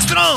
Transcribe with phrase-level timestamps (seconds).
[0.00, 0.34] maestro!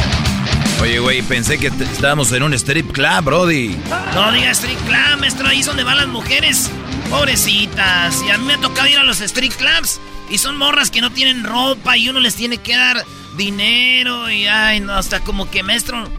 [0.82, 3.78] Oye, güey, pensé que estábamos en un strip club, Brody.
[4.14, 6.70] No diga street club, maestro, ahí es donde van las mujeres.
[7.10, 8.22] Pobrecitas.
[8.28, 10.02] Y a mí me ha tocado ir a los street clubs.
[10.30, 13.06] Y son morras que no tienen ropa y uno les tiene que dar
[13.38, 14.30] dinero.
[14.30, 16.10] Y ay, no, hasta como que, maestro,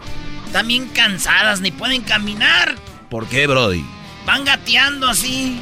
[0.47, 2.77] están bien cansadas, ni pueden caminar.
[3.11, 3.85] ¿Por qué, Brody?
[4.25, 5.61] Van gateando así.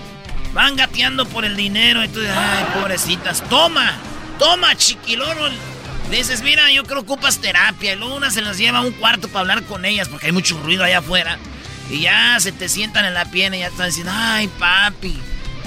[0.54, 2.02] Van gateando por el dinero.
[2.02, 3.42] Entonces, ay, pobrecitas.
[3.48, 3.94] Toma,
[4.38, 5.71] toma, chiquiloro.
[6.12, 7.94] Dices, mira, yo creo que ocupas terapia.
[7.94, 10.32] Y luego una se las lleva a un cuarto para hablar con ellas porque hay
[10.32, 11.38] mucho ruido allá afuera.
[11.88, 15.18] Y ya se te sientan en la pierna y ya están diciendo, ay, papi,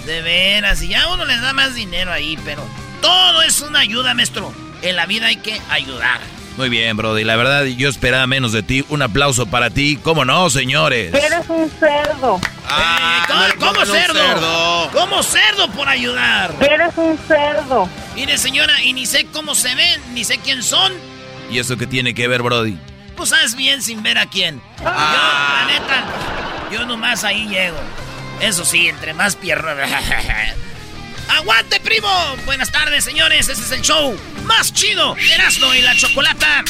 [0.06, 0.84] de veras.
[0.84, 2.64] Y ya uno les da más dinero ahí, pero
[3.02, 4.54] todo es una ayuda, maestro.
[4.84, 6.22] En la vida hay que ayudar.
[6.58, 7.24] Muy bien, Brody.
[7.26, 8.86] La verdad, yo esperaba menos de ti.
[8.90, 9.98] Un aplauso para ti.
[10.02, 11.14] ¿Cómo no, señores?
[11.14, 12.40] Eres un cerdo.
[12.40, 14.14] Eh, ¿Cómo, cómo cerdo?
[14.14, 14.90] cerdo.
[14.94, 16.54] ¿Cómo cerdo por ayudar?
[16.62, 17.90] Eres un cerdo.
[18.16, 20.94] Mire, señora, y ni sé cómo se ven, ni sé quién son.
[21.52, 22.78] ¿Y eso qué tiene que ver, Brody?
[23.18, 24.62] Pues sabes bien sin ver a quién.
[24.80, 26.06] Yo, la neta,
[26.72, 27.78] yo nomás ahí llego.
[28.40, 29.90] Eso sí, entre más piernas.
[31.30, 32.08] ¡Aguante, primo!
[32.46, 33.50] Buenas tardes, señores.
[33.50, 35.16] Este es el show más chido.
[35.18, 36.64] Erasmo y la Chocolata.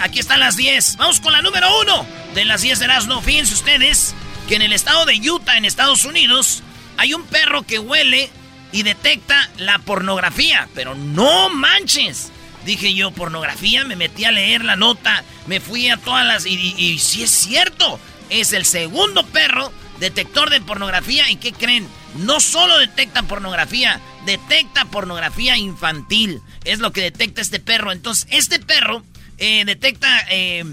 [0.00, 0.96] Aquí están las 10.
[0.96, 3.22] Vamos con la número uno de las 10 de Erasmo.
[3.22, 4.14] Fíjense ustedes
[4.48, 6.62] que en el estado de Utah, en Estados Unidos,
[6.96, 8.30] hay un perro que huele
[8.72, 10.68] y detecta la pornografía.
[10.74, 12.30] Pero no manches.
[12.64, 16.46] Dije yo, pornografía, me metí a leer la nota, me fui a todas las...
[16.46, 17.98] Y, y, y sí es cierto,
[18.30, 21.30] es el segundo perro detector de pornografía.
[21.30, 21.88] ¿Y qué creen?
[22.16, 26.40] No solo detecta pornografía, detecta pornografía infantil.
[26.64, 27.92] Es lo que detecta este perro.
[27.92, 29.02] Entonces, este perro
[29.38, 30.64] eh, detecta eh,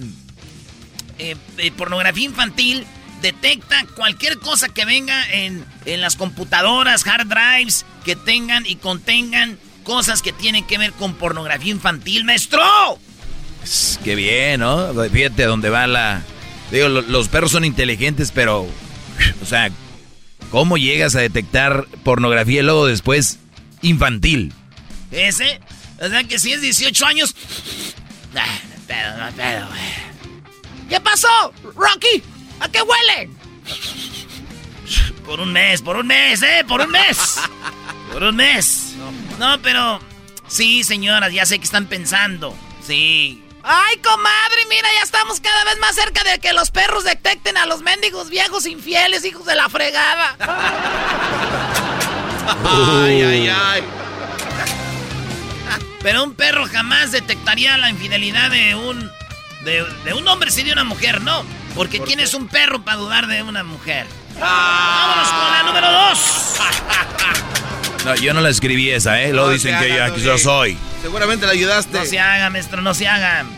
[1.18, 2.86] eh, eh, pornografía infantil,
[3.22, 9.58] detecta cualquier cosa que venga en, en las computadoras, hard drives, que tengan y contengan
[9.84, 12.62] cosas que tienen que ver con pornografía infantil, maestro.
[14.04, 14.94] Qué bien, ¿no?
[15.12, 16.22] Fíjate dónde va la...
[16.72, 18.68] Digo, lo- los perros son inteligentes, pero...
[19.42, 19.70] O sea,
[20.52, 23.40] ¿cómo llegas a detectar pornografía y luego después
[23.82, 24.54] infantil?
[25.12, 25.60] Ese,
[26.02, 27.36] o sea que si es 18 años...
[28.36, 29.68] Ah, no pedo, no pedo.
[30.90, 32.24] ¿Qué pasó, Rocky?
[32.60, 33.30] ¿A qué huele?
[35.26, 36.64] Por un mes, por un mes, ¿eh?
[36.68, 37.40] Por un mes.
[38.12, 38.96] Por un mes.
[39.40, 40.00] No, pero...
[40.48, 42.58] Sí, señoras, ya sé que están pensando.
[42.86, 43.44] Sí.
[43.64, 47.66] Ay, comadre, mira, ya estamos cada vez más cerca de que los perros detecten a
[47.66, 50.36] los mendigos viejos infieles, hijos de la fregada.
[52.66, 53.84] Ay, ay, ay.
[56.02, 59.12] Pero un perro jamás detectaría la infidelidad de un.
[59.66, 61.44] de, de un hombre si de una mujer, no.
[61.76, 64.08] Porque ¿quién es un perro para dudar de una mujer?
[64.40, 66.56] Vámonos con la número dos.
[68.06, 69.32] No, yo no la escribí esa, ¿eh?
[69.34, 70.44] Luego No dicen que, hagan, yo- que yo Doggy.
[70.44, 70.78] soy.
[71.02, 72.00] Seguramente le ayudaste.
[72.00, 73.50] No se hagan, maestro, no se hagan.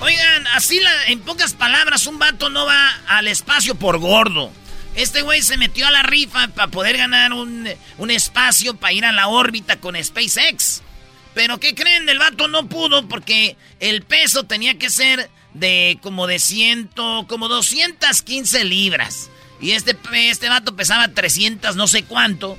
[0.00, 4.50] Oigan, así la- en pocas palabras, un vato no va al espacio por gordo.
[4.94, 7.68] Este güey se metió a la rifa para poder ganar un,
[7.98, 10.82] un espacio para ir a la órbita con SpaceX.
[11.34, 12.08] Pero ¿qué creen?
[12.08, 17.48] El vato no pudo porque el peso tenía que ser de como de ciento, como
[17.48, 19.30] 215 libras.
[19.60, 22.58] Y este, este vato pesaba 300 no sé cuánto.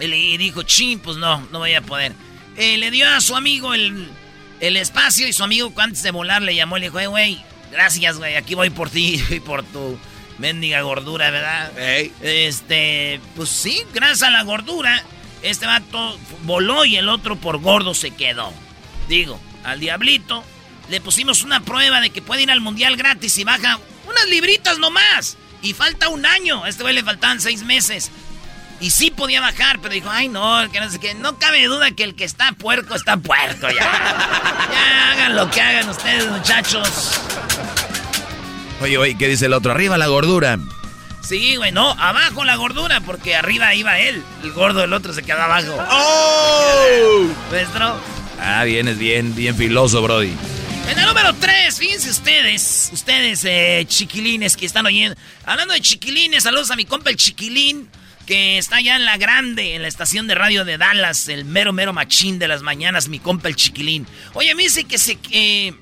[0.00, 2.12] Y dijo, ching, pues no, no voy a poder.
[2.56, 4.08] Eh, le dio a su amigo el,
[4.62, 7.44] el espacio y su amigo antes de volar le llamó y le dijo, hey, güey,
[7.72, 9.98] gracias, güey, aquí voy por ti y por tu
[10.38, 11.72] mendiga gordura, ¿verdad?
[12.22, 15.02] Este, pues sí, gracias a la gordura,
[15.42, 18.52] este vato voló y el otro por gordo se quedó.
[19.08, 20.44] Digo, al diablito
[20.88, 24.78] le pusimos una prueba de que puede ir al mundial gratis y baja unas libritas
[24.78, 25.36] nomás.
[25.60, 26.64] Y falta un año.
[26.64, 28.10] A este güey le faltaban seis meses.
[28.82, 31.14] Y sí podía bajar, pero dijo, ay no, que no sé qué.
[31.14, 33.76] No cabe duda que el que está puerco está puerco ya.
[34.72, 37.20] ya hagan lo que hagan ustedes, muchachos.
[38.80, 39.70] Oye, oye, ¿qué dice el otro?
[39.70, 40.58] Arriba la gordura.
[41.22, 44.20] Sí, güey, no, abajo la gordura, porque arriba iba él.
[44.42, 45.78] El gordo del otro se quedaba abajo.
[45.88, 47.26] ¡Oh!
[47.52, 48.00] ¿Nuestro?
[48.40, 50.32] Ah, vienes bien, bien filoso, Brody.
[50.90, 55.16] En el número 3, fíjense ustedes, ustedes eh, chiquilines que están oyendo.
[55.46, 57.88] Hablando de chiquilines, saludos a mi compa el chiquilín,
[58.26, 61.72] que está allá en la grande, en la estación de radio de Dallas, el mero,
[61.72, 64.06] mero machín de las mañanas, mi compa el chiquilín.
[64.34, 65.74] Oye, me dice que sé que...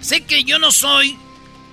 [0.00, 1.16] sé que yo no soy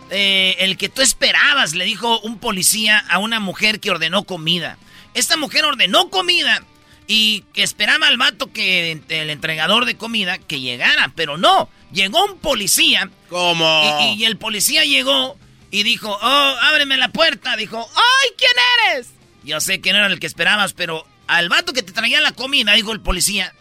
[0.10, 4.77] eh, el que tú esperabas, le dijo un policía a una mujer que ordenó comida.
[5.13, 6.63] Esta mujer ordenó comida
[7.07, 12.25] y que esperaba al vato que el entregador de comida que llegara, pero no, llegó
[12.25, 13.09] un policía.
[13.30, 14.13] ¿Cómo?
[14.16, 15.38] Y, el policía llegó
[15.71, 17.56] y dijo, oh, ábreme la puerta.
[17.56, 18.51] Dijo, ¡ay, quién
[18.88, 19.09] eres!
[19.44, 22.31] Yo sé que no era el que esperabas, pero al vato que te traía la
[22.31, 23.54] comida, dijo el policía,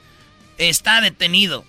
[0.59, 1.65] está detenido.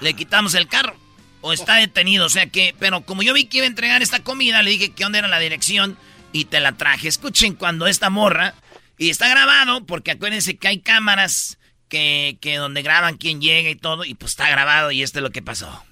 [0.00, 0.96] Le quitamos el carro.
[1.42, 4.22] O está detenido, o sea que, pero como yo vi que iba a entregar esta
[4.22, 5.96] comida, le dije que dónde era la dirección
[6.32, 7.08] y te la traje.
[7.08, 8.52] Escuchen cuando esta morra
[8.98, 11.56] y está grabado, porque acuérdense que hay cámaras
[11.88, 15.22] que, que donde graban quién llega y todo, y pues está grabado y esto es
[15.22, 15.82] lo que pasó.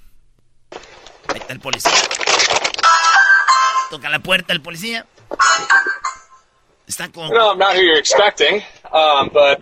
[1.33, 1.93] Ahí está el policía.
[3.91, 5.07] Toca la puerta el policía.
[6.89, 7.29] Está con...
[7.31, 8.63] No, I'm not who you're expecting,
[8.93, 9.61] um, but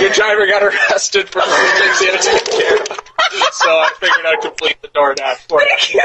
[0.00, 3.04] your driver got arrested for things he had to take care of.
[3.52, 6.00] So I figured I'd complete the DoorDash for you.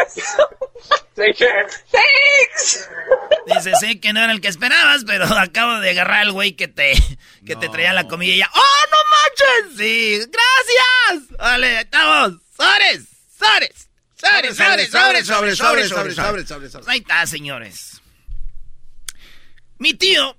[1.16, 1.68] Take care.
[1.92, 2.88] Thanks.
[3.48, 6.68] Dice, sé que no era el que esperabas, pero acabo de agarrar al güey que
[6.68, 6.94] te,
[7.46, 8.50] que te traía la comida y ya.
[8.54, 9.78] ¡Oh, no manches!
[9.78, 11.38] Sí, gracias.
[11.38, 12.34] Vale, estamos.
[12.56, 13.08] ¡Sores!
[13.38, 13.88] ¡Sores!
[14.16, 14.56] ¡Sores!
[14.56, 14.90] ¡Sores!
[14.92, 15.28] ¡Sores!
[15.28, 15.58] ¡Sores!
[15.58, 15.90] ¡Sores!
[15.90, 16.72] ¡Sores!
[16.72, 16.88] ¡Sores!
[16.88, 17.99] Ahí está, señores.
[19.80, 20.38] Mi tío,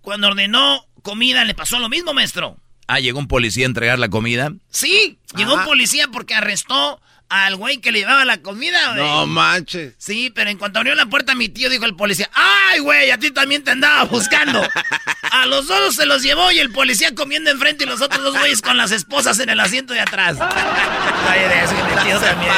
[0.00, 2.58] cuando ordenó comida, le pasó lo mismo, maestro.
[2.86, 4.52] Ah, llegó un policía a entregar la comida.
[4.70, 9.02] Sí, llegó un policía porque arrestó al güey que le llevaba la comida, güey.
[9.02, 9.94] No manches.
[9.98, 13.10] Sí, pero en cuanto abrió la puerta, mi tío dijo el policía: ¡Ay, güey!
[13.10, 14.62] A ti también te andaba buscando.
[15.30, 18.38] A los dos se los llevó y el policía comiendo enfrente y los otros dos
[18.38, 20.36] güeyes con las esposas en el asiento de atrás.
[20.40, 22.52] Ay, mi tío también.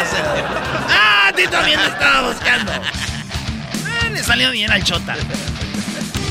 [0.89, 1.29] ¡Ah!
[1.29, 2.73] A ti también te estaba buscando.
[2.73, 5.17] Eh, le salió bien al chota.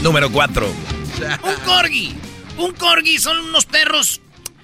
[0.06, 0.68] Número 4.
[1.44, 2.16] Un corgi.
[2.57, 4.22] Un corgi son unos perros.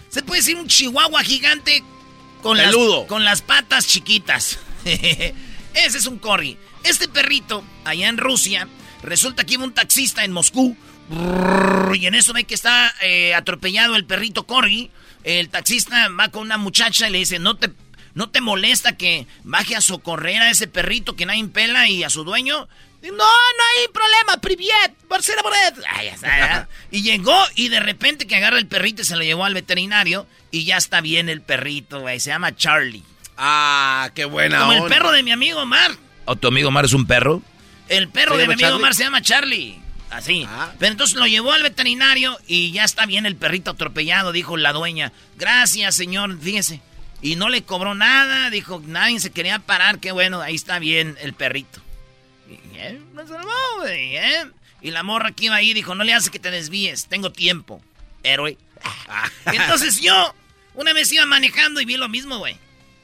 [0.10, 1.84] Se puede decir un chihuahua gigante
[2.44, 2.76] con, las,
[3.08, 4.60] con las patas chiquitas.
[4.86, 6.60] Ese es un corgi.
[6.84, 8.68] Este perrito, allá en Rusia,
[9.02, 10.78] resulta que iba un taxista en Moscú.
[11.96, 14.92] Y en eso ve que está eh, atropellado el perrito corgi.
[15.24, 17.72] El taxista va con una muchacha y le dice, no te,
[18.14, 22.12] no te molesta que baje a socorrer a ese perrito que nadie impela y a
[22.12, 22.68] su dueño.
[23.02, 25.50] No, no hay problema, priviet, Barcelona
[25.90, 29.24] Ay, ya está, Y llegó y de repente que agarra el perrito y se lo
[29.24, 32.20] llevó al veterinario y ya está bien el perrito, güey.
[32.20, 33.04] Se llama Charlie.
[33.38, 35.92] Ah, qué buena Como el perro de mi amigo Omar.
[36.26, 37.42] ¿O tu amigo Omar es un perro?
[37.90, 39.82] El perro de mi amigo Omar se llama Charlie.
[40.12, 40.46] Así.
[40.48, 40.72] Ah.
[40.78, 44.74] Pero entonces lo llevó al veterinario y ya está bien el perrito atropellado, dijo la
[44.74, 45.12] dueña.
[45.38, 46.82] Gracias, señor, fíjese.
[47.22, 51.18] Y no le cobró nada, dijo, nadie se quería parar, qué bueno, ahí está bien
[51.22, 51.82] el perrito.
[52.50, 54.46] ¿Eh?
[54.82, 57.82] Y la morra que iba ahí dijo, no le hace que te desvíes, tengo tiempo.
[58.24, 58.58] Héroe.
[59.46, 60.34] Entonces yo,
[60.74, 62.58] una vez iba manejando y vi lo mismo, güey.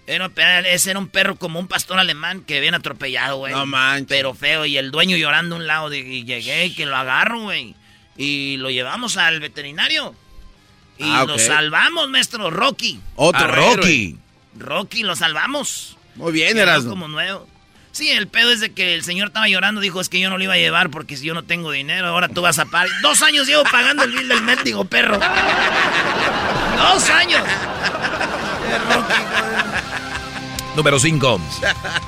[0.08, 3.53] ese era un perro como un pastor alemán que habían atropellado, güey.
[3.53, 4.08] No manches.
[4.10, 5.94] Pero feo, y el dueño llorando a un lado.
[5.94, 7.75] y llegué y que lo agarro, güey.
[8.17, 10.15] Y lo llevamos al veterinario.
[10.98, 13.00] Y ah, lo salvamos, maestro Rocky.
[13.15, 14.17] Otro Rocky.
[14.58, 15.96] Rocky, lo salvamos.
[16.15, 16.84] Muy bien, eras.
[16.86, 17.48] como nuevo.
[17.98, 20.38] Sí, el pedo es de que el señor estaba llorando, dijo, es que yo no
[20.38, 22.88] lo iba a llevar porque si yo no tengo dinero, ahora tú vas a pagar.
[23.01, 25.18] Dos años llevo pagando el bill del mendigo perro.
[26.77, 27.42] Dos años.
[30.75, 31.42] número 5.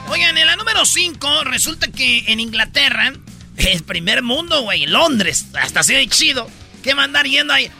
[0.09, 3.11] Oigan, en la número 5 resulta que en Inglaterra,
[3.57, 6.47] el primer mundo, güey, Londres, hasta así de chido,
[6.83, 7.71] que mandar yendo ahí.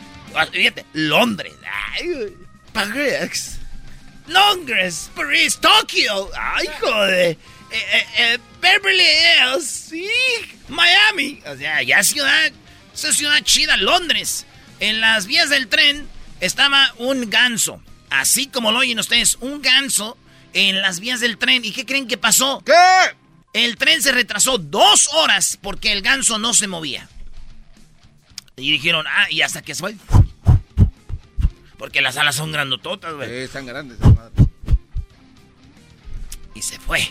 [0.51, 1.53] Fíjate, Londres.
[2.73, 3.59] París.
[4.25, 6.31] Londres, París, Tokio.
[6.35, 7.37] Ay, joder.
[7.71, 10.07] Eh, eh, eh, Beverly Hills, sí.
[10.67, 11.41] Miami.
[11.45, 12.51] O sea, ya ciudad.
[12.93, 14.45] Esa ciudad chida, Londres.
[14.79, 16.07] En las vías del tren
[16.39, 17.81] estaba un ganso.
[18.09, 20.17] Así como lo oyen ustedes, un ganso
[20.53, 21.63] en las vías del tren.
[21.63, 22.63] ¿Y qué creen que pasó?
[22.65, 22.73] ¿Qué?
[23.53, 27.07] El tren se retrasó dos horas porque el ganso no se movía.
[28.57, 29.95] Y dijeron, ah, y hasta que se fue.
[31.77, 33.29] Porque las alas son grandototas, güey.
[33.29, 33.97] Sí, están grandes.
[36.53, 37.09] Y se fue.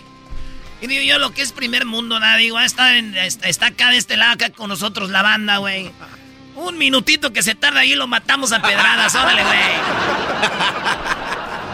[0.81, 3.67] Y digo yo, lo que es primer mundo, nada, digo, ah, está, en- está, está
[3.67, 5.91] acá de este lado, acá con nosotros la banda, güey.
[6.55, 9.59] Un minutito que se tarda ahí lo matamos a pedradas, órale, güey.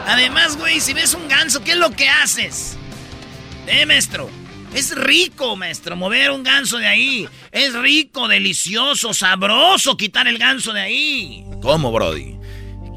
[0.06, 2.76] Además, güey, si ves un ganso, ¿qué es lo que haces?
[3.66, 4.30] Eh, maestro.
[4.74, 7.28] Es rico, maestro, mover un ganso de ahí.
[7.52, 11.44] Es rico, delicioso, sabroso quitar el ganso de ahí.
[11.62, 12.36] ¿Cómo, Brody?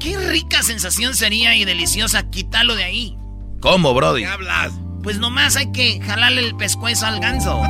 [0.00, 3.16] Qué rica sensación sería y deliciosa quitarlo de ahí.
[3.60, 4.22] ¿Cómo, Brody?
[4.22, 4.72] ¿Qué hablas?
[5.08, 7.62] Pues nomás hay que jalarle el pescuezo al ganso.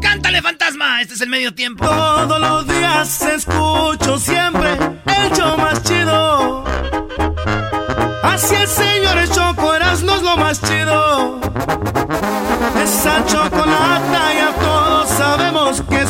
[0.00, 1.02] ¡Cántale, fantasma!
[1.02, 1.84] Este es el medio tiempo.
[1.84, 6.64] Todos los días escucho siempre el show más chido.
[8.22, 11.38] Así es, señores, Choco Erasmo es lo más chido.
[12.82, 16.01] Esa chocolata ya todos sabemos que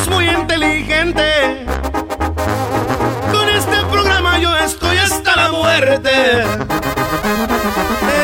[5.43, 6.09] la muerte.
[6.09, 6.45] De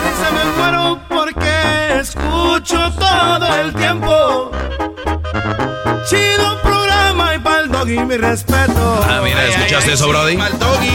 [0.01, 4.51] risa me muero porque escucho todo el tiempo.
[6.07, 9.03] Chido programa y pa'l doggy mi respeto.
[9.07, 10.38] Ah, mira, ¿escuchaste eso, Brody?
[10.38, 10.89] Mal doggy.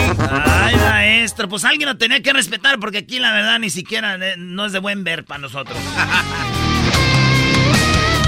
[0.44, 4.34] Ay, maestro, pues alguien lo tenía que respetar porque aquí la verdad ni siquiera eh,
[4.38, 5.76] no es de buen ver para nosotros.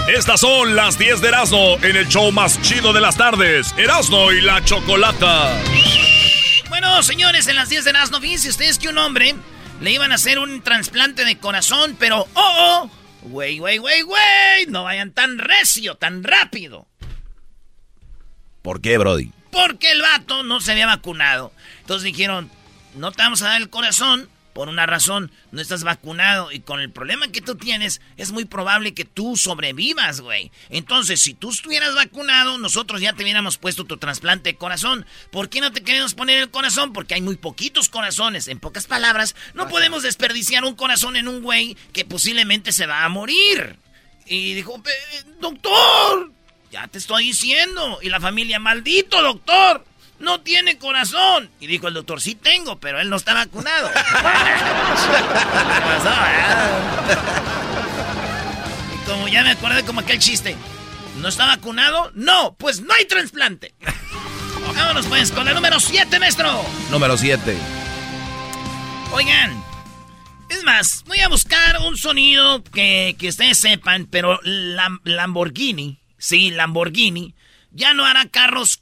[0.08, 3.74] Estas son las 10 de Erasmo en el show más chido de las tardes.
[3.76, 5.50] Erasmo y la Chocolata.
[6.78, 9.34] Bueno, señores, en las 10 de Erasmo, fíjense ustedes que un hombre
[9.80, 12.90] le iban a hacer un trasplante de corazón, pero ¡oh, oh!
[13.22, 14.66] ¡Wey, wey, wey, wey!
[14.68, 16.86] No vayan tan recio, tan rápido.
[18.60, 19.32] ¿Por qué, Brody?
[19.50, 21.50] Porque el vato no se había vacunado.
[21.80, 22.50] Entonces dijeron,
[22.94, 26.80] no te vamos a dar el corazón por una razón, no estás vacunado y con
[26.80, 30.50] el problema que tú tienes es muy probable que tú sobrevivas, güey.
[30.70, 35.04] Entonces, si tú estuvieras vacunado, nosotros ya te hubiéramos puesto tu trasplante de corazón.
[35.30, 36.94] ¿Por qué no te queremos poner el corazón?
[36.94, 38.48] Porque hay muy poquitos corazones.
[38.48, 43.04] En pocas palabras, no podemos desperdiciar un corazón en un güey que posiblemente se va
[43.04, 43.76] a morir.
[44.24, 44.90] Y dijo, "Pe-
[45.38, 46.32] doctor,
[46.72, 47.98] ya te estoy diciendo.
[48.00, 49.84] Y la familia, maldito doctor,
[50.18, 51.50] no tiene corazón.
[51.60, 53.90] Y dijo el doctor, sí tengo, pero él no está vacunado.
[53.94, 54.00] ¿Qué
[55.80, 57.16] pasó, eh?
[58.94, 60.56] y como ya me acordé como aquel chiste,
[61.20, 62.10] ¿no está vacunado?
[62.14, 63.74] No, pues no hay trasplante.
[64.74, 66.62] Vámonos pues con el número 7, maestro.
[66.90, 67.56] Número 7.
[69.12, 69.62] Oigan,
[70.50, 76.50] es más, voy a buscar un sonido que, que ustedes sepan, pero Lam- Lamborghini, sí,
[76.50, 77.34] Lamborghini,
[77.70, 78.80] ya no hará carros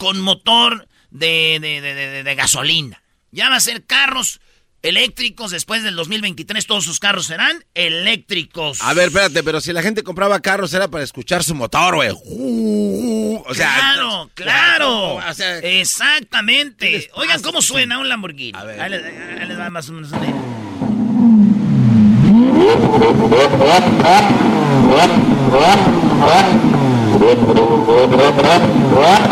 [0.00, 3.02] con motor de, de- de- de- de gasolina.
[3.32, 4.40] Ya va a ser carros
[4.82, 6.66] eléctricos después del 2023.
[6.66, 8.80] Todos sus carros serán eléctricos.
[8.80, 12.08] A ver, espérate, pero si la gente compraba carros era para escuchar su motor, güey.
[12.12, 15.14] O sea, claro, claro.
[15.16, 17.10] O sea, Exactamente.
[17.12, 18.58] Oigan cómo suena un Lamborghini.
[18.58, 18.80] A ver.
[18.80, 20.20] Ahí les, ahí les va más o menos una.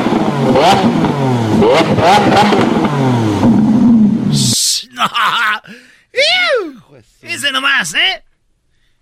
[7.22, 8.24] Ese nomás, ¿eh?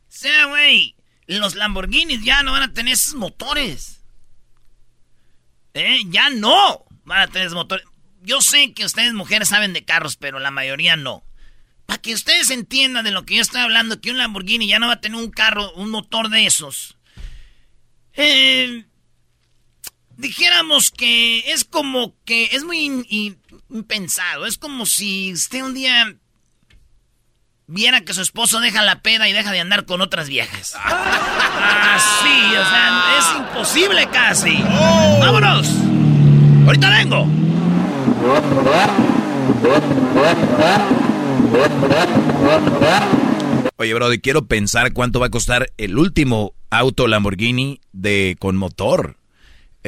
[0.08, 4.00] Sea, güey, los Lamborghinis ya no van a tener esos motores.
[5.74, 6.00] ¿Eh?
[6.06, 7.86] Ya no van a tener esos motores.
[8.22, 11.24] Yo sé que ustedes mujeres saben de carros, pero la mayoría no.
[11.86, 14.88] Para que ustedes entiendan de lo que yo estoy hablando, que un Lamborghini ya no
[14.88, 16.96] va a tener un carro, un motor de esos.
[18.14, 18.84] Eh,
[20.16, 23.38] dijéramos que es como que es muy in- in-
[23.70, 24.46] impensado.
[24.46, 26.14] Es como si usted un día
[27.68, 30.74] viera que su esposo deja la peda y deja de andar con otras viejas.
[30.84, 34.56] Así, o sea, es imposible casi.
[35.20, 35.68] ¡Vámonos!
[36.66, 37.26] Ahorita vengo.
[43.78, 49.16] Oye, Brody, quiero pensar cuánto va a costar el último auto Lamborghini de con motor.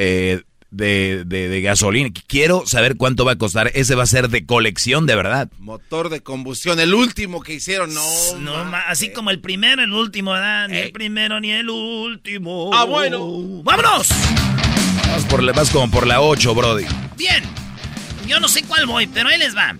[0.01, 2.09] Eh, de, de, gasolina.
[2.27, 3.71] Quiero saber cuánto va a costar.
[3.73, 5.49] Ese va a ser de colección, de verdad.
[5.57, 8.03] Motor de combustión, el último que hicieron, no.
[8.39, 8.53] no
[8.87, 10.69] así como el primero, el último, ¿verdad?
[10.69, 12.71] Ni el primero ni el último.
[12.73, 13.27] Ah, bueno.
[13.63, 14.09] ¡Vámonos!
[15.07, 16.85] Vas, por, vas como por la 8, Brody.
[17.17, 17.43] Bien.
[18.25, 19.75] Yo no sé cuál voy, pero ahí les va.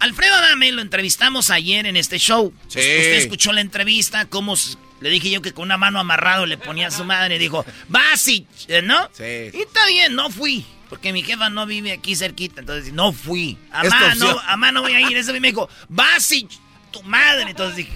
[0.00, 2.52] Alfredo Adame lo entrevistamos ayer en este show.
[2.66, 2.80] Sí.
[2.80, 4.56] Usted escuchó la entrevista, cómo
[5.02, 7.66] le dije yo que con una mano amarrado le ponía a su madre y dijo,
[7.88, 8.46] vas y,
[8.84, 9.10] ¿no?
[9.12, 9.50] Sí.
[9.52, 10.64] Y está bien, no fui.
[10.88, 13.58] Porque mi jefa no vive aquí cerquita, entonces no fui.
[13.72, 15.16] A mano, a mano voy a ir.
[15.16, 16.46] Ese me dijo, vas y
[16.90, 17.50] tu madre.
[17.50, 17.92] Entonces dije,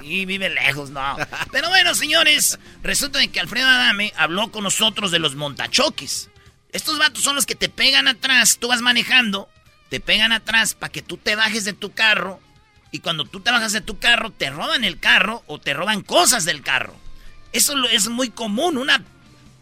[0.00, 1.16] y vive lejos, no.
[1.52, 6.30] Pero bueno, señores, resulta de que Alfredo Adame habló con nosotros de los montachoques.
[6.72, 9.48] Estos vatos son los que te pegan atrás, tú vas manejando,
[9.88, 12.40] te pegan atrás para que tú te bajes de tu carro
[12.90, 16.02] y cuando tú te bajas de tu carro, te roban el carro o te roban
[16.02, 16.96] cosas del carro.
[17.52, 19.02] Eso es muy común, una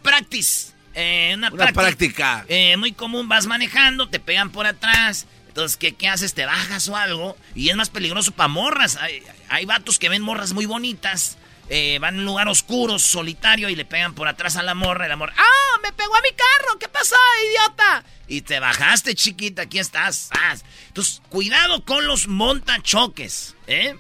[0.03, 0.73] practice.
[0.95, 2.45] Eh, una, práctica.
[2.49, 5.27] Eh, muy común, vas manejando, te pegan por atrás.
[5.49, 6.35] Entonces, ¿qué, ¿qué, haces?
[6.35, 7.37] Te bajas o algo.
[7.55, 8.97] Y es más peligroso para morras.
[8.97, 11.37] Hay, hay vatos que ven morras muy bonitas.
[11.69, 15.07] Eh, van en un lugar oscuro, solitario, y le pegan por atrás a la morra.
[15.07, 15.81] Y la morra, ¡ah!
[15.83, 16.79] ¡Me pegó a mi carro!
[16.79, 17.17] ¿Qué pasó,
[17.49, 18.05] idiota?
[18.29, 20.31] Y te bajaste, chiquita, aquí estás.
[20.89, 23.97] Entonces, cuidado con los montachoques, ¿eh?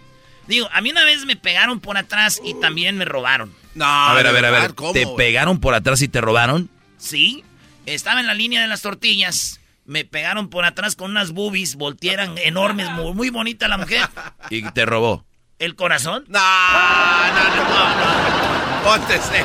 [0.46, 3.54] Digo, a mí una vez me pegaron por atrás y también me robaron.
[3.74, 4.72] No, a ver, a ver, a ver.
[4.92, 6.70] ¿Te pegaron por atrás y te robaron?
[6.98, 7.44] Sí.
[7.84, 9.60] Estaba en la línea de las tortillas.
[9.84, 14.08] Me pegaron por atrás con unas boobies, voltearan enormes, muy, muy bonita la mujer.
[14.50, 15.24] ¿Y te robó?
[15.58, 16.24] ¿El corazón?
[16.28, 18.82] No, no, no, no.
[18.84, 19.44] Póntese.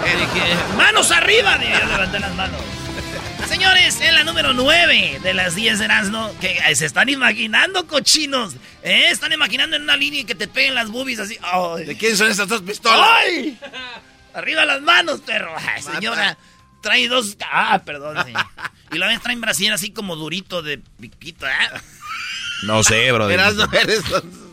[0.76, 2.62] Manos arriba, levanté las manos.
[3.51, 6.34] Señores, es la número 9 de las 10 de Erasmo.
[6.39, 8.55] Que se están imaginando, cochinos.
[8.81, 9.10] ¿eh?
[9.12, 11.38] Están imaginando en una línea que te peguen las boobies así.
[11.86, 13.05] ¿De quién son esas dos pistolas?
[13.12, 13.60] ¡Ay!
[14.34, 15.53] Arriba las manos, perro.
[15.81, 16.38] señora,
[16.81, 17.36] trae dos.
[17.51, 18.25] Ah, perdón.
[18.93, 21.51] Y la vez trae en Brasil así como durito de piquito, ¿eh?
[22.63, 23.29] No sé, bro.
[23.29, 24.01] Erasmo, eres.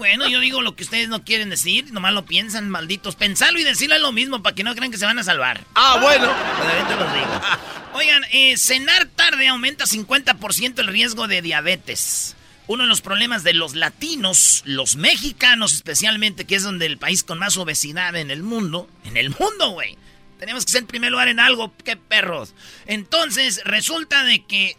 [0.00, 3.16] Bueno, yo digo lo que ustedes no quieren decir, nomás lo piensan, malditos.
[3.16, 5.66] Pensarlo y decirlo es lo mismo para que no crean que se van a salvar.
[5.74, 6.24] Ah, bueno.
[6.24, 7.42] los digo.
[7.92, 12.34] Oigan, eh, cenar tarde aumenta 50% el riesgo de diabetes.
[12.66, 17.22] Uno de los problemas de los latinos, los mexicanos especialmente, que es donde el país
[17.22, 19.98] con más obesidad en el mundo, en el mundo, güey.
[20.38, 22.54] Tenemos que ser en primer lugar en algo, qué perros.
[22.86, 24.76] Entonces, resulta de que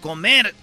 [0.00, 0.54] comer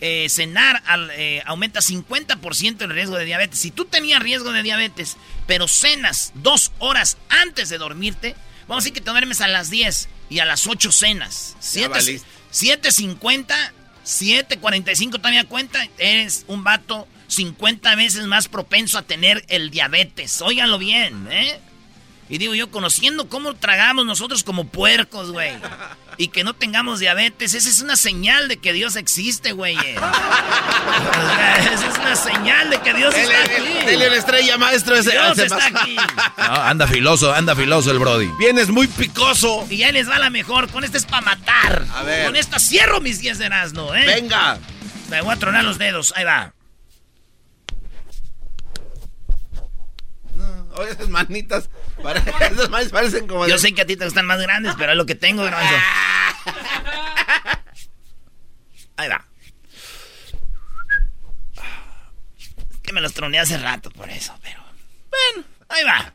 [0.00, 0.82] eh, cenar
[1.12, 3.58] eh, aumenta 50% el riesgo de diabetes.
[3.58, 8.34] Si tú tenías riesgo de diabetes, pero cenas dos horas antes de dormirte,
[8.68, 11.56] vamos a decir que te duermes a las 10 y a las 8 cenas.
[11.60, 13.54] 7.50,
[14.04, 20.40] 7.45 todavía cuenta, eres un vato 50 veces más propenso a tener el diabetes.
[20.40, 21.60] Óiganlo bien, ¿eh?
[22.30, 25.52] Y digo yo, conociendo cómo tragamos nosotros como puercos, güey.
[26.18, 29.76] Y que no tengamos diabetes, esa es una señal de que Dios existe, güey.
[29.76, 33.86] esa es una señal de que Dios está aquí.
[33.86, 34.96] Dele la estrella, maestro.
[34.96, 35.96] Ese, Dios está aquí.
[36.36, 38.28] anda filoso, anda filoso el Brody.
[38.38, 39.66] Vienes muy picoso.
[39.70, 40.70] Y ya les va la mejor.
[40.70, 41.86] Con esta es para matar.
[41.94, 42.26] A ver.
[42.26, 44.04] Con esta cierro mis 10 de asno, ¿eh?
[44.04, 44.58] Venga.
[45.08, 46.12] Me voy a tronar los dedos.
[46.14, 46.52] Ahí va.
[50.78, 53.46] Oye, esas manitas, esas manitas parecen como...
[53.46, 55.44] Yo sé que a ti te gustan más grandes, pero es lo que tengo,
[58.96, 59.24] Ahí va.
[62.70, 64.60] Es que me los troné hace rato por eso, pero...
[65.10, 66.14] Bueno, ahí va.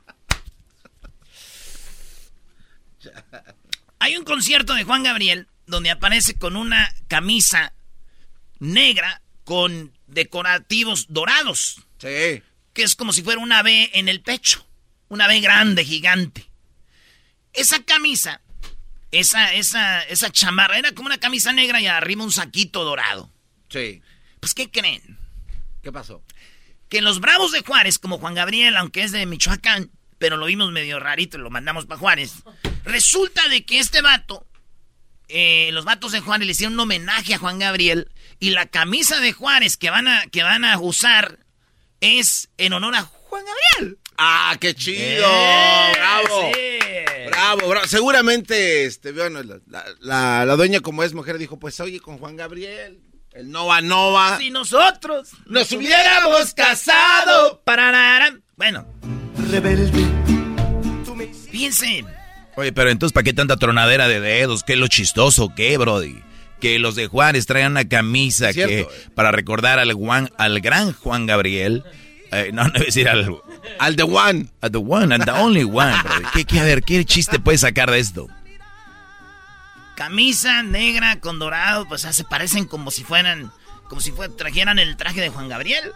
[4.00, 7.74] Hay un concierto de Juan Gabriel donde aparece con una camisa
[8.60, 11.82] negra con decorativos dorados.
[12.00, 12.44] Sí
[12.74, 14.66] que es como si fuera una B en el pecho.
[15.14, 16.50] Una B grande, gigante.
[17.54, 18.42] Esa camisa,
[19.12, 23.32] esa, esa, esa chamarra, era como una camisa negra y arriba un saquito dorado.
[23.70, 24.02] Sí.
[24.40, 25.20] Pues, ¿qué creen?
[25.84, 26.24] ¿Qué pasó?
[26.90, 30.72] Que los Bravos de Juárez, como Juan Gabriel, aunque es de Michoacán, pero lo vimos
[30.72, 32.42] medio rarito y lo mandamos para Juárez,
[32.84, 34.48] resulta de que este vato,
[35.28, 39.20] eh, los vatos de Juárez le hicieron un homenaje a Juan Gabriel y la camisa
[39.20, 41.38] de Juárez que van a, que van a usar
[42.02, 44.00] es en honor a Juan Gabriel.
[44.18, 45.26] ¡Ah, qué chido!
[45.26, 46.52] Eh, ¡Bravo!
[47.28, 47.88] Bravo, bravo.
[47.88, 49.42] Seguramente, este, bueno,
[50.02, 53.00] la, la, dueña, como es mujer, dijo: Pues oye, con Juan Gabriel,
[53.32, 54.38] el Nova Nova.
[54.38, 57.62] Si nosotros nos hubiéramos casado.
[57.64, 58.38] Pararara.
[58.56, 58.86] Bueno.
[59.50, 60.06] Rebelde.
[61.52, 62.06] Fíjense.
[62.56, 64.64] Oye, pero entonces, ¿para qué tanta tronadera de dedos?
[64.64, 65.54] ¿Qué es lo chistoso?
[65.56, 66.22] ¿Qué, Brody?
[66.64, 71.26] que los de Juárez traían una camisa que para recordar al Juan, al gran Juan
[71.26, 71.84] Gabriel.
[72.32, 73.26] Eh, no, no voy a decir al
[73.80, 75.96] al the one, al the one and the only one.
[76.34, 78.28] ¿Qué, qué, a ver, qué chiste puede sacar de esto?
[79.96, 83.52] Camisa negra con dorado, pues se parecen como si fueran,
[83.90, 85.92] como si trajeran el traje de Juan Gabriel.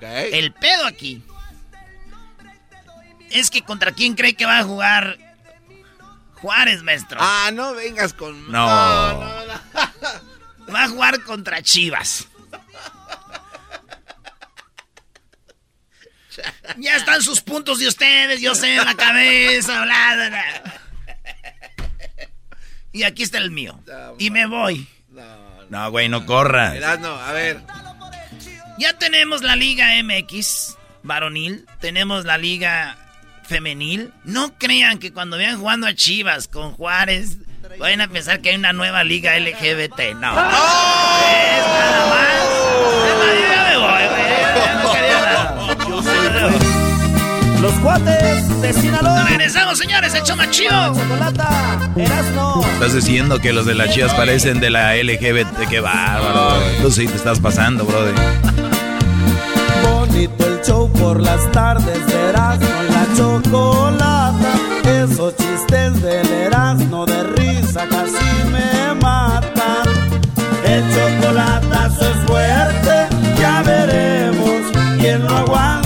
[0.00, 1.22] El pedo aquí
[3.30, 5.18] es que contra quién cree que va a jugar
[6.40, 7.18] Juárez, maestro.
[7.20, 8.52] Ah, no vengas con.
[8.52, 8.66] No.
[8.66, 9.58] Va
[10.84, 12.28] a jugar contra Chivas.
[16.78, 20.44] Ya están sus puntos de ustedes, yo sé, en la cabeza, bla,
[22.92, 23.78] Y aquí está el mío.
[24.18, 24.86] y me voy.
[25.68, 27.00] No, güey, no corras.
[27.00, 27.60] no, a ver.
[28.78, 32.96] Ya tenemos la Liga MX varonil, tenemos la Liga
[33.44, 34.12] femenil.
[34.24, 37.38] No crean que cuando vean jugando a Chivas con Juárez
[37.78, 40.14] vayan a pensar que hay una nueva liga LGBT.
[40.16, 40.32] No.
[40.32, 41.20] ¡Oh!
[41.30, 43.55] Es nada más.
[47.66, 49.24] Los cuates de Sinaloa.
[49.24, 50.92] Regresamos, señores, el choma chido.
[52.74, 55.68] Estás diciendo que los de las chivas parecen de la LGBT.
[55.68, 56.60] Qué bárbaro.
[56.80, 58.14] Tú sí te estás pasando, brother.
[59.82, 64.52] Bonito el show por las tardes, verás con la chocolata.
[65.02, 66.50] Esos chistes del
[66.88, 69.88] no de risa casi me matan.
[70.64, 73.08] El chocolatazo es fuerte,
[73.40, 74.60] ya veremos
[75.00, 75.85] quién lo aguanta.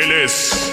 [0.00, 0.72] Él es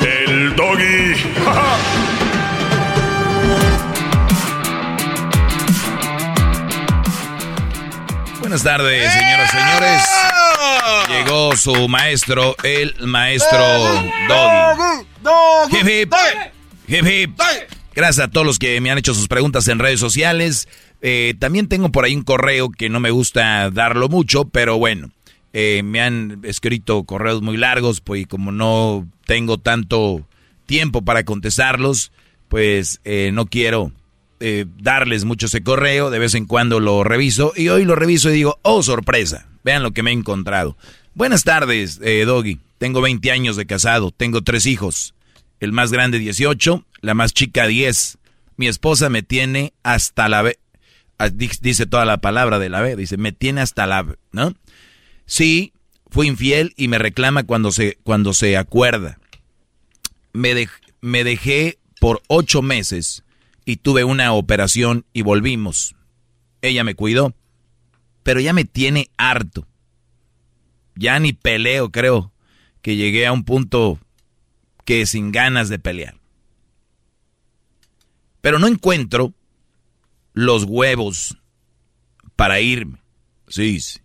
[0.00, 1.14] el doggy.
[8.40, 10.02] Buenas tardes, señoras y señores.
[11.08, 13.58] Llegó su maestro, el maestro
[15.22, 16.08] Doggy.
[16.88, 17.38] Hip hip.
[17.94, 20.66] Gracias a todos los que me han hecho sus preguntas en redes sociales.
[21.02, 25.10] Eh, también tengo por ahí un correo que no me gusta darlo mucho, pero bueno.
[25.58, 30.28] Eh, me han escrito correos muy largos, pues como no tengo tanto
[30.66, 32.12] tiempo para contestarlos,
[32.48, 33.90] pues eh, no quiero
[34.38, 38.28] eh, darles mucho ese correo, de vez en cuando lo reviso y hoy lo reviso
[38.28, 40.76] y digo, oh sorpresa, vean lo que me he encontrado.
[41.14, 45.14] Buenas tardes, Doggy, tengo 20 años de casado, tengo tres hijos,
[45.60, 48.18] el más grande 18, la más chica 10,
[48.58, 50.42] mi esposa me tiene hasta la...
[50.42, 50.58] B,
[51.16, 54.04] ah, dice toda la palabra de la B, dice, me tiene hasta la...
[54.32, 54.52] ¿no?
[55.26, 55.72] Sí,
[56.08, 59.18] fui infiel y me reclama cuando se, cuando se acuerda.
[60.32, 60.68] Me,
[61.00, 63.24] me dejé por ocho meses
[63.64, 65.96] y tuve una operación y volvimos.
[66.62, 67.34] Ella me cuidó,
[68.22, 69.66] pero ya me tiene harto.
[70.94, 72.32] Ya ni peleo, creo,
[72.80, 73.98] que llegué a un punto
[74.84, 76.14] que sin ganas de pelear.
[78.40, 79.34] Pero no encuentro
[80.32, 81.36] los huevos
[82.36, 83.02] para irme.
[83.48, 84.00] Sí, sí.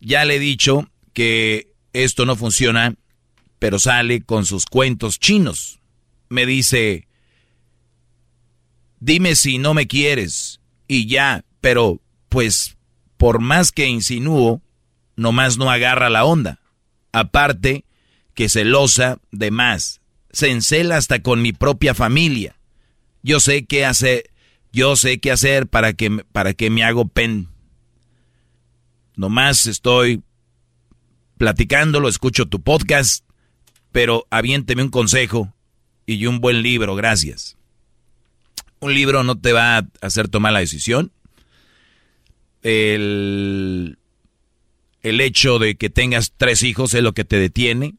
[0.00, 2.94] Ya le he dicho que esto no funciona,
[3.58, 5.80] pero sale con sus cuentos chinos.
[6.28, 7.08] Me dice,
[9.00, 12.76] dime si no me quieres y ya, pero pues
[13.16, 14.62] por más que insinúo,
[15.16, 16.60] nomás no agarra la onda.
[17.12, 17.84] Aparte
[18.34, 22.58] que celosa de más, se encela hasta con mi propia familia.
[23.22, 24.30] Yo sé qué hacer,
[24.72, 27.48] yo sé qué hacer para que, para que me hago pen
[29.16, 30.22] Nomás estoy
[31.38, 33.24] platicándolo, escucho tu podcast,
[33.92, 35.52] pero aviénteme un consejo
[36.06, 37.56] y un buen libro, gracias.
[38.80, 41.12] Un libro no te va a hacer tomar la decisión.
[42.62, 43.98] El,
[45.02, 47.94] el hecho de que tengas tres hijos es lo que te detiene.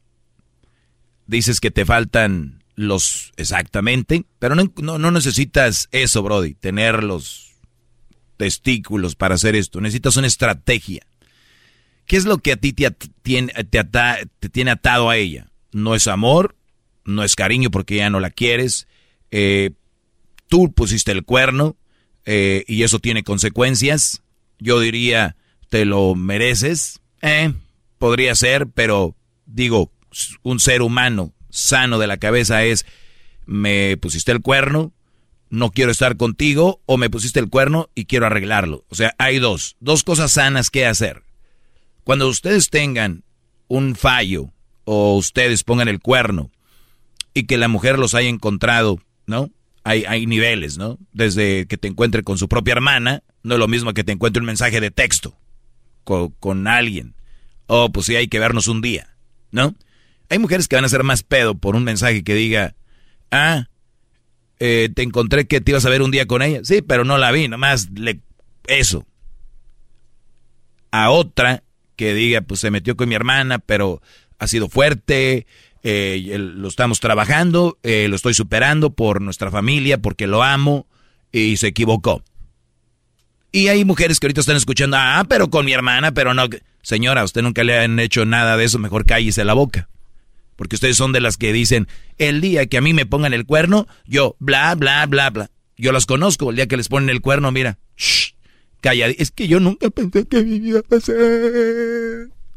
[1.26, 7.56] Dices que te faltan los exactamente, pero no, no, necesitas eso, Brody, tener los
[8.36, 9.80] testículos para hacer esto.
[9.80, 11.04] Necesitas una estrategia.
[12.08, 12.90] ¿Qué es lo que a ti te,
[13.22, 13.52] tiene,
[14.70, 15.52] atado a ella?
[15.72, 16.56] No es amor,
[17.04, 18.88] no es cariño porque ya no la quieres.
[19.30, 19.72] Eh,
[20.48, 21.76] tú pusiste el cuerno
[22.24, 24.22] eh, y eso tiene consecuencias.
[24.58, 25.36] Yo diría,
[25.68, 27.02] te lo mereces.
[27.20, 27.52] Eh,
[27.98, 29.92] podría ser, pero digo,
[30.42, 32.86] un ser humano sano de la cabeza es,
[33.44, 34.94] me pusiste el cuerno,
[35.50, 38.86] no quiero estar contigo, o me pusiste el cuerno y quiero arreglarlo.
[38.88, 41.27] O sea, hay dos, dos cosas sanas que hacer.
[42.08, 43.22] Cuando ustedes tengan
[43.66, 44.50] un fallo
[44.86, 46.50] o ustedes pongan el cuerno
[47.34, 49.50] y que la mujer los haya encontrado, ¿no?
[49.84, 50.98] Hay, hay niveles, ¿no?
[51.12, 54.40] Desde que te encuentre con su propia hermana, no es lo mismo que te encuentre
[54.40, 55.36] un mensaje de texto
[56.02, 57.14] con, con alguien.
[57.66, 59.14] O oh, pues sí, hay que vernos un día,
[59.50, 59.74] ¿no?
[60.30, 62.74] Hay mujeres que van a ser más pedo por un mensaje que diga,
[63.30, 63.66] ah,
[64.60, 66.60] eh, te encontré que te ibas a ver un día con ella.
[66.62, 68.22] Sí, pero no la vi, nomás le...
[68.66, 69.04] Eso.
[70.90, 71.64] A otra
[71.98, 74.00] que diga, pues se metió con mi hermana, pero
[74.38, 75.46] ha sido fuerte,
[75.82, 80.86] eh, lo estamos trabajando, eh, lo estoy superando por nuestra familia, porque lo amo,
[81.32, 82.22] y se equivocó.
[83.50, 86.48] Y hay mujeres que ahorita están escuchando, ah, pero con mi hermana, pero no.
[86.82, 89.88] Señora, usted nunca le han hecho nada de eso, mejor cállese la boca.
[90.54, 93.44] Porque ustedes son de las que dicen, el día que a mí me pongan el
[93.44, 95.50] cuerno, yo, bla, bla, bla, bla.
[95.76, 98.34] Yo las conozco, el día que les ponen el cuerno, mira, shh,
[98.80, 99.10] callad.
[99.18, 101.16] Es que yo nunca pensé que mi vida pasar.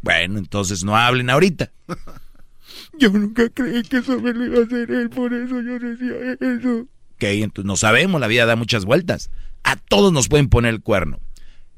[0.01, 1.71] Bueno, entonces no hablen ahorita.
[2.97, 6.38] yo nunca creí que eso me lo iba a hacer él, por eso yo decía
[6.39, 6.88] eso.
[7.15, 9.29] Ok, entonces no sabemos, la vida da muchas vueltas.
[9.63, 11.19] A todos nos pueden poner el cuerno.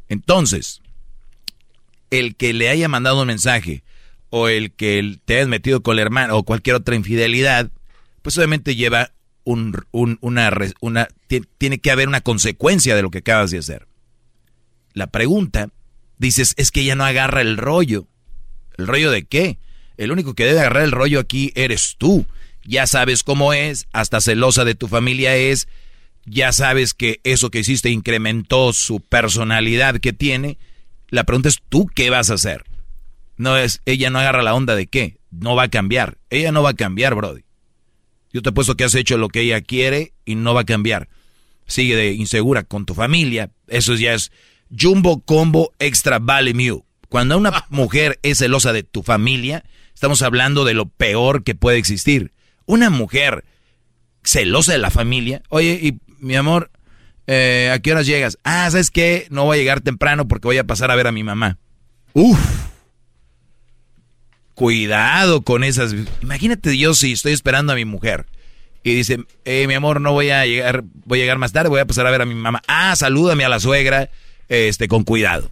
[0.08, 0.82] Entonces,
[2.12, 3.84] el que le haya mandado un mensaje
[4.30, 7.72] o el que te hayas metido con el hermano o cualquier otra infidelidad,
[8.22, 9.12] pues obviamente lleva
[9.44, 11.08] un, una, una,
[11.58, 13.88] tiene que haber una consecuencia de lo que acabas de hacer.
[14.94, 15.70] La pregunta,
[16.18, 18.08] dices, es que ella no agarra el rollo.
[18.78, 19.58] ¿El rollo de qué?
[19.98, 22.26] El único que debe agarrar el rollo aquí eres tú.
[22.64, 25.68] Ya sabes cómo es, hasta celosa de tu familia es,
[26.26, 30.58] ya sabes que eso que hiciste incrementó su personalidad que tiene.
[31.10, 32.64] La pregunta es, ¿tú qué vas a hacer?
[33.36, 36.18] No es, ella no agarra la onda de qué, no va a cambiar.
[36.30, 37.44] Ella no va a cambiar, Brody.
[38.32, 40.66] Yo te he puesto que has hecho lo que ella quiere y no va a
[40.66, 41.10] cambiar.
[41.68, 43.52] Sigue de insegura con tu familia.
[43.68, 44.32] Eso ya es
[44.78, 46.84] Jumbo Combo Extra Vale Mew.
[47.10, 51.78] Cuando una mujer es celosa de tu familia, estamos hablando de lo peor que puede
[51.78, 52.32] existir.
[52.66, 53.46] Una mujer
[54.24, 55.44] celosa de la familia.
[55.50, 56.72] Oye, y mi amor,
[57.28, 58.38] eh, ¿a qué horas llegas?
[58.44, 59.28] Ah, ¿sabes qué?
[59.30, 61.58] No voy a llegar temprano porque voy a pasar a ver a mi mamá.
[62.14, 62.40] Uf.
[64.56, 65.96] Cuidado con esas.
[66.22, 68.26] Imagínate yo si estoy esperando a mi mujer
[68.84, 71.80] y dice, eh, mi amor, no voy a llegar, voy a llegar más tarde, voy
[71.80, 72.62] a pasar a ver a mi mamá.
[72.68, 74.10] Ah, salúdame a la suegra,
[74.54, 75.50] este, con cuidado.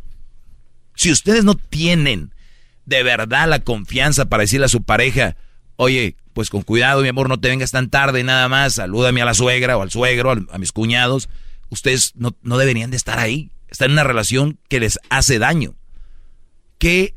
[0.96, 2.34] Si ustedes no tienen
[2.86, 5.36] de verdad la confianza para decirle a su pareja,
[5.76, 9.26] oye, pues con cuidado, mi amor, no te vengas tan tarde nada más, salúdame a
[9.26, 11.30] la suegra o al suegro, a, mis cuñados,
[11.70, 13.50] ustedes no, no deberían de estar ahí.
[13.70, 15.76] Están en una relación que les hace daño.
[16.78, 17.16] ¿Qué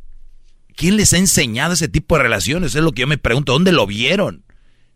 [0.77, 2.75] ¿Quién les ha enseñado ese tipo de relaciones?
[2.75, 3.53] Es lo que yo me pregunto.
[3.53, 4.45] ¿Dónde lo vieron?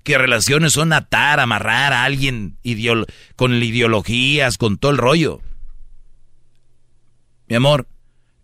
[0.03, 2.57] ¿Qué relaciones son atar, amarrar a alguien
[3.37, 5.41] con ideologías, con todo el rollo?
[7.49, 7.89] Mi amor,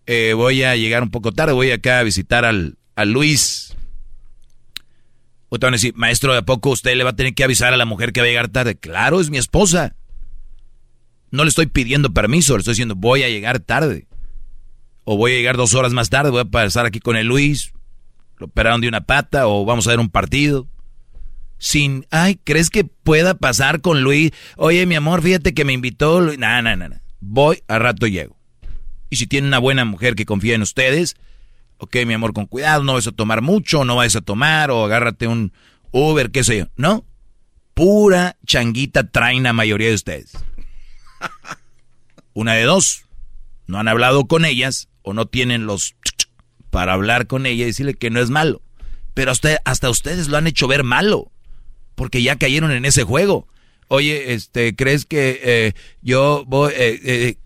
[0.06, 3.76] eh, voy a llegar un poco tarde, voy acá a visitar al, a Luis.
[5.50, 7.76] Te van a decir, maestro, ¿de poco usted le va a tener que avisar a
[7.76, 8.74] la mujer que va a llegar tarde?
[8.74, 9.94] Claro, es mi esposa.
[11.30, 14.08] No le estoy pidiendo permiso, le estoy diciendo, voy a llegar tarde
[15.04, 17.72] o voy a llegar dos horas más tarde, voy a pasar aquí con el Luis,
[18.38, 20.66] lo operaron de una pata, o vamos a ver un partido.
[21.58, 24.32] Sin, ay, ¿crees que pueda pasar con Luis?
[24.56, 26.38] Oye, mi amor, fíjate que me invitó Luis.
[26.38, 26.96] No, no, no, no.
[27.20, 28.36] Voy, a rato llego.
[29.14, 31.14] Y si tiene una buena mujer que confía en ustedes,
[31.78, 34.84] ok, mi amor, con cuidado, no vas a tomar mucho, no vas a tomar, o
[34.84, 35.52] agárrate un
[35.92, 36.66] Uber, qué sé yo.
[36.76, 37.04] No,
[37.74, 40.32] pura changuita traen la mayoría de ustedes.
[42.32, 43.04] Una de dos,
[43.68, 45.94] no han hablado con ellas o no tienen los
[46.70, 48.62] para hablar con ella y decirle que no es malo.
[49.14, 51.30] Pero hasta, hasta ustedes lo han hecho ver malo,
[51.94, 53.46] porque ya cayeron en ese juego.
[53.86, 55.72] Oye, este, ¿crees que eh,
[56.02, 56.72] yo voy...
[56.74, 57.36] Eh, eh,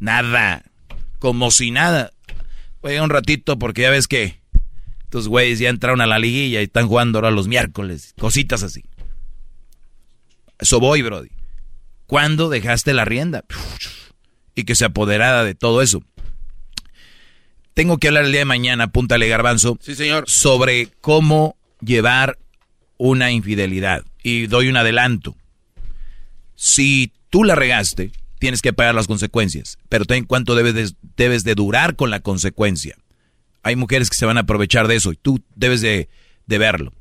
[0.00, 0.64] nada,
[1.22, 2.12] como si nada.
[2.82, 4.40] Voy a un ratito porque ya ves que
[5.04, 8.12] Estos güeyes ya entraron a la liguilla y están jugando ahora los miércoles.
[8.18, 8.82] Cositas así.
[10.58, 11.28] Eso voy, Brody.
[12.08, 13.44] ¿Cuándo dejaste la rienda?
[14.56, 16.02] Y que se apoderada de todo eso.
[17.72, 19.78] Tengo que hablar el día de mañana, apúntale garbanzo.
[19.80, 20.24] Sí, señor.
[20.26, 22.36] Sobre cómo llevar
[22.98, 24.02] una infidelidad.
[24.24, 25.36] Y doy un adelanto.
[26.56, 28.10] Si tú la regaste,
[28.42, 29.78] tienes que pagar las consecuencias.
[29.88, 32.96] Pero ten cuánto debes de, debes de durar con la consecuencia.
[33.62, 36.08] Hay mujeres que se van a aprovechar de eso y tú debes de,
[36.46, 36.92] de verlo.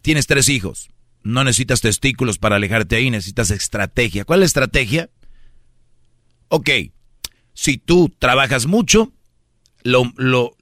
[0.00, 0.90] Tienes tres hijos.
[1.24, 4.24] No necesitas testículos para alejarte ahí, necesitas estrategia.
[4.24, 5.10] ¿Cuál es la estrategia?
[6.46, 6.70] Ok,
[7.52, 9.12] si tú trabajas mucho,
[9.82, 10.56] lo, lo,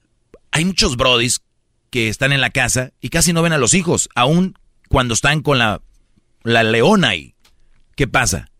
[0.52, 1.42] hay muchos brodis
[1.90, 5.42] que están en la casa y casi no ven a los hijos, aún cuando están
[5.42, 5.82] con la,
[6.44, 7.34] la leona ahí.
[7.94, 8.51] ¿Qué pasa?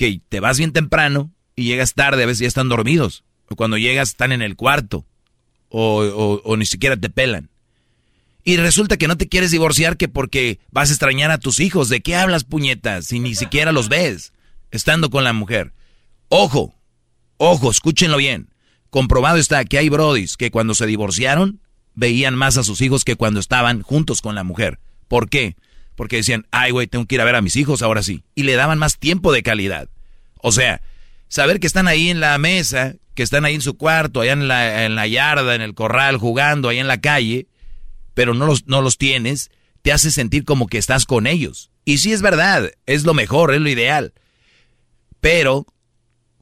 [0.00, 3.22] Que te vas bien temprano y llegas tarde, a veces ya están dormidos.
[3.50, 5.04] O cuando llegas están en el cuarto.
[5.68, 7.50] O, o, o ni siquiera te pelan.
[8.42, 11.90] Y resulta que no te quieres divorciar que porque vas a extrañar a tus hijos.
[11.90, 13.08] ¿De qué hablas, puñetas?
[13.08, 14.32] Si ni siquiera los ves
[14.70, 15.74] estando con la mujer.
[16.30, 16.74] Ojo,
[17.36, 18.48] ojo, escúchenlo bien.
[18.88, 21.60] Comprobado está que hay brodis que cuando se divorciaron
[21.94, 24.80] veían más a sus hijos que cuando estaban juntos con la mujer.
[25.08, 25.56] ¿Por qué?
[26.00, 28.24] Porque decían, ay, güey, tengo que ir a ver a mis hijos ahora sí.
[28.34, 29.90] Y le daban más tiempo de calidad.
[30.38, 30.80] O sea,
[31.28, 34.48] saber que están ahí en la mesa, que están ahí en su cuarto, allá en
[34.48, 37.48] la, en la yarda, en el corral, jugando, ahí en la calle,
[38.14, 39.50] pero no los, no los tienes,
[39.82, 41.70] te hace sentir como que estás con ellos.
[41.84, 44.14] Y sí es verdad, es lo mejor, es lo ideal.
[45.20, 45.66] Pero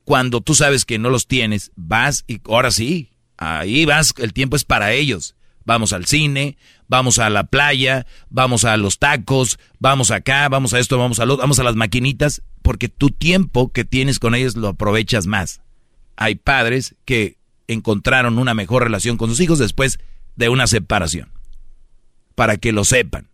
[0.04, 4.54] cuando tú sabes que no los tienes, vas y ahora sí, ahí vas, el tiempo
[4.54, 5.34] es para ellos.
[5.68, 6.56] Vamos al cine,
[6.88, 11.26] vamos a la playa, vamos a los tacos, vamos acá, vamos a esto, vamos a
[11.26, 15.60] lo, vamos a las maquinitas, porque tu tiempo que tienes con ellos lo aprovechas más.
[16.16, 19.98] Hay padres que encontraron una mejor relación con sus hijos después
[20.36, 21.30] de una separación.
[22.34, 23.28] Para que lo sepan.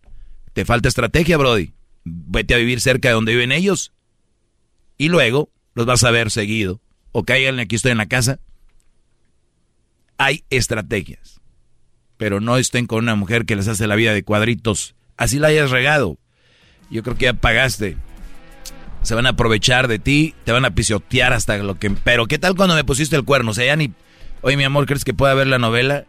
[0.55, 1.73] Te falta estrategia, Brody.
[2.03, 3.93] Vete a vivir cerca de donde viven ellos.
[4.99, 6.81] Y luego los vas a ver seguido.
[7.13, 8.41] O caigan aquí estoy en la casa.
[10.19, 11.34] Hay estrategias.
[12.17, 14.95] Pero no estén con una mujer que les hace la vida de cuadritos.
[15.17, 16.19] Así la hayas regado.
[16.91, 17.97] Yo creo que ya pagaste.
[19.03, 21.91] Se van a aprovechar de ti, te van a pisotear hasta lo que...
[21.91, 23.51] Pero ¿qué tal cuando me pusiste el cuerno?
[23.51, 23.93] O sea, ya ni...
[24.41, 26.05] Oye, mi amor, ¿crees que pueda ver la novela?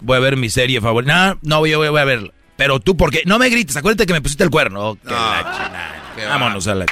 [0.00, 1.38] Voy a ver mi serie favorita.
[1.42, 2.32] No, no, yo voy a verla.
[2.56, 3.22] Pero tú, ¿por qué?
[3.24, 4.90] No me grites, acuérdate que me pusiste el cuerno.
[4.90, 6.28] Oh, qué la.
[6.28, 6.86] Vámonos a la...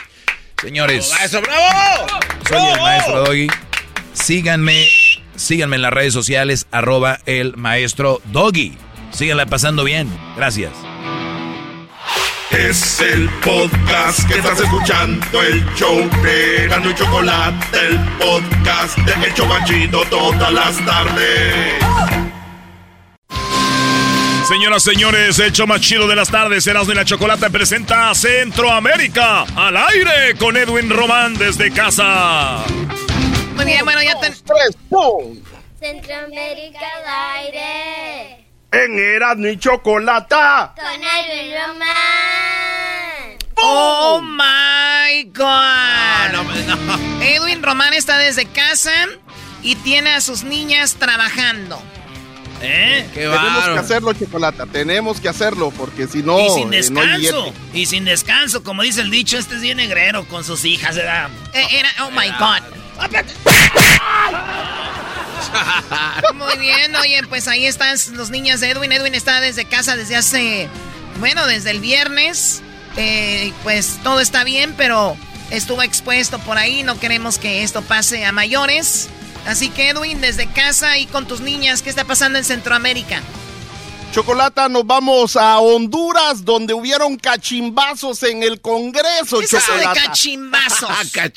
[0.61, 1.09] Señores.
[1.09, 2.07] ¡Bravo, maestro, bravo!
[2.49, 3.49] Soy el maestro Doggy.
[4.13, 4.87] Síganme,
[5.37, 8.77] síganme en las redes sociales, arroba el maestro Doggy.
[9.11, 10.09] Síganla pasando bien.
[10.37, 10.73] Gracias.
[12.51, 19.27] Es el podcast que estás escuchando, el show de Gano y Chocolate, el podcast de
[19.27, 21.83] El Chobachito todas las tardes.
[24.47, 28.15] Señoras, señores, el show más chido de las tardes, Erasmo y la Chocolata presenta a
[28.15, 32.63] Centroamérica al aire con Edwin Román desde casa.
[33.55, 34.35] Muy bien, bueno, ya ten...
[35.79, 38.47] Centroamérica al aire.
[38.71, 40.75] En Erasmo y Chocolata.
[40.77, 43.39] Con Edwin Román.
[43.57, 47.23] ¡Oh, my God!
[47.23, 48.93] Edwin Román está desde casa
[49.63, 51.81] y tiene a sus niñas trabajando.
[52.63, 53.09] ¿Eh?
[53.13, 54.67] Tenemos que hacerlo, Chocolata.
[54.67, 56.39] Tenemos que hacerlo porque si no.
[56.39, 57.45] y sin eh, no descanso.
[57.47, 57.53] llegue.
[57.75, 61.29] y sin descanso, como dice el dicho, este es bien negrero con sus hijas, ¿verdad?
[61.55, 62.82] Eh, era, oh my God.
[66.35, 68.93] Muy bien, oye, pues ahí están los niños de Edwin.
[68.93, 70.69] Edwin está desde casa desde hace,
[71.19, 72.63] bueno, desde el viernes.
[72.97, 75.17] Eh, pues todo está bien, pero
[75.51, 76.83] estuvo expuesto por ahí.
[76.83, 79.09] No queremos que esto pase a mayores.
[79.47, 83.23] Así que Edwin, desde casa y con tus niñas, ¿qué está pasando en Centroamérica?
[84.13, 89.39] Chocolata, nos vamos a Honduras, donde hubieron cachimbazos en el Congreso.
[89.39, 90.01] ¿Qué es eso de Chocolata.
[90.09, 90.89] cachimbazos?
[91.15, 91.33] Ca-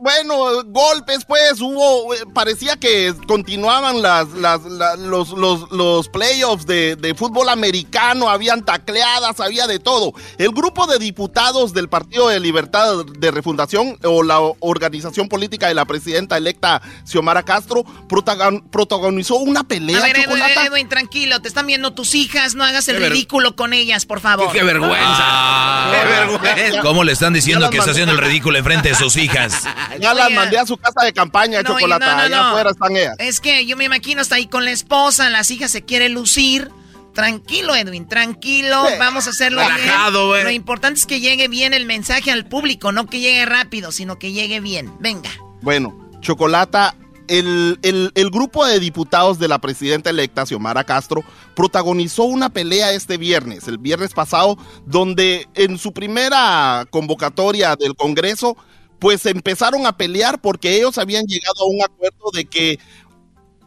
[0.00, 6.66] Bueno, golpes, pues, hubo, eh, parecía que continuaban las, las- la- los, los, los playoffs
[6.66, 10.12] de, de fútbol americano, habían tacleadas, había de todo.
[10.36, 15.74] El grupo de diputados del Partido de Libertad de Refundación o la organización política de
[15.74, 20.66] la presidenta electa Xiomara Castro protagon- protagonizó una pelea, A ver, Edwin, Chocolata.
[20.66, 24.52] Edwin, tranquilo, te están viendo tus hijas, no hagas el ridículo con ellas, por favor.
[24.52, 25.90] Qué vergüenza.
[25.92, 26.80] Qué vergüenza.
[26.82, 29.62] ¿Cómo le están diciendo que está haciendo el ridículo enfrente de sus hijas?
[30.00, 32.06] Ya las mandé a su casa de campaña, No, Chocolata.
[32.06, 32.48] no, no, Allá no.
[32.48, 33.14] afuera están ellas.
[33.18, 36.68] Es que yo me imagino está ahí con la esposa, las hijas se quiere lucir.
[37.14, 38.86] Tranquilo, Edwin, tranquilo.
[38.88, 38.94] Sí.
[38.98, 40.28] Vamos a hacerlo Relajado, bien.
[40.30, 40.42] güey.
[40.44, 44.18] Lo importante es que llegue bien el mensaje al público, no que llegue rápido, sino
[44.18, 44.92] que llegue bien.
[44.98, 45.30] Venga.
[45.62, 46.96] Bueno, Chocolata,
[47.28, 52.92] el, el- el grupo de diputados de la presidenta electa, Xiomara Castro, protagonizó una pelea
[52.92, 54.56] este viernes, el viernes pasado,
[54.86, 58.56] donde en su primera convocatoria del Congreso,
[58.98, 62.78] pues empezaron a pelear porque ellos habían llegado a un acuerdo de que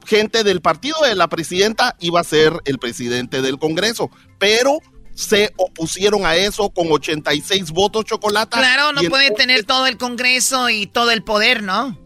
[0.06, 4.80] gente del partido de la presidenta iba a ser el presidente del Congreso, pero
[5.14, 8.56] se opusieron a eso con 86 votos chocolate.
[8.58, 11.98] Claro, no puede tener todo el Congreso y todo el poder, ¿no?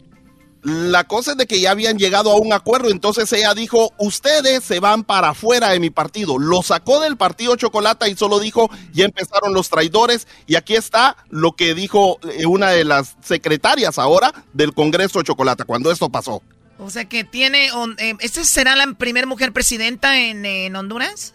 [0.62, 4.62] La cosa es de que ya habían llegado a un acuerdo, entonces ella dijo, ustedes
[4.62, 6.38] se van para afuera de mi partido.
[6.38, 10.28] Lo sacó del partido Chocolata y solo dijo, ya empezaron los traidores.
[10.46, 15.64] Y aquí está lo que dijo eh, una de las secretarias ahora del Congreso Chocolata
[15.64, 16.42] cuando esto pasó.
[16.78, 17.70] O sea que tiene...
[17.98, 21.34] eh, ¿Esta será la primera mujer presidenta en, en Honduras?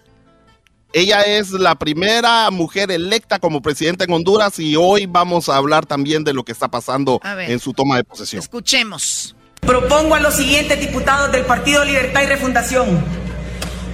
[0.97, 5.85] Ella es la primera mujer electa como presidenta en Honduras y hoy vamos a hablar
[5.85, 8.41] también de lo que está pasando en su toma de posesión.
[8.41, 9.35] Escuchemos.
[9.59, 13.05] Propongo a los siguientes diputados del Partido Libertad y Refundación.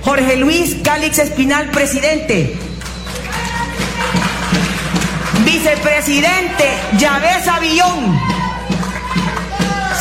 [0.02, 2.58] Jorge Luis Cálix Espinal, presidente.
[5.44, 8.18] Vicepresidente Yavés Avillón.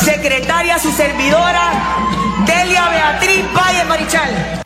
[0.05, 1.97] Secretaria su servidora
[2.45, 4.61] Delia Beatriz Valle Marichal.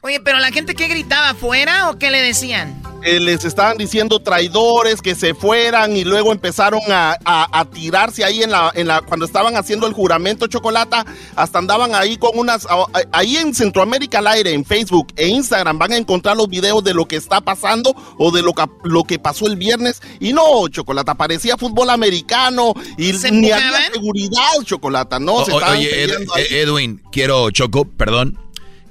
[0.00, 2.80] Oye, pero la gente que gritaba afuera o qué le decían?
[3.04, 8.24] Eh, les estaban diciendo traidores que se fueran y luego empezaron a, a- a tirarse
[8.24, 11.04] ahí en la, en la cuando estaban haciendo el juramento chocolata
[11.36, 12.66] hasta andaban ahí con unas
[13.12, 16.92] ahí en Centroamérica al aire en Facebook e Instagram van a encontrar los videos de
[16.94, 20.00] lo que está pasando o de lo que, lo que pasó el viernes.
[20.20, 25.78] Y no chocolata parecía fútbol americano y ni había seguridad chocolata no se O- estaban
[25.78, 28.38] oye, Ed- eh, Edwin, quiero, Choco, perdón,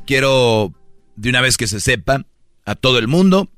[0.05, 0.71] quiero
[1.17, 2.25] de una vez que se sepa
[2.63, 3.49] a todo el mundo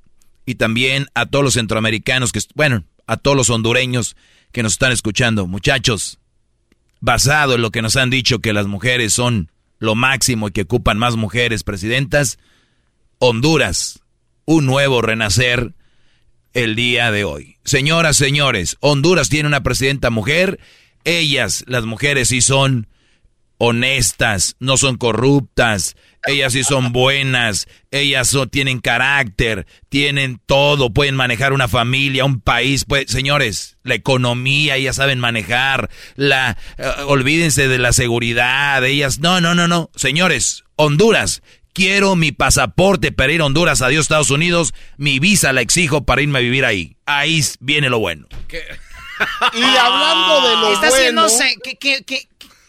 [0.46, 4.16] y también a todos los centroamericanos, que, bueno, a todos los hondureños
[4.52, 5.46] que nos están escuchando.
[5.46, 6.18] Muchachos,
[7.02, 10.64] basado en lo que nos han dicho que las mujeres son lo máximo y que
[10.64, 12.40] ocupan más mujeres presidentas,
[13.20, 14.00] Honduras,
[14.46, 15.74] un nuevo renacer
[16.54, 17.58] el día de hoy.
[17.66, 20.60] Señoras, señores, Honduras tiene una presidenta mujer.
[21.04, 22.88] Ellas, las mujeres, sí son
[23.58, 25.96] honestas, no son corruptas.
[26.28, 32.42] Ellas sí son buenas, ellas son- tienen carácter, tienen todo, pueden manejar una familia, un
[32.42, 32.84] país.
[32.86, 35.90] Pues, señores, la economía, ellas saben manejar.
[36.16, 39.20] La, eh, olvídense de la seguridad, ellas.
[39.20, 39.90] No, no, no, no.
[39.96, 41.42] Señores, Honduras,
[41.74, 44.74] quiero mi pasaporte para ir a Honduras, adiós Estados Unidos.
[44.98, 46.98] Mi visa la exijo para irme a vivir ahí.
[47.06, 48.28] Ahí viene lo bueno.
[49.54, 51.30] y hablando de lo Está bueno haciendo...
[51.30, 52.28] se- que, que- que-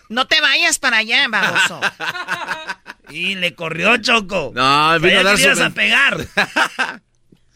[0.08, 1.80] no te vayas para allá, baboso.
[3.10, 4.52] Y le corrió Choco.
[4.54, 5.62] No, vino a dar su...
[5.62, 6.26] a pegar.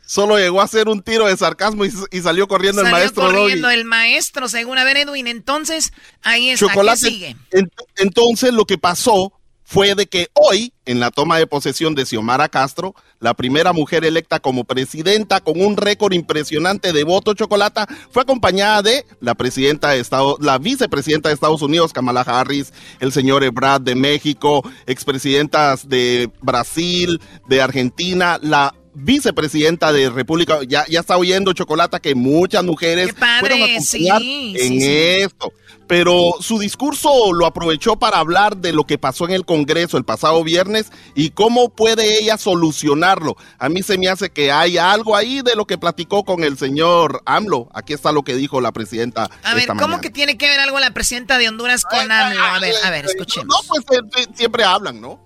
[0.07, 3.23] solo llegó a hacer un tiro de sarcasmo y, y salió corriendo el Salió maestro
[3.25, 3.79] corriendo Doggy.
[3.81, 5.27] el maestro, según a ver Edwin.
[5.27, 5.93] Entonces,
[6.23, 6.67] ahí está.
[6.69, 7.01] Chocolate.
[7.01, 7.37] ¿Qué sigue?
[7.53, 9.33] En- entonces lo que pasó
[9.65, 12.95] fue de que hoy, en la toma de posesión de Xiomara Castro,
[13.25, 18.83] la primera mujer electa como presidenta con un récord impresionante de voto chocolata, fue acompañada
[18.83, 20.05] de la presidenta de
[20.41, 27.19] la vicepresidenta de Estados Unidos, Kamala Harris, el señor Ebrard de México, expresidentas de Brasil,
[27.49, 33.41] de Argentina, la vicepresidenta de República, ya, ya está oyendo Chocolata que muchas mujeres padre,
[33.41, 34.87] fueron a acompañar sí, en sí, sí.
[34.89, 35.53] esto.
[35.87, 40.05] Pero su discurso lo aprovechó para hablar de lo que pasó en el Congreso el
[40.05, 43.37] pasado viernes y cómo puede ella solucionarlo.
[43.59, 46.57] A mí se me hace que hay algo ahí de lo que platicó con el
[46.57, 47.69] señor AMLO.
[47.75, 49.29] Aquí está lo que dijo la presidenta.
[49.43, 50.01] A ver, esta ¿cómo mañana.
[50.01, 52.43] que tiene que ver algo la presidenta de Honduras con AMLO?
[52.43, 53.49] A ver, a ver, escuchemos.
[53.49, 55.21] No, pues eh, siempre hablan, ¿no?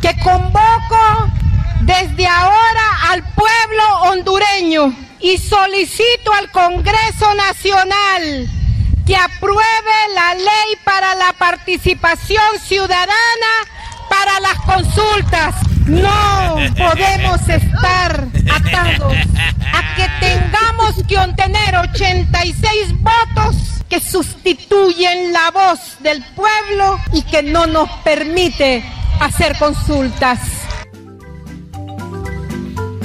[0.00, 1.28] que convoco
[1.88, 8.46] desde ahora al pueblo hondureño y solicito al Congreso Nacional
[9.06, 13.52] que apruebe la ley para la participación ciudadana
[14.10, 15.54] para las consultas.
[15.86, 19.14] No podemos estar atados
[19.72, 23.56] a que tengamos que obtener 86 votos
[23.88, 28.84] que sustituyen la voz del pueblo y que no nos permite
[29.20, 30.57] hacer consultas.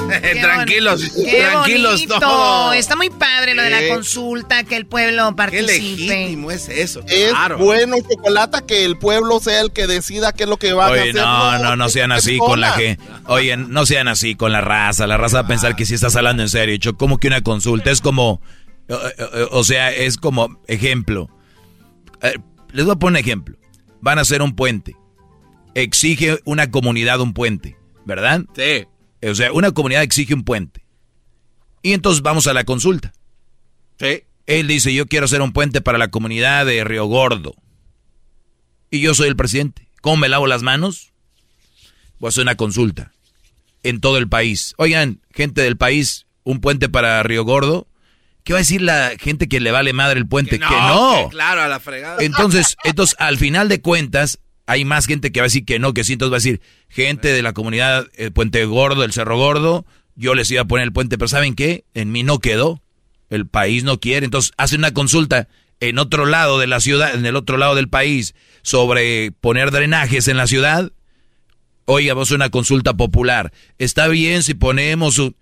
[0.42, 2.20] tranquilos, Qué tranquilos bonito.
[2.20, 2.76] todos.
[2.76, 6.08] Está muy padre lo de la consulta, que el pueblo Qué participe.
[6.08, 7.02] legítimo es eso.
[7.08, 7.58] Es claro.
[7.58, 10.92] bueno, Chocolata, que el pueblo sea el que decida qué es lo que van a
[10.92, 11.16] Oye, hacer.
[11.16, 13.04] no, no, no sean así con la gente.
[13.28, 15.08] Oye, no sean así con la raza.
[15.08, 16.76] La raza va a pensar que si estás hablando en serio.
[16.76, 18.42] Yo, como que una consulta es como,
[19.52, 21.30] o sea, es como ejemplo.
[22.22, 22.36] Eh,
[22.72, 23.58] les voy a poner un ejemplo.
[24.02, 24.96] Van a hacer un puente.
[25.76, 28.42] Exige una comunidad un puente, ¿verdad?
[28.56, 28.86] Sí.
[29.30, 30.86] O sea, una comunidad exige un puente.
[31.82, 33.14] Y entonces vamos a la consulta.
[34.00, 34.24] Sí.
[34.46, 37.56] Él dice, yo quiero hacer un puente para la comunidad de Río Gordo.
[38.90, 39.90] Y yo soy el presidente.
[40.02, 41.14] ¿Cómo me lavo las manos?
[42.20, 43.14] Voy a hacer una consulta
[43.84, 44.74] en todo el país.
[44.78, 47.88] Oigan, gente del país, un puente para Río Gordo.
[48.44, 50.60] ¿Qué va a decir la gente que le vale madre el puente?
[50.60, 51.30] Que no.
[51.30, 52.22] claro, a la fregada.
[52.22, 55.94] Entonces, entonces, al final de cuentas, hay más gente que va a decir que no,
[55.94, 56.14] que sí.
[56.14, 59.86] Entonces va a decir, gente de la comunidad, el Puente Gordo, el Cerro Gordo,
[60.16, 61.86] yo les iba a poner el puente, pero ¿saben qué?
[61.94, 62.82] En mí no quedó.
[63.30, 64.26] El país no quiere.
[64.26, 65.48] Entonces, hace una consulta
[65.80, 70.28] en otro lado de la ciudad, en el otro lado del país, sobre poner drenajes
[70.28, 70.92] en la ciudad.
[71.86, 73.52] Oiga, vamos a una consulta popular.
[73.80, 75.36] ¿Está bien si ponemos un...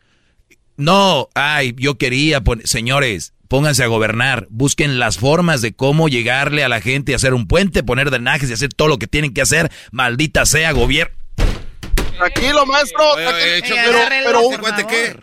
[0.78, 2.66] No, ay, yo quería poner...
[2.66, 7.48] Señores, pónganse a gobernar, busquen las formas de cómo llegarle a la gente, hacer un
[7.48, 9.70] puente, poner drenajes y hacer todo lo que tienen que hacer.
[9.92, 11.14] Maldita sea gobierno.
[12.18, 13.04] Tranquilo, maestro.
[13.18, 15.18] pero, pero, ¿qué?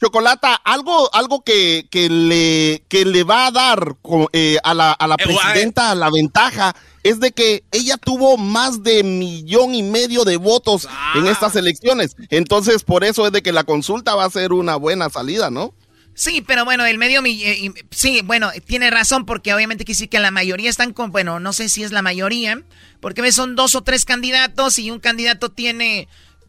[0.00, 3.96] Chocolata, algo, algo que, que, le, que le va a dar
[4.32, 9.02] eh, a la, a la presidenta la ventaja es de que ella tuvo más de
[9.02, 10.86] millón y medio de votos
[11.16, 12.14] en estas elecciones.
[12.30, 15.74] Entonces, por eso es de que la consulta va a ser una buena salida, ¿no?
[16.16, 20.30] Sí, pero bueno, el medio eh, sí, bueno, tiene razón porque obviamente quisiera que la
[20.30, 22.62] mayoría están con, bueno, no sé si es la mayoría,
[23.00, 26.08] porque ves son dos o tres candidatos y un candidato tiene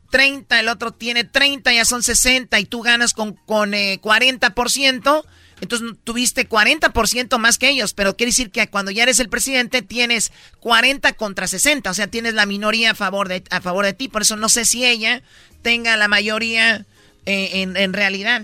[0.09, 5.27] 30, el otro tiene 30, ya son 60 y tú ganas con, con 40%, eh,
[5.59, 9.81] entonces tuviste 40% más que ellos, pero quiere decir que cuando ya eres el presidente
[9.81, 13.91] tienes 40 contra 60, o sea, tienes la minoría a favor de, a favor de
[13.91, 15.23] ti, por eso no sé si ella
[15.61, 16.85] tenga la mayoría
[17.25, 18.43] eh, en, en realidad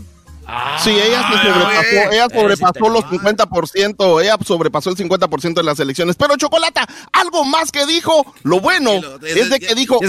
[0.84, 6.16] sí, ella sobrepasó, ella sobrepasó los 50%, ella sobrepasó el 50% de las elecciones.
[6.16, 8.92] Pero Chocolata, algo más que dijo, lo bueno
[9.22, 10.00] es de que dijo,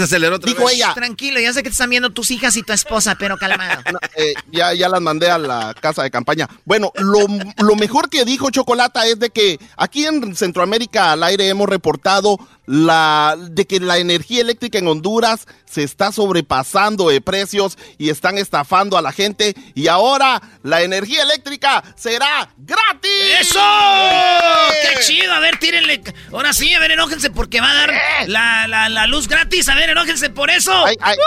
[0.43, 0.93] dijo ella.
[0.93, 3.81] Tranquilo, ya sé que te están viendo tus hijas y tu esposa, pero calmado.
[4.17, 6.47] Eh, ya, ya las mandé a la casa de campaña.
[6.63, 7.27] Bueno, lo,
[7.57, 12.39] lo mejor que dijo Chocolata es de que aquí en Centroamérica al aire hemos reportado
[12.65, 18.37] la, de que la energía eléctrica en Honduras se está sobrepasando de precios y están
[18.37, 20.24] estafando a la gente y ahora
[20.63, 23.11] la energía eléctrica será gratis.
[23.41, 23.59] ¡Eso!
[24.83, 25.33] ¡Qué chido!
[25.33, 26.01] A ver, tírenle.
[26.31, 28.27] Ahora sí, a ver, enójense porque va a dar ¡Eh!
[28.27, 29.67] la, la, la, luz gratis.
[29.69, 30.85] A ver, enójense por eso.
[30.85, 31.17] Ay, ay,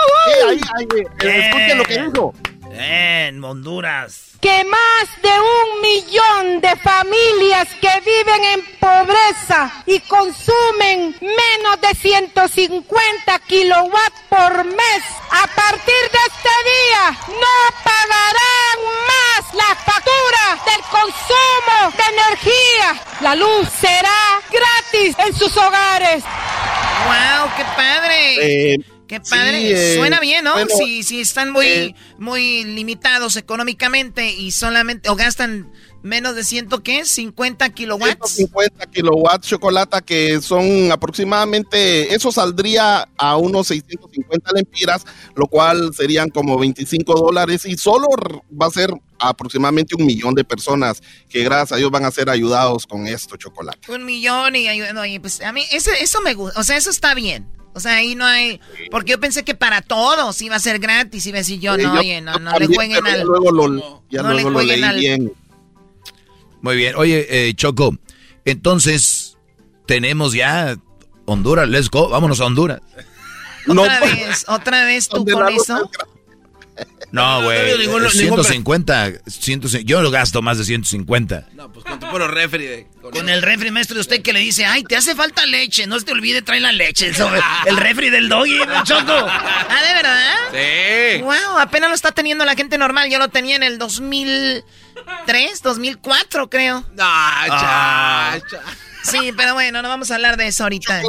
[1.19, 2.33] escuchen lo que dijo.
[2.71, 11.15] En Honduras que más de un millón de familias que viven en pobreza y consumen
[11.19, 19.75] menos de 150 kilowatts por mes, a partir de este día no pagarán más la
[19.75, 23.03] factura del consumo de energía.
[23.21, 26.23] La luz será gratis en sus hogares.
[27.05, 27.49] ¡Wow!
[27.57, 28.73] ¡Qué padre!
[28.73, 28.79] Eh,
[29.09, 30.53] Qué padre, eh, suena bien, ¿no?
[30.67, 35.71] si, si están muy, eh, muy limitados económicamente y solamente, o gastan
[36.03, 37.03] menos de ciento, ¿qué?
[37.03, 38.29] 50 kilowatts.
[38.29, 45.03] 50 kilowatts chocolate que son aproximadamente, eso saldría a unos 650 lempiras,
[45.33, 48.05] lo cual serían como 25 dólares y solo
[48.61, 52.29] va a ser aproximadamente un millón de personas que gracias a Dios van a ser
[52.29, 53.91] ayudados con esto, chocolate.
[53.91, 57.15] Un millón y no, pues a mí eso, eso me gusta, o sea, eso está
[57.15, 57.58] bien.
[57.73, 58.59] O sea, ahí no hay.
[58.91, 61.25] Porque yo pensé que para todos iba a ser gratis.
[61.25, 63.25] Iba a decir yo, no, oye, no, no le jueguen al.
[63.25, 64.97] no le jueguen al.
[64.97, 65.33] Bien.
[66.61, 66.95] Muy bien.
[66.95, 67.97] Oye, eh, Choco,
[68.45, 69.37] entonces
[69.85, 70.77] tenemos ya
[71.25, 71.69] Honduras.
[71.69, 72.09] Let's go.
[72.09, 72.81] Vámonos a Honduras.
[73.67, 75.89] Otra vez, otra vez tú con eso.
[77.11, 77.75] No, güey.
[78.09, 79.79] 150, 150.
[79.87, 81.47] Yo lo gasto más de 150.
[81.53, 82.85] No, pues con tu puro refri.
[83.01, 85.87] Con, el refri, maestro, de usted que le dice, ay, te hace falta leche.
[85.87, 87.11] No se te olvide traer la leche.
[87.65, 89.11] el refri del doggy, choco.
[89.11, 91.17] Ah, ¿de verdad?
[91.17, 91.21] Sí.
[91.23, 93.09] Wow, apenas lo está teniendo la gente normal.
[93.09, 96.85] Yo lo tenía en el 2003, 2004, creo.
[96.95, 98.37] No, ah.
[99.03, 101.01] Sí, pero bueno, no vamos a hablar de eso ahorita.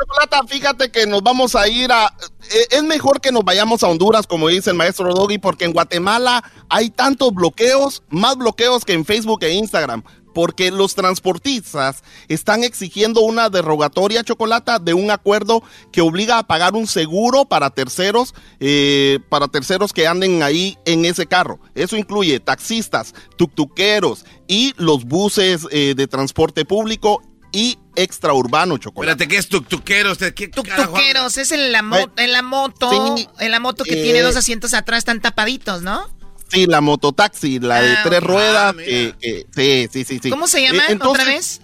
[0.00, 2.06] Chocolata, fíjate que nos vamos a ir a...
[2.52, 5.72] Eh, es mejor que nos vayamos a Honduras, como dice el maestro Doggy, porque en
[5.72, 12.64] Guatemala hay tantos bloqueos, más bloqueos que en Facebook e Instagram porque los transportistas están
[12.64, 18.34] exigiendo una derogatoria chocolata de un acuerdo que obliga a pagar un seguro para terceros,
[18.60, 21.58] eh, para terceros que anden ahí en ese carro.
[21.74, 27.22] Eso incluye taxistas, tuctuqueros y los buses eh, de transporte público
[27.52, 29.12] y extraurbano, chocolate.
[29.12, 30.18] Espérate, ¿qué es tuctuqueros?
[30.18, 31.78] ¿Qué tuctuqueros, es en la,
[32.16, 36.08] en la moto, en la moto que tiene dos asientos atrás, están tapaditos, ¿no?
[36.48, 39.14] Sí, la mototaxi, la de ah, tres ruedas, que,
[39.54, 40.30] sí, sí, sí, sí.
[40.30, 41.60] ¿Cómo se llama eh, otra vez?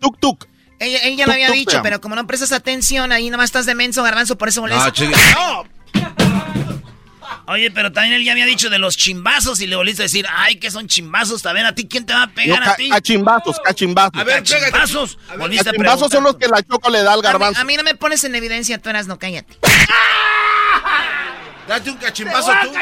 [0.00, 0.46] Tuk Tuk.
[0.80, 4.02] Ella, ella lo había dicho, pero como no prestas atención, ahí nomás estás de menso,
[4.02, 4.92] garbanzo, por eso molesta.
[5.36, 5.64] Ah,
[7.48, 10.26] Oye, pero también él ya había dicho de los chimbazos y le volviste a decir,
[10.30, 11.46] ay, que son chimbazos.
[11.46, 12.90] A ver, ¿a ti quién te va a pegar a ti?
[12.90, 14.20] Cachimbazos, cachimbazos.
[14.20, 15.18] A ver, cachimbazos.
[15.38, 17.60] Volviste a Cachimbazos son los que la choco le da al A mí, garbanzo.
[17.60, 19.56] a mí no me pones en evidencia, tú eras no, cállate.
[21.66, 22.72] Date un cachimbazo tú.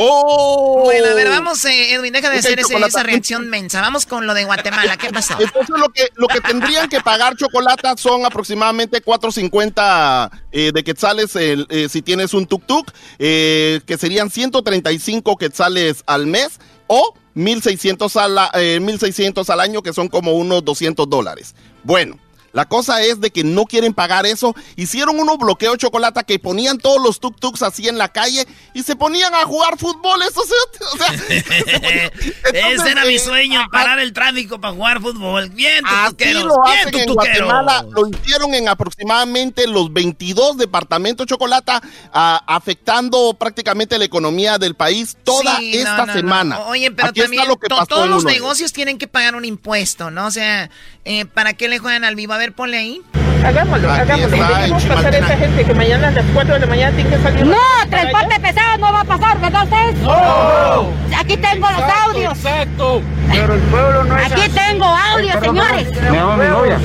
[0.00, 0.82] ¡Oh!
[0.84, 3.80] Bueno, a ver, vamos, eh, Edwin, deja de hacer ese- esa reacción mensa.
[3.80, 4.96] Vamos con lo de Guatemala.
[4.96, 5.34] ¿Qué pasó?
[5.40, 11.30] Entonces lo que, lo que tendrían que pagar chocolate son aproximadamente 4.50 eh, de quetzales
[11.36, 18.38] eh, si tienes un tuk-tuk, eh, que serían 135 quetzales al mes o 1.600 al,
[18.60, 21.54] eh, 1.600 al año, que son como unos 200 dólares.
[21.82, 22.18] Bueno.
[22.52, 24.54] La cosa es de que no quieren pagar eso.
[24.76, 28.96] Hicieron unos bloqueos chocolate que ponían todos los tuk-tuks así en la calle y se
[28.96, 30.20] ponían a jugar fútbol.
[30.22, 30.40] Eso
[30.92, 31.14] o sea,
[32.52, 35.50] Ese era mi eh, sueño, parar el tráfico para jugar fútbol.
[35.50, 37.14] Bien, tutuqueros, lo bien, hacen en.
[37.14, 41.82] Guatemala, lo hicieron en aproximadamente los 22 departamentos chocolata,
[42.12, 46.12] ah, afectando prácticamente la economía del país toda Sí, esta no, no.
[46.12, 46.60] semana.
[46.60, 49.34] Oye, pero Aquí también está lo que to- pasó todos los negocios tienen que pagar
[49.34, 50.26] un impuesto, ¿no?
[50.26, 50.70] O sea,
[51.04, 52.32] eh, ¿para qué le juegan al vivo?
[52.38, 53.02] A ver, ponle ahí.
[53.44, 54.36] Hagámoslo, Aquí hagámoslo.
[54.46, 57.18] Dejemos pasar a esa gente que mañana a las 4 de la mañana tiene que
[57.20, 57.44] salir.
[57.44, 57.56] No,
[57.90, 59.94] transporte pesado no va a pasar, ¿verdad usted?
[60.02, 60.92] No.
[61.18, 62.32] Aquí tengo los audios.
[62.38, 63.02] Exacto.
[63.32, 65.90] Pero el pueblo no es Aquí tengo audios, señores.
[66.00, 66.78] Me llama mi novia.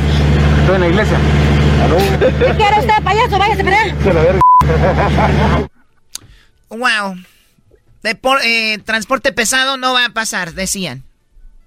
[0.61, 1.17] Estoy en la iglesia.
[2.19, 3.37] ¿Qué quiere usted, payaso?
[3.37, 3.79] Váyase para
[4.21, 5.67] allá.
[6.69, 7.15] Wow.
[8.03, 11.03] Depor- eh, transporte pesado no va a pasar, decían.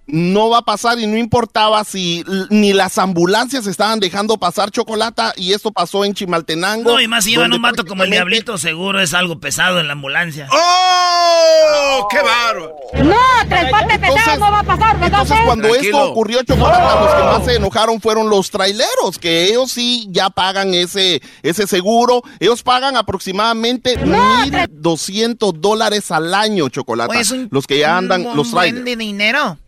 [0.09, 5.33] No va a pasar y no importaba si ni las ambulancias estaban dejando pasar chocolata
[5.37, 6.93] y esto pasó en Chimaltenango.
[6.93, 9.81] No, y más si llevan donde un vato como el diablito, seguro es algo pesado
[9.81, 10.49] en la ambulancia.
[10.53, 12.07] ¡Oh!
[12.09, 12.77] ¡Qué bárbaro!
[13.05, 15.99] No, transporte pesado no va a pasar, ¿verdad Entonces, cuando Tranquilo.
[15.99, 20.31] esto ocurrió, Chocolata, los que más se enojaron fueron los traileros, que ellos sí ya
[20.31, 22.23] pagan ese, ese seguro.
[22.39, 27.11] Ellos pagan aproximadamente 1.200 dólares al año, Chocolata.
[27.11, 28.85] Oye, es un- los que ya andan, un los trailers.
[28.85, 29.59] de dinero.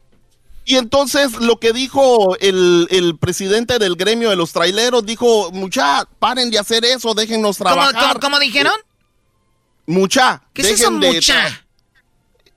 [0.71, 6.07] Y entonces lo que dijo el, el presidente del gremio de los traileros, dijo, mucha,
[6.19, 7.95] paren de hacer eso, déjennos ¿Cómo, trabajar.
[7.95, 8.75] cómo- cómo dijeron?
[9.87, 10.43] Mucha.
[10.53, 11.65] ¿Qué es eso, mucha?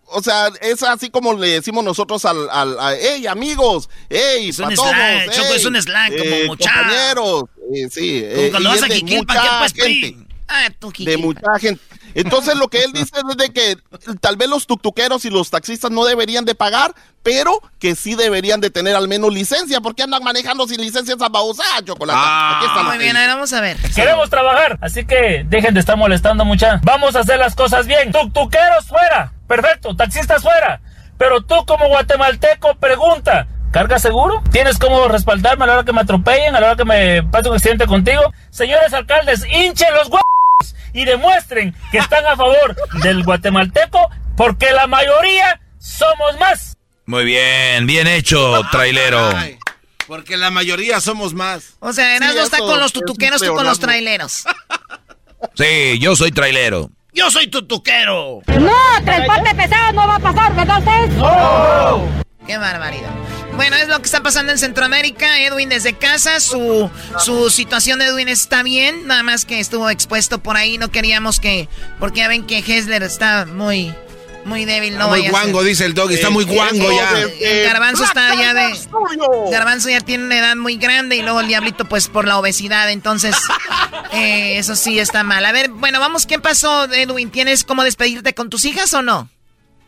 [0.07, 4.59] O sea, es así como le decimos nosotros al, al a, hey, amigos, hey, Es
[4.59, 5.73] un patojos, slang, Choco, hey, es un
[6.17, 6.73] como eh, mucha.
[6.73, 7.43] compañeros,
[7.73, 8.19] eh, sí.
[8.29, 10.17] Como eh, cuando vas a Jiquilpan, ¿qué pues, gente?
[10.49, 11.81] Ah, tú, De mucha gente.
[12.15, 13.77] Entonces lo que él dice es de que
[14.19, 16.93] tal vez los tuctuqueros y los taxistas no deberían de pagar,
[17.23, 21.29] pero que sí deberían de tener al menos licencia, porque andan manejando sin licencia esa
[21.29, 22.19] babosadas, chocolate.
[22.21, 23.17] Aquí está Muy bien, dice.
[23.17, 23.77] a ver, vamos a ver.
[23.95, 26.79] Queremos trabajar, así que dejen de estar molestando mucha.
[26.83, 28.11] Vamos a hacer las cosas bien.
[28.11, 29.33] Tuctuqueros fuera.
[29.47, 30.81] Perfecto, taxistas fuera.
[31.17, 34.41] Pero tú como guatemalteco pregunta, ¿carga seguro?
[34.51, 37.49] ¿Tienes cómo respaldarme a la hora que me atropellen, a la hora que me pase
[37.49, 38.21] un accidente contigo?
[38.49, 40.21] Señores alcaldes, hinchen los huevos
[40.93, 46.77] y demuestren que están a favor del guatemalteco porque la mayoría somos más.
[47.05, 49.31] Muy bien, bien hecho, trailero.
[49.35, 49.57] Ay,
[50.07, 51.75] porque la mayoría somos más.
[51.79, 54.43] O sea, Erasmo Sí, está con los tutuqueros, tú con los traileros.
[55.55, 56.89] Sí, yo soy trailero.
[57.13, 58.41] Yo soy tutuquero.
[58.47, 62.45] No, transporte pesado no va a pasar, ¿verdad usted?
[62.47, 63.09] Qué barbaridad.
[63.55, 65.39] Bueno, es lo que está pasando en Centroamérica.
[65.39, 66.89] Edwin desde casa, su,
[67.19, 70.77] su situación de Edwin está bien, nada más que estuvo expuesto por ahí.
[70.77, 71.67] No queríamos que,
[71.99, 73.93] porque ya ven que Hessler está muy,
[74.45, 74.97] muy débil.
[74.97, 75.41] No muy vaya a ser.
[75.43, 76.15] guango, dice el doggy.
[76.15, 77.19] Está muy Eh, guango eh, ya.
[77.19, 78.73] eh, El garbanzo está ya de...
[79.51, 82.89] Garbanzo ya tiene una edad muy grande y luego el diablito pues por la obesidad,
[82.89, 83.35] entonces
[84.13, 85.45] eh, eso sí está mal.
[85.45, 87.29] A ver, bueno, vamos, ¿qué pasó, Edwin?
[87.29, 89.29] ¿Tienes cómo despedirte con tus hijas o no?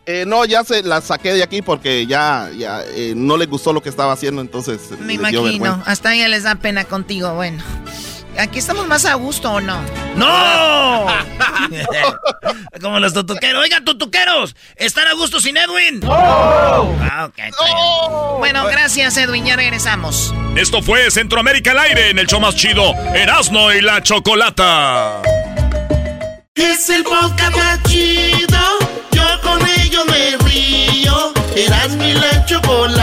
[0.06, 3.72] Eh, no, ya se la saqué de aquí porque ya, ya eh, no le gustó
[3.72, 7.64] lo que estaba haciendo, entonces Me imagino, hasta ella les da pena contigo, bueno.
[8.38, 9.80] ¿Aquí estamos más a gusto o no?
[10.16, 11.06] ¡No!
[12.82, 13.62] Como los tutuqueros.
[13.62, 16.02] Oigan, tutuqueros, ¿están a gusto sin Edwin?
[16.10, 17.52] Ah, bien.
[18.40, 20.34] Bueno, gracias Edwin, ya regresamos.
[20.56, 25.22] Esto fue Centroamérica al aire en el show más chido, Erasmo y la Chocolata.
[26.56, 28.83] Es el podcast más chido.
[32.24, 33.03] Eras mi la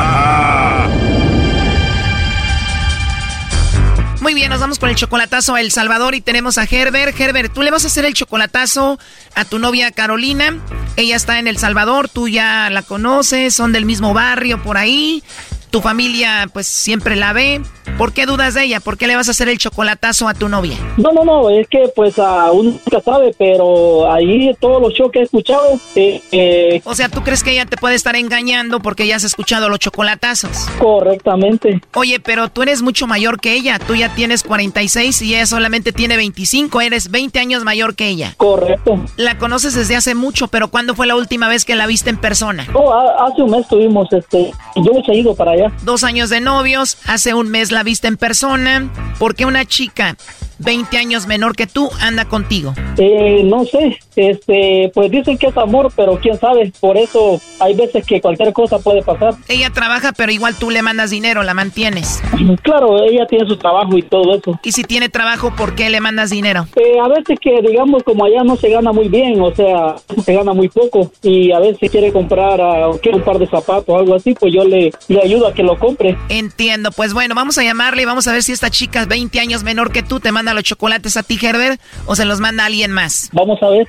[4.49, 7.19] nos vamos con el chocolatazo a El Salvador y tenemos a Herbert.
[7.19, 8.99] Herbert, tú le vas a hacer el chocolatazo
[9.35, 10.57] a tu novia Carolina.
[10.95, 15.23] Ella está en El Salvador, tú ya la conoces, son del mismo barrio por ahí.
[15.71, 17.61] Tu familia pues siempre la ve.
[17.97, 18.79] ¿Por qué dudas de ella?
[18.79, 20.75] ¿Por qué le vas a hacer el chocolatazo a tu novia?
[20.97, 25.11] No, no, no, es que pues a uno nunca sabe, pero ahí todos los shows
[25.11, 25.79] que he escuchado...
[25.95, 29.23] Eh, eh, O sea, ¿tú crees que ella te puede estar engañando porque ya has
[29.23, 30.67] escuchado los chocolatazos?
[30.79, 31.81] correctamente.
[31.93, 33.79] Oye, pero tú eres mucho mayor que ella.
[33.79, 36.81] Tú ya tienes 46 y ella solamente tiene 25.
[36.81, 38.33] Eres 20 años mayor que ella.
[38.37, 38.99] Correcto.
[39.17, 42.17] La conoces desde hace mucho, pero ¿cuándo fue la última vez que la viste en
[42.17, 42.67] persona?
[42.73, 45.60] Oh, ha- hace un mes tuvimos, este, yo he ido para allá.
[45.83, 48.89] Dos años de novios, hace un mes la viste en persona.
[49.19, 50.17] ¿Por qué una chica
[50.59, 52.73] 20 años menor que tú anda contigo?
[52.97, 57.73] Eh, no sé, este, pues dicen que es amor, pero quién sabe, por eso hay
[57.75, 59.35] veces que cualquier cosa puede pasar.
[59.47, 62.21] Ella trabaja, pero igual tú le mandas dinero, la mantienes.
[62.61, 64.59] Claro, ella tiene su trabajo y todo eso.
[64.63, 66.67] Y si tiene trabajo, ¿por qué le mandas dinero?
[66.75, 70.33] Eh, a veces que, digamos, como allá no se gana muy bien, o sea, se
[70.33, 73.97] gana muy poco, y a veces quiere comprar o quiere un par de zapatos o
[73.97, 76.17] algo así, pues yo le, le ayudo a que lo compre.
[76.29, 79.63] Entiendo, pues bueno, vamos a llamarle y vamos a ver si esta chica 20 años
[79.63, 82.67] menor que tú te manda los chocolates a ti, Herbert, o se los manda a
[82.67, 83.29] alguien más.
[83.33, 83.87] Vamos a ver.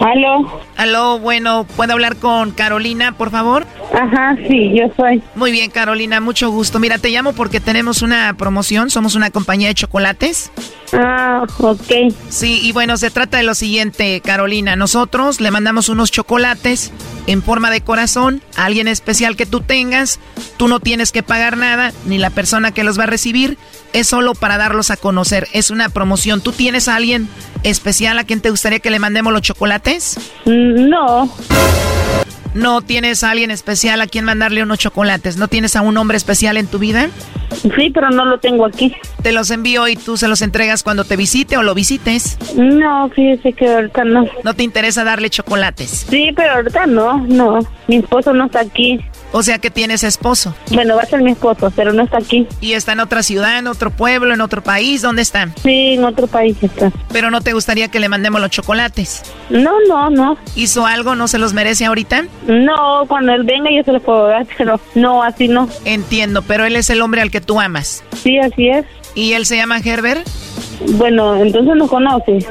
[0.00, 0.60] Aló.
[0.78, 3.66] Aló, bueno, ¿puedo hablar con Carolina, por favor?
[3.92, 5.20] Ajá, sí, yo soy.
[5.34, 6.78] Muy bien, Carolina, mucho gusto.
[6.78, 10.52] Mira, te llamo porque tenemos una promoción, somos una compañía de chocolates.
[10.92, 12.14] Ah, ok.
[12.28, 14.76] Sí, y bueno, se trata de lo siguiente, Carolina.
[14.76, 16.92] Nosotros le mandamos unos chocolates
[17.26, 20.20] en forma de corazón a alguien especial que tú tengas.
[20.58, 23.58] Tú no tienes que pagar nada, ni la persona que los va a recibir.
[23.92, 25.48] Es solo para darlos a conocer.
[25.52, 26.40] Es una promoción.
[26.40, 27.28] ¿Tú tienes a alguien
[27.64, 30.18] especial a quien te gustaría que le mandemos los chocolates?
[30.74, 31.30] No.
[32.54, 35.36] ¿No tienes a alguien especial a quien mandarle unos chocolates?
[35.36, 37.08] ¿No tienes a un hombre especial en tu vida?
[37.62, 38.94] Sí, pero no lo tengo aquí.
[39.22, 42.38] Te los envío y tú se los entregas cuando te visite o lo visites.
[42.56, 44.26] No, fíjese que ahorita no.
[44.44, 46.06] ¿No te interesa darle chocolates?
[46.08, 47.60] Sí, pero ahorita no, no.
[47.86, 49.00] Mi esposo no está aquí.
[49.32, 50.54] O sea que tienes esposo.
[50.72, 52.46] Bueno, va a ser mi esposo, pero no está aquí.
[52.60, 55.02] ¿Y está en otra ciudad, en otro pueblo, en otro país?
[55.02, 55.48] ¿Dónde está?
[55.62, 56.90] Sí, en otro país está.
[57.12, 59.22] Pero no te gustaría que le mandemos los chocolates.
[59.50, 60.38] No, no, no.
[60.56, 61.14] ¿Hizo algo?
[61.14, 62.24] ¿No se los merece ahorita?
[62.46, 65.68] No, cuando él venga yo se lo puedo dar, pero no, así no.
[65.84, 68.02] Entiendo, pero él es el hombre al que tú amas.
[68.22, 68.86] Sí, así es.
[69.14, 70.26] ¿Y él se llama Herbert?
[70.92, 72.46] Bueno, entonces no conoce.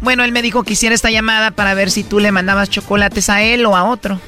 [0.00, 3.28] Bueno, él me dijo que hiciera esta llamada para ver si tú le mandabas chocolates
[3.28, 4.18] a él o a otro.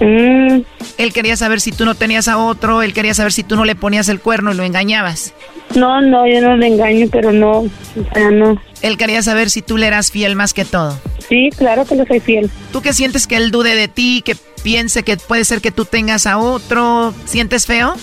[0.00, 0.62] Mm.
[0.98, 3.64] Él quería saber si tú no tenías a otro, él quería saber si tú no
[3.64, 5.34] le ponías el cuerno y lo engañabas.
[5.74, 7.70] No, no, yo no le engaño, pero no, o
[8.12, 8.60] sea, no.
[8.82, 10.98] Él quería saber si tú le eras fiel más que todo.
[11.28, 12.50] Sí, claro que le soy fiel.
[12.72, 15.84] ¿Tú qué sientes que él dude de ti, que piense que puede ser que tú
[15.84, 17.14] tengas a otro?
[17.24, 17.94] ¿Sientes feo?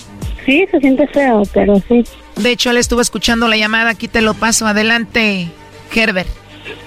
[0.46, 2.04] Sí, se siente feo, pero sí.
[2.38, 4.66] De hecho, él estuvo escuchando la llamada, aquí te lo paso.
[4.66, 5.48] Adelante,
[5.94, 6.30] Herbert.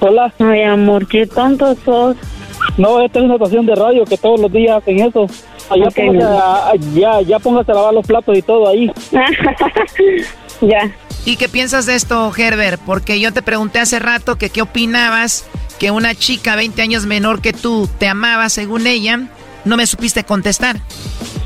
[0.00, 0.32] Hola.
[0.38, 2.16] Ay, amor, qué tonto sos.
[2.76, 5.26] No, esta es una estación de radio que todos los días hacen eso.
[5.70, 8.90] Allá Ok, póngase a, ya, ya póngase a lavar los platos y todo ahí.
[10.60, 10.90] ya.
[11.24, 12.80] ¿Y qué piensas de esto, Herbert?
[12.84, 15.46] Porque yo te pregunté hace rato que qué opinabas
[15.78, 19.20] que una chica 20 años menor que tú te amaba según ella.
[19.64, 20.76] No me supiste contestar.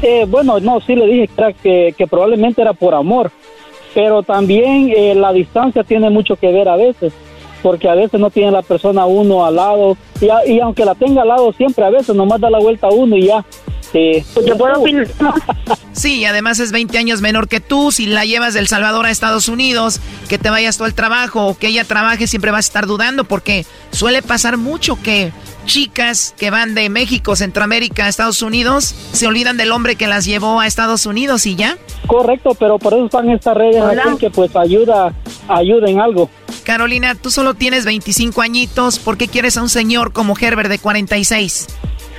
[0.03, 1.29] Eh, bueno, no, sí le dije
[1.63, 3.31] que probablemente era por amor,
[3.95, 7.13] pero también eh, la distancia tiene mucho que ver a veces,
[7.63, 10.95] porque a veces no tiene la persona uno al lado, y, a- y aunque la
[10.95, 13.45] tenga al lado siempre, a veces nomás da la vuelta uno y ya.
[13.95, 15.09] Eh, Yo puedo opinar.
[15.93, 17.91] Sí, y además es 20 años menor que tú.
[17.91, 21.59] Si la llevas del Salvador a Estados Unidos, que te vayas tú al trabajo o
[21.59, 25.33] que ella trabaje, siempre vas a estar dudando porque suele pasar mucho que
[25.69, 30.25] chicas que van de México, Centroamérica a Estados Unidos, se olvidan del hombre que las
[30.25, 31.77] llevó a Estados Unidos y ya.
[32.07, 35.13] Correcto, pero por eso están estas redes aquí que pues ayuda,
[35.47, 36.31] ayuda en algo.
[36.65, 40.79] Carolina, tú solo tienes 25 añitos, ¿por qué quieres a un señor como Herbert de
[40.79, 41.67] 46?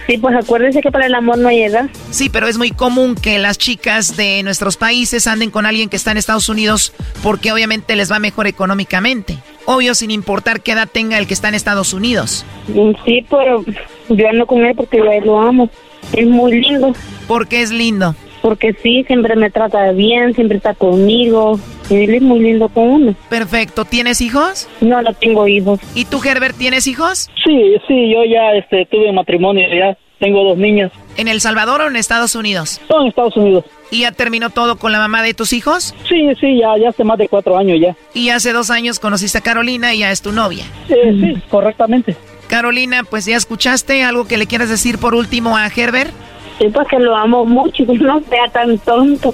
[0.10, 1.88] Sí, pues acuérdense que para el amor no hay edad.
[2.10, 5.98] Sí, pero es muy común que las chicas de nuestros países anden con alguien que
[5.98, 9.38] está en Estados Unidos porque obviamente les va mejor económicamente.
[9.66, 12.44] Obvio, sin importar qué edad tenga el que está en Estados Unidos.
[12.70, 13.64] Mm, Sí, pero
[14.10, 15.70] yo ando con él porque yo lo amo.
[16.14, 16.92] Es muy lindo.
[17.28, 18.16] ¿Por qué es lindo?
[18.42, 21.60] Porque sí, siempre me trata bien, siempre está conmigo.
[21.90, 23.16] Y él es muy lindo con uno.
[23.30, 23.86] Perfecto.
[23.86, 24.68] ¿Tienes hijos?
[24.82, 25.80] No, no tengo hijos.
[25.96, 27.30] ¿Y tú, Herbert, tienes hijos?
[27.44, 30.92] Sí, sí, yo ya este, tuve matrimonio, ya tengo dos niñas.
[31.18, 32.80] ¿En El Salvador o en Estados Unidos?
[32.90, 33.66] No, en Estados Unidos.
[33.92, 35.96] ¿Y ya terminó todo con la mamá de tus hijos?
[36.08, 37.96] Sí, sí, ya, ya hace más de cuatro años ya.
[38.14, 40.64] Y hace dos años conociste a Carolina y ya es tu novia.
[40.90, 42.16] Eh, sí, correctamente.
[42.48, 46.12] Carolina, pues ya escuchaste algo que le quieras decir por último a Herbert.
[46.60, 49.34] Sí, pues que lo amo mucho y que no sea tan tonto.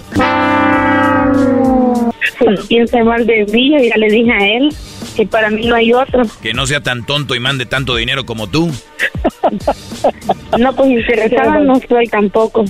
[2.37, 4.69] Pues piensa mal de mí, yo ya le dije a él
[5.15, 6.23] que para mí no hay otro.
[6.41, 8.69] Que no sea tan tonto y mande tanto dinero como tú.
[10.57, 12.63] No, pues interesada no soy tampoco.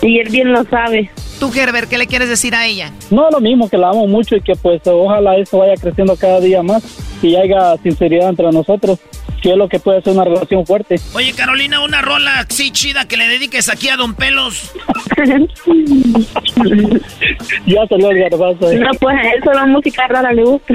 [0.00, 1.10] Y él bien lo sabe.
[1.38, 2.92] Tú, Herbert, ¿qué le quieres decir a ella?
[3.10, 6.40] No, lo mismo, que la amo mucho y que pues ojalá eso vaya creciendo cada
[6.40, 6.82] día más
[7.22, 8.98] y haya sinceridad entre nosotros,
[9.40, 10.96] que es lo que puede ser una relación fuerte.
[11.14, 14.72] Oye, Carolina, una rola así chida que le dediques aquí a Don Pelos.
[17.66, 18.70] ya salió el garbazo.
[18.70, 18.78] eh.
[18.78, 20.74] No, pues a él solo música rara le gusta.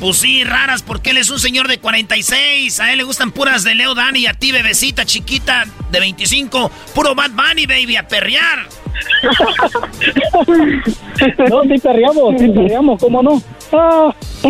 [0.00, 2.80] Pues sí, raras, porque él es un señor de 46.
[2.80, 6.70] A él le gustan puras de Leo Dani y a ti, bebecita chiquita de 25.
[6.94, 8.66] Puro Bad Bunny, baby, a perrear.
[11.50, 13.42] No, sí perreamos, sí perreamos, ¿cómo no?
[13.72, 14.14] Ah.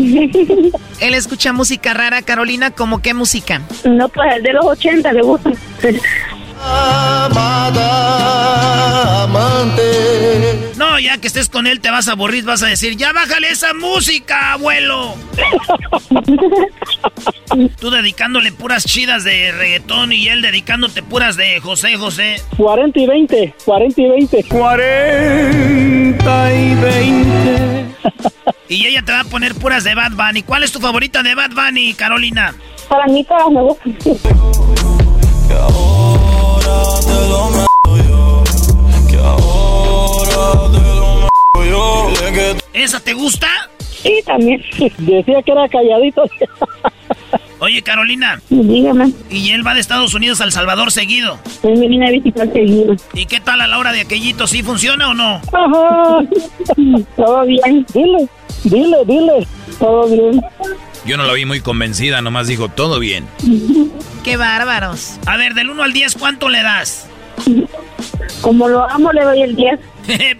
[1.01, 3.63] Él escucha música rara, Carolina, ¿cómo qué música?
[3.85, 5.51] No, pues el de los 80 le gusta.
[6.61, 8.19] Amada
[9.23, 10.73] amante.
[10.77, 13.49] No, ya que estés con él te vas a aburrir, vas a decir, ya bájale
[13.51, 15.15] esa música, abuelo.
[17.81, 22.37] Tú dedicándole puras chidas de reggaetón y él dedicándote puras de José José.
[22.57, 24.45] 40 y 20, 40 y 20.
[24.45, 27.85] 40 y 20.
[28.69, 30.43] Y ella te va a poner puras de Bad Bunny.
[30.43, 32.55] ¿Cuál es tu favorita de Bad Bunny, Carolina?
[32.89, 33.97] Para mí todas me gustan.
[42.75, 43.49] ¿Esa te gusta?
[43.79, 44.63] Sí, también.
[44.99, 46.25] Decía que era calladito.
[47.61, 48.41] Oye, Carolina.
[48.51, 49.13] Dígame.
[49.31, 51.39] Y él va de Estados Unidos a El Salvador seguido.
[51.63, 52.95] Él me viene a visitar seguido.
[53.15, 54.47] ¿Y qué tal a la hora de aquellito?
[54.47, 55.41] ¿Sí funciona o no?
[55.53, 56.21] Ajá.
[57.17, 57.85] Todo bien.
[57.93, 58.29] Dile,
[58.65, 59.47] dile, dile.
[59.79, 60.41] Todo bien.
[61.05, 63.25] Yo no la vi muy convencida, nomás dijo todo bien.
[64.25, 65.19] ¡Qué bárbaros!
[65.27, 67.09] A ver, del 1 al 10, ¿cuánto le das?
[68.43, 69.81] Como lo amo, le doy el 10.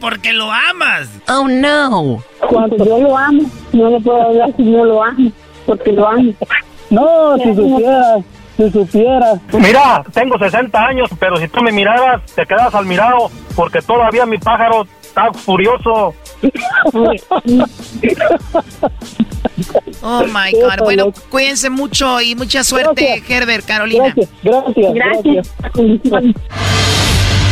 [0.01, 1.09] Porque lo amas.
[1.29, 2.23] Oh, no.
[2.49, 5.33] Cuando yo lo amo, no le puedo hablar si no lo amo.
[5.67, 6.33] Porque lo amo.
[6.91, 8.17] No, si supiera,
[8.57, 9.35] si supiera.
[9.53, 14.25] Mira, tengo 60 años, pero si tú me miraras, te quedas al mirado, porque todavía
[14.27, 16.15] mi pájaro está furioso.
[20.03, 20.85] Oh my God.
[20.85, 24.15] Bueno, cuídense mucho y mucha suerte, Herbert, Carolina.
[24.43, 25.55] Gracias, gracias.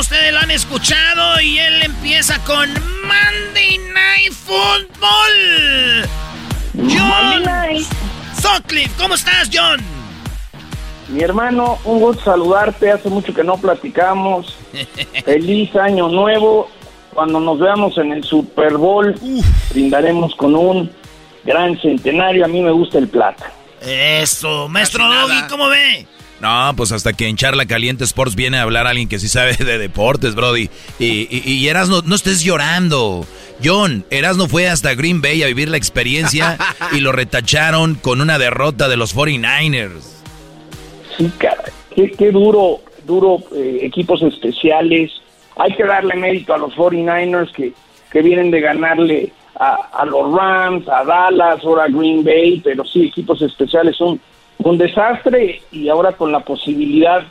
[0.00, 6.08] Ustedes lo han escuchado y él empieza con Monday Night Football.
[6.74, 7.44] John
[8.40, 9.80] Sutcliffe, ¿cómo estás, John?
[11.08, 12.90] Mi hermano, un gusto saludarte.
[12.90, 14.56] Hace mucho que no platicamos.
[15.24, 16.68] Feliz año nuevo.
[17.14, 19.14] Cuando nos veamos en el Super Bowl,
[19.70, 20.90] brindaremos con un
[21.44, 22.44] gran centenario.
[22.44, 23.52] A mí me gusta el plata.
[23.82, 26.06] Eso, maestro Doggy, ¿cómo ve?
[26.42, 29.52] No, pues hasta que en Charla Caliente Sports viene a hablar alguien que sí sabe
[29.58, 30.68] de deportes, Brody.
[30.98, 33.24] Y, y, Erasno, no estés llorando.
[33.64, 36.58] John, Erasno fue hasta Green Bay a vivir la experiencia
[36.90, 40.02] y lo retacharon con una derrota de los 49ers.
[41.16, 41.62] Sí, cara,
[41.94, 45.12] qué, qué duro, duro eh, equipos especiales.
[45.56, 47.72] Hay que darle mérito a los 49ers que,
[48.10, 52.84] que vienen de ganarle a, a los Rams, a Dallas, ahora a Green Bay, pero
[52.84, 54.20] sí, equipos especiales son
[54.70, 57.24] un desastre y ahora con la posibilidad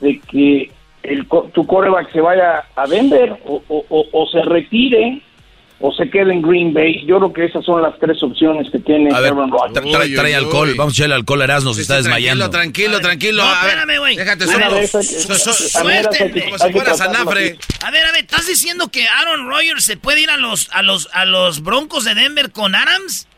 [0.00, 0.70] de que
[1.02, 5.22] el, co- tu coreback se vaya a Denver o, o- o- o se retire
[5.80, 7.04] o se quede en Green Bay.
[7.06, 9.74] Yo creo que esas son las tres opciones que tiene A ver, Aaron Rodgers.
[9.86, 10.74] tra- tra- trae alcohol.
[10.76, 12.50] Vamos a echarle alcohol a Erasno, se está desmayando.
[12.50, 13.44] Tranquilo, tranquilo.
[13.44, 14.16] No, ver, espérame, güey.
[14.16, 16.44] Déjate Suéltenme.
[16.44, 17.58] Como si fuera Sanafre.
[17.84, 20.82] A ver, a ver, ¿estás diciendo que Aaron Rodgers se puede ir a los, a
[20.82, 23.28] los, a los Broncos de Denver con Adams?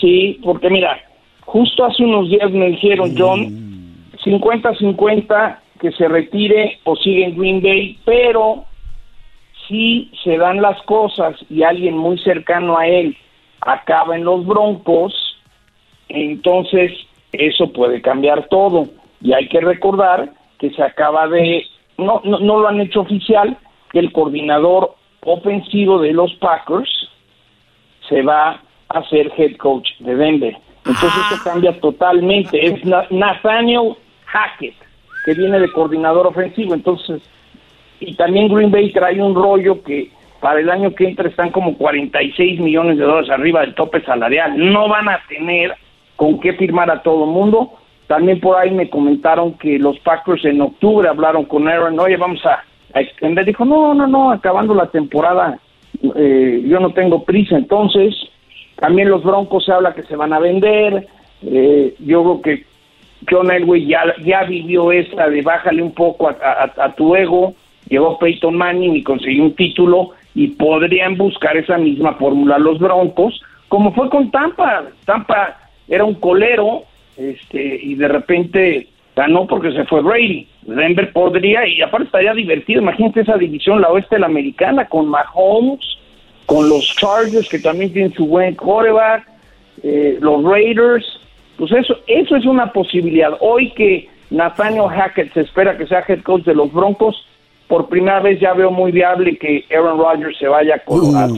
[0.00, 1.00] Sí, porque mira,
[1.46, 7.62] justo hace unos días me dijeron, John, 50-50 que se retire o sigue en Green
[7.62, 8.64] Bay, pero
[9.68, 13.16] si se dan las cosas y alguien muy cercano a él
[13.60, 15.14] acaba en los Broncos,
[16.08, 16.92] entonces
[17.32, 18.84] eso puede cambiar todo.
[19.20, 21.64] Y hay que recordar que se acaba de,
[21.98, 23.56] no, no, no lo han hecho oficial,
[23.90, 24.94] que el coordinador
[25.24, 26.88] ofensivo de los Packers
[28.08, 30.56] se va a ser head coach de Denver.
[30.86, 32.64] Entonces eso cambia totalmente.
[32.66, 33.94] Es Na- Nathaniel
[34.26, 34.74] Hackett,
[35.24, 36.74] que viene de coordinador ofensivo.
[36.74, 37.22] Entonces,
[38.00, 40.10] y también Green Bay trae un rollo que
[40.40, 44.52] para el año que entra están como 46 millones de dólares arriba del tope salarial.
[44.72, 45.74] No van a tener
[46.14, 47.72] con qué firmar a todo mundo.
[48.06, 52.44] También por ahí me comentaron que los Packers en octubre hablaron con Aaron, oye, vamos
[52.46, 52.62] a,
[52.94, 53.44] a extender.
[53.44, 55.58] Dijo, no, no, no, acabando la temporada,
[56.14, 57.56] eh, yo no tengo prisa.
[57.56, 58.14] Entonces,
[58.76, 61.06] también los Broncos se habla que se van a vender.
[61.42, 62.64] Eh, yo creo que
[63.30, 66.34] John Elway ya, ya vivió esta de bájale un poco a,
[66.76, 67.54] a- tu ego.
[67.88, 73.40] Llegó Peyton Manning y consiguió un título y podrían buscar esa misma fórmula los Broncos,
[73.68, 74.84] como fue con Tampa.
[75.04, 75.56] Tampa
[75.88, 76.82] era un colero
[77.16, 80.46] este y de repente ganó porque se fue Brady.
[80.62, 85.08] Denver podría, y aparte estaría divertido, imagínate esa división, la oeste de la americana, con
[85.08, 85.80] Mahomes,
[86.46, 89.26] con los Chargers, que también tienen su buen quarterback,
[89.82, 91.04] eh, los Raiders,
[91.58, 93.30] pues eso, eso es una posibilidad.
[93.40, 97.16] Hoy que Nathaniel Hackett se espera que sea head coach de los Broncos,
[97.68, 101.34] por primera vez ya veo muy viable que Aaron Rodgers se vaya a Colorado.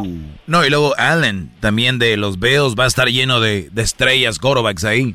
[0.46, 4.38] No, y luego Allen, también de los Bills, va a estar lleno de, de estrellas,
[4.38, 5.14] quarterbacks ahí.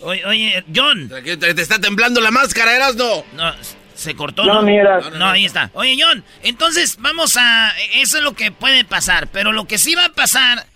[0.00, 1.10] Oye, oye, John.
[1.40, 3.24] Te está temblando la máscara, Erasno.
[3.36, 3.52] No,
[3.98, 4.62] se cortó, No, ¿no?
[4.62, 5.00] mira.
[5.18, 5.70] No, ahí está.
[5.74, 7.72] Oye, John, entonces vamos a...
[7.96, 10.66] Eso es lo que puede pasar, pero lo que sí va a pasar,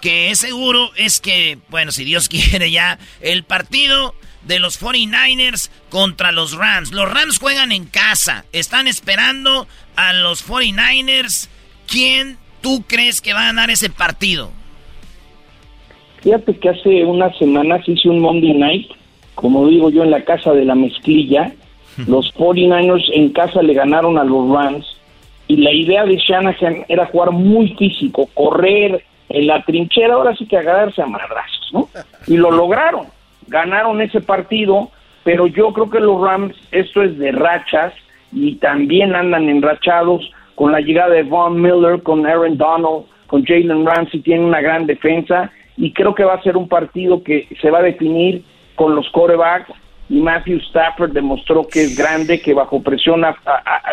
[0.00, 5.70] que es seguro, es que, bueno, si Dios quiere ya, el partido de los 49ers
[5.90, 6.90] contra los Rams.
[6.90, 11.48] Los Rams juegan en casa, están esperando a los 49ers.
[11.86, 14.50] ¿Quién tú crees que va a ganar ese partido?
[16.22, 18.90] Fíjate que hace unas semanas hice un Monday Night,
[19.36, 21.52] como digo yo, en la casa de la mezclilla.
[22.06, 24.86] Los 49ers en casa le ganaron a los Rams
[25.48, 30.46] y la idea de Shanahan era jugar muy físico, correr en la trinchera, ahora sí
[30.46, 31.88] que agarrarse a madrazos, ¿no?
[32.26, 33.06] Y lo lograron,
[33.48, 34.90] ganaron ese partido,
[35.24, 37.92] pero yo creo que los Rams, esto es de rachas
[38.32, 43.86] y también andan enrachados con la llegada de Von Miller, con Aaron Donald, con Jalen
[43.86, 47.70] Ramsey, tienen una gran defensa y creo que va a ser un partido que se
[47.70, 48.42] va a definir
[48.74, 49.72] con los corebacks
[50.08, 53.22] y Matthew Stafford demostró que es grande, que bajo presión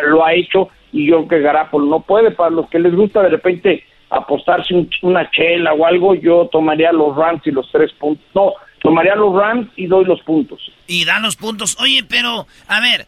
[0.08, 2.32] lo ha hecho y yo creo que Garapolo no puede.
[2.32, 6.92] Para los que les gusta de repente apostarse un- una chela o algo, yo tomaría
[6.92, 8.26] los Rams y los tres puntos.
[8.34, 10.60] No, tomaría los Rams y doy los puntos.
[10.88, 11.78] Y dan los puntos.
[11.80, 13.08] Oye, pero, a ver,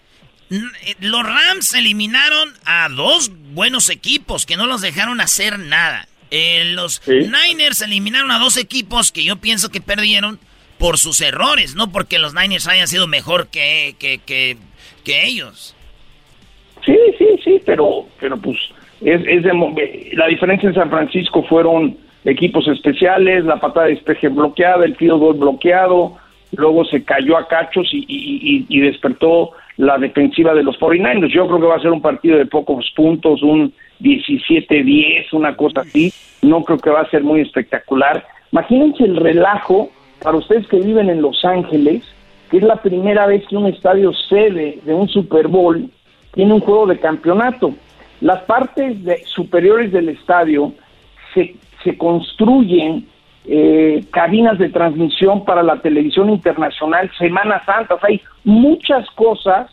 [0.52, 6.08] eh, los Rams eliminaron a dos buenos equipos que no los dejaron hacer nada.
[6.30, 10.40] Eh, los Niners eliminaron a dos equipos que yo pienso que perdieron
[10.82, 14.58] por sus errores, no porque los Niners hayan sido mejor que, que, que,
[15.06, 15.76] que ellos.
[16.86, 18.58] Sí, sí, sí, pero, pero pues
[19.02, 19.54] es, es de
[20.14, 25.20] la diferencia en San Francisco fueron equipos especiales, la patada de despeje bloqueada, el field
[25.20, 26.18] goal bloqueado,
[26.56, 31.32] luego se cayó a cachos y, y- y- y despertó la defensiva de los 49ers.
[31.34, 35.82] Yo creo que va a ser un partido de pocos puntos, un 17-10, una cosa
[35.82, 36.14] así.
[36.42, 38.26] No creo que va a ser muy espectacular.
[38.52, 39.92] Imagínense el relajo
[40.22, 42.04] para ustedes que viven en Los Ángeles,
[42.50, 45.90] que es la primera vez que un estadio sede de un Super Bowl
[46.34, 47.74] tiene un juego de campeonato.
[48.22, 50.74] Las partes de- superiores del estadio
[51.34, 53.08] se, se construyen
[53.46, 59.72] eh, cabinas de transmisión para la televisión internacional, Semana Santa, o sea, hay muchas cosas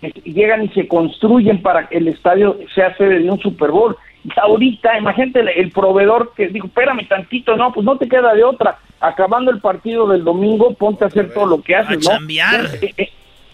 [0.00, 3.96] que llegan y se construyen para que el estadio sea sede de un Super Bowl.
[4.36, 8.78] Ahorita, imagínate el, proveedor que dijo, espérame tantito, no, pues no te queda de otra.
[9.00, 12.16] Acabando el partido del domingo, ponte a hacer todo lo que haces, ¿no?
[12.16, 12.66] chambear.
[12.82, 13.10] Eh, eh,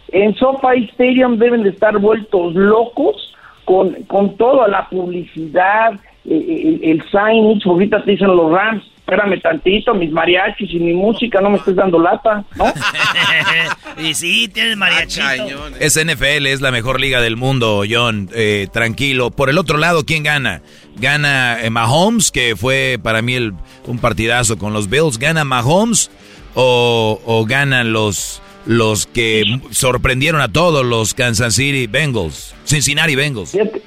[0.08, 6.15] En SoFi Stadium deben de estar vueltos locos con, con toda la publicidad, eh, eh,
[6.28, 11.40] el, el signage, ahorita te dicen los Rams, espérame tantito, mis mariachis y mi música,
[11.40, 12.64] no me estés dando lata, ¿no?
[14.02, 15.68] y sí, tienes mariachito.
[15.78, 18.28] Es NFL, es la mejor liga del mundo, John.
[18.34, 19.30] eh, tranquilo.
[19.30, 20.62] Por el otro lado, ¿quién gana?
[20.96, 23.52] Gana eh, Mahomes, que fue para mí el-
[23.86, 25.18] un partidazo con los Bills.
[25.18, 26.10] ¿Gana Mahomes
[26.54, 32.54] o, o ganan los, los que sorprendieron a todos los Kansas City Bengals?
[32.64, 33.52] Cincinnati Bengals.
[33.52, 33.82] Fíjate,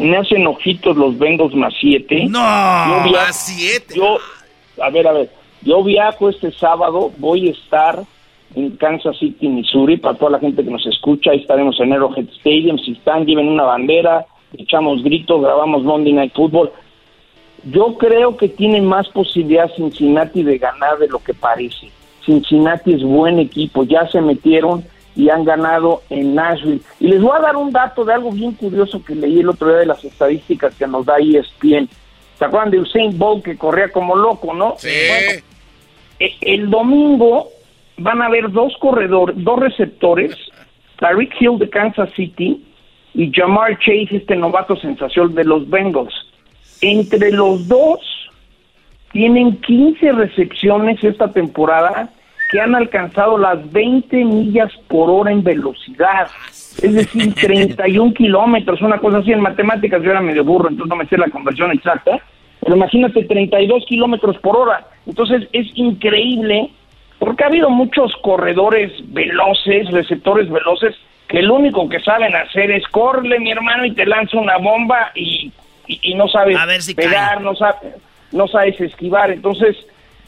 [0.00, 2.26] me hacen ojitos los Bengals más siete.
[2.28, 3.94] No, Yo via- más siete.
[3.96, 4.18] Yo,
[4.82, 5.30] a ver, a ver,
[5.62, 8.02] yo viajo este sábado, voy a estar
[8.54, 12.26] en Kansas City, Missouri, para toda la gente que nos escucha, ahí estaremos en Arrowhead
[12.38, 14.26] Stadium, si están, lleven una bandera,
[14.56, 16.72] echamos gritos, grabamos Monday Night Football.
[17.64, 21.90] Yo creo que tiene más posibilidad Cincinnati de ganar de lo que parece.
[22.24, 24.82] Cincinnati es buen equipo, ya se metieron
[25.16, 26.80] y han ganado en Nashville.
[26.98, 29.68] Y les voy a dar un dato de algo bien curioso que leí el otro
[29.68, 31.88] día de las estadísticas que nos da ESPN.
[32.38, 34.74] ¿Se acuerdan de Usain Bolt que corría como loco, no?
[34.78, 34.88] Sí.
[35.08, 35.42] Bueno,
[36.18, 37.48] e- el domingo
[37.98, 40.34] van a haber dos corredores, dos receptores,
[40.98, 42.64] Tariq Hill de Kansas City
[43.12, 46.14] y Jamar Chase, este novato sensación de los Bengals.
[46.80, 48.00] Entre los dos
[49.12, 52.10] tienen 15 recepciones esta temporada
[52.50, 56.28] que han alcanzado las 20 millas por hora en velocidad.
[56.82, 60.02] Es decir, 31 kilómetros, una cosa así en matemáticas.
[60.02, 62.18] Yo era medio burro, entonces no me sé la conversión exacta.
[62.60, 64.86] Pero imagínate, 32 kilómetros por hora.
[65.06, 66.70] Entonces es increíble
[67.18, 70.94] porque ha habido muchos corredores veloces, receptores veloces,
[71.28, 75.12] que lo único que saben hacer es correle, mi hermano, y te lanza una bomba
[75.14, 75.52] y,
[75.86, 77.44] y- y no sabes A ver si pegar, cae.
[77.44, 77.94] no, sabes,
[78.32, 79.30] no sabes esquivar.
[79.30, 79.76] Entonces,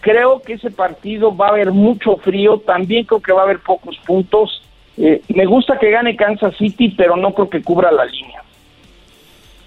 [0.03, 3.61] creo que ese partido va a haber mucho frío, también creo que va a haber
[3.61, 4.63] pocos puntos.
[4.99, 8.43] Eh, me gusta que gane Kansas City, pero no creo que cubra la línea.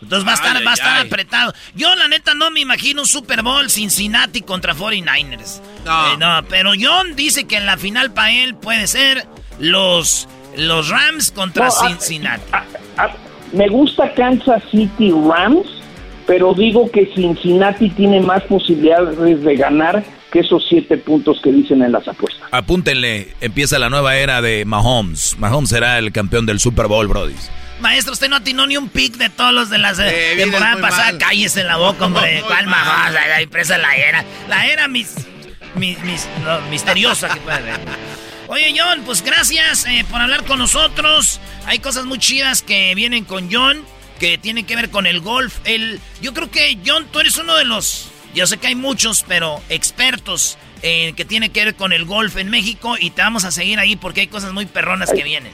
[0.02, 1.08] Entonces va a estar, Ay, va a estar ay.
[1.08, 1.54] apretado.
[1.74, 5.62] Yo la neta no me imagino un Super Bowl Cincinnati contra 49ers.
[5.84, 6.14] No.
[6.14, 9.26] Eh, no, pero John dice que en la final para él puede ser
[9.58, 10.28] los,
[10.58, 12.44] los Rams contra No, Cincinnati.
[13.54, 15.66] me gusta Kansas City Rams,
[16.28, 20.04] pero digo que Cincinnati tiene más posibilidades de ganar
[20.36, 22.44] que esos siete puntos que dicen en las apuestas.
[22.52, 25.38] Apúntenle, empieza la nueva era de Mahomes.
[25.40, 27.36] Mahomes será el campeón del Super Bowl, Brody.
[27.80, 30.82] Maestro, usted no atinó ni un pick de todos los de la Eh, vienes temporada
[30.82, 31.12] pasada.
[31.12, 31.18] mal.
[31.20, 32.34] Cállese en la boca, hombre.
[32.34, 32.86] Muy ¿Cuál mal.
[32.86, 33.14] Mahomes?
[33.14, 34.26] La, la empresa la era.
[34.50, 35.14] La era mis,
[35.76, 37.80] mis, mis- no, misteriosa que puede haber.
[38.48, 41.40] Oye, John, pues gracias eh, por hablar con nosotros.
[41.66, 43.82] Hay cosas muy chidas que vienen con John,
[44.20, 45.56] que tienen que ver con el golf.
[45.64, 49.26] El, yo creo que, John, tú eres uno de los, yo sé que hay muchos,
[49.28, 53.46] pero expertos eh, que tiene que ver con el golf en México y te vamos
[53.46, 55.52] a seguir ahí porque hay cosas muy perronas que vienen.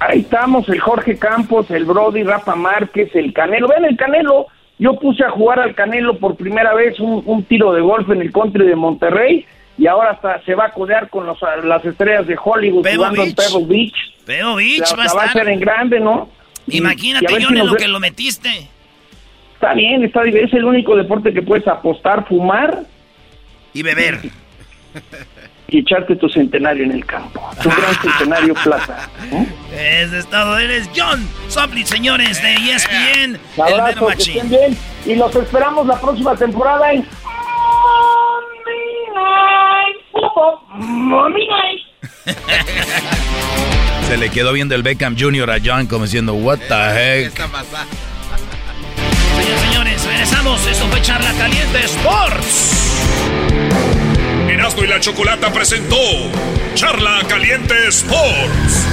[0.00, 3.68] Ahí estamos, el Jorge Campos, el Brody, Rafa Márquez, el Canelo.
[3.68, 4.46] Ven el Canelo,
[4.78, 8.22] yo puse a jugar al Canelo por primera vez un, un tiro de golf en
[8.22, 9.44] el country de Monterrey
[9.76, 13.22] y ahora hasta se va a codear con los- las estrellas de Hollywood Pebble jugando
[13.24, 13.36] en Beach.
[13.52, 13.94] Pebble Beach.
[14.24, 15.42] Pero, Beach, va a la va a estar.
[15.42, 16.30] hacer en grande, ¿no?
[16.66, 18.68] Imagínate, ver si en lo que lo metiste.
[19.60, 22.80] Está bien, está bien, es el único deporte que puedes apostar, fumar
[23.74, 24.18] Y beber.
[25.68, 27.42] y echarte tu centenario en el campo.
[27.62, 29.10] Tu gran centenario plata.
[29.30, 30.02] ¿eh?
[30.02, 30.58] Eso es todo.
[30.58, 33.34] Eres John Soplit, señores, de E ESPN.
[33.34, 39.96] El Mero Abrazo, que estén bien y los esperamos la próxima temporada en Monday Night
[40.12, 40.58] Football.
[40.78, 41.80] Monday Night.
[44.08, 45.50] Se le quedó viendo el Beckham Jr.
[45.50, 47.26] a John como diciendo, what the ¿Qué heck.
[47.28, 47.90] está pasando?
[49.40, 50.66] Señores, señores, regresamos.
[50.66, 52.76] Esto fue Charla Caliente Sports.
[54.50, 55.96] Erasmo y la Chocolata presentó
[56.74, 58.86] Charla Caliente Sports.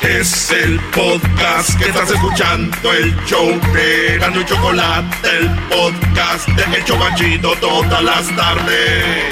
[0.00, 6.76] Es el podcast que estás escuchando, el show de Erasmo y Chocolate, el podcast de
[6.76, 9.24] El Chobachito todas las tardes.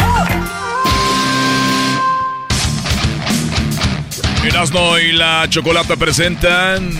[4.44, 6.90] Erasmo y la Chocolata presentan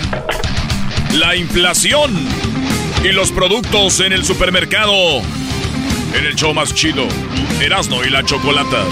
[1.14, 2.12] la inflación
[3.02, 5.20] y los productos en el supermercado.
[6.14, 7.06] En el show más chido,
[7.60, 8.84] Erasmo y la Chocolata.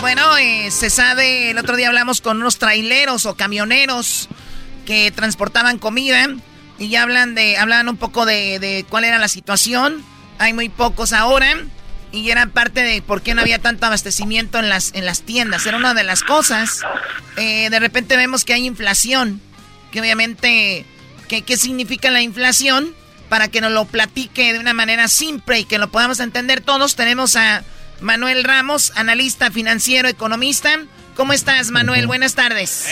[0.00, 4.28] Bueno, eh, se sabe, el otro día hablamos con unos traileros o camioneros
[4.86, 6.28] que transportaban comida
[6.78, 10.04] y ya hablan de, hablan un poco de, de cuál era la situación.
[10.38, 11.56] hay muy pocos ahora.
[12.10, 15.64] Y era parte de por qué no había tanto abastecimiento en las, en las tiendas.
[15.64, 16.80] Era una de las cosas.
[17.38, 19.40] Eh, de repente vemos que hay inflación.
[19.92, 20.84] Que obviamente,
[21.28, 22.94] ¿qué, ¿qué significa la inflación?
[23.28, 26.96] Para que nos lo platique de una manera simple y que lo podamos entender todos,
[26.96, 27.62] tenemos a
[28.00, 30.70] Manuel Ramos, analista financiero, economista.
[31.14, 32.06] ¿Cómo estás, Manuel?
[32.06, 32.88] Buenas tardes.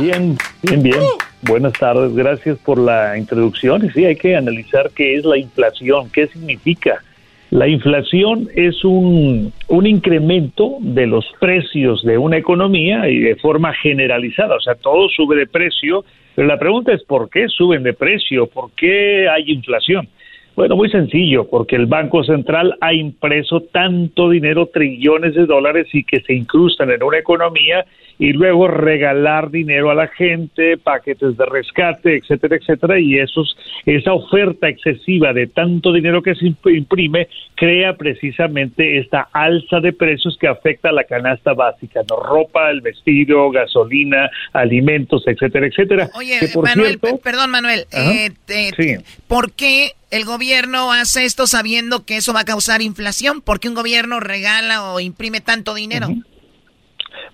[0.00, 1.00] Bien, bien, bien.
[1.42, 3.84] Buenas tardes, gracias por la introducción.
[3.84, 7.02] Y sí, hay que analizar qué es la inflación, qué significa.
[7.50, 13.74] La inflación es un, un incremento de los precios de una economía y de forma
[13.74, 16.04] generalizada, o sea, todo sube de precio,
[16.34, 18.46] pero la pregunta es ¿por qué suben de precio?
[18.46, 20.08] ¿Por qué hay inflación?
[20.56, 26.04] Bueno, muy sencillo, porque el Banco Central ha impreso tanto dinero, trillones de dólares, y
[26.04, 27.86] que se incrustan en una economía
[28.20, 33.56] y luego regalar dinero a la gente, paquetes de rescate, etcétera, etcétera, y esos,
[33.86, 40.36] esa oferta excesiva de tanto dinero que se imprime crea precisamente esta alza de precios
[40.38, 42.16] que afecta a la canasta básica, ¿no?
[42.16, 46.10] ropa, el vestido, gasolina, alimentos, etcétera, etcétera.
[46.12, 48.98] Oye, Manuel, perdón, Manuel, eh,
[49.28, 53.40] ¿por qué el gobierno hace esto sabiendo que eso va a causar inflación?
[53.40, 56.08] ¿Por qué un gobierno regala o imprime tanto dinero?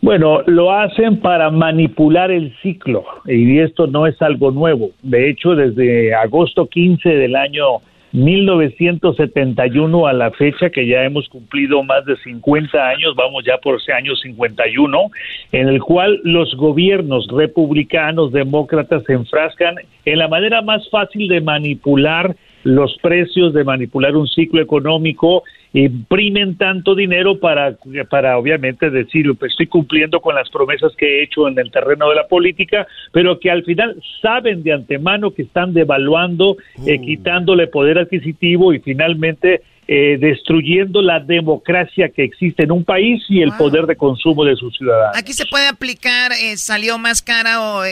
[0.00, 4.90] Bueno, lo hacen para manipular el ciclo y esto no es algo nuevo.
[5.02, 7.80] De hecho, desde agosto 15 del año
[8.12, 13.76] 1971 a la fecha, que ya hemos cumplido más de 50 años, vamos ya por
[13.76, 15.10] ese año 51,
[15.52, 21.40] en el cual los gobiernos republicanos, demócratas se enfrascan en la manera más fácil de
[21.40, 22.34] manipular
[22.66, 27.76] los precios, de manipular un ciclo económico, imprimen tanto dinero para,
[28.10, 32.08] para obviamente decir, pues estoy cumpliendo con las promesas que he hecho en el terreno
[32.08, 37.04] de la política, pero que al final saben de antemano que están devaluando, eh, uh.
[37.04, 43.42] quitándole poder adquisitivo y finalmente eh, destruyendo la democracia que existe en un país y
[43.42, 45.16] el poder de consumo de sus ciudadanos.
[45.16, 47.82] Aquí se puede aplicar, eh, salió más cara o,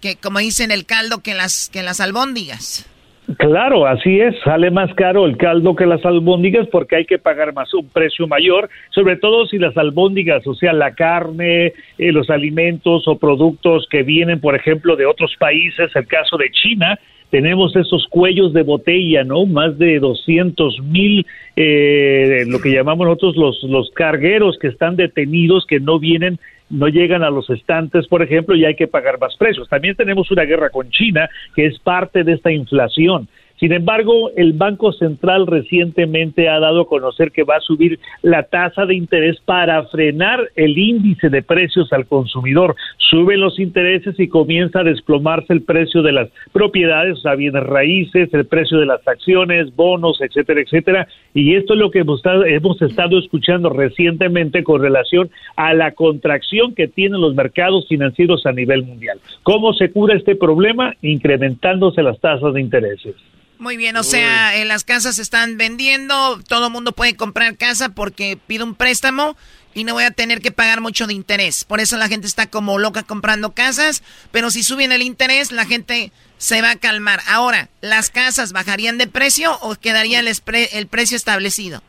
[0.00, 2.88] que como dicen el caldo que las que las albóndigas.
[3.36, 7.52] Claro, así es, sale más caro el caldo que las albóndigas porque hay que pagar
[7.52, 12.30] más un precio mayor, sobre todo si las albóndigas, o sea, la carne, eh, los
[12.30, 16.98] alimentos o productos que vienen, por ejemplo, de otros países, el caso de China,
[17.30, 19.44] tenemos esos cuellos de botella, ¿no?
[19.44, 25.66] Más de 200 mil, eh, lo que llamamos nosotros los, los cargueros que están detenidos,
[25.66, 26.38] que no vienen
[26.70, 29.68] no llegan a los estantes, por ejemplo, y hay que pagar más precios.
[29.68, 33.28] También tenemos una guerra con China, que es parte de esta inflación.
[33.58, 38.44] Sin embargo, el Banco Central recientemente ha dado a conocer que va a subir la
[38.44, 42.76] tasa de interés para frenar el índice de precios al consumidor.
[42.98, 47.64] Suben los intereses y comienza a desplomarse el precio de las propiedades, o sea, bienes
[47.64, 51.08] raíces, el precio de las acciones, bonos, etcétera, etcétera.
[51.34, 55.92] Y esto es lo que hemos estado, hemos estado escuchando recientemente con relación a la
[55.92, 59.18] contracción que tienen los mercados financieros a nivel mundial.
[59.42, 60.94] ¿Cómo se cura este problema?
[61.02, 63.16] Incrementándose las tasas de intereses.
[63.58, 67.88] Muy bien, o sea, las casas se están vendiendo, todo el mundo puede comprar casa
[67.88, 69.36] porque pido un préstamo
[69.74, 71.64] y no voy a tener que pagar mucho de interés.
[71.64, 75.64] Por eso la gente está como loca comprando casas, pero si suben el interés, la
[75.64, 77.18] gente se va a calmar.
[77.28, 81.80] Ahora, ¿las casas bajarían de precio o quedaría el, el precio establecido?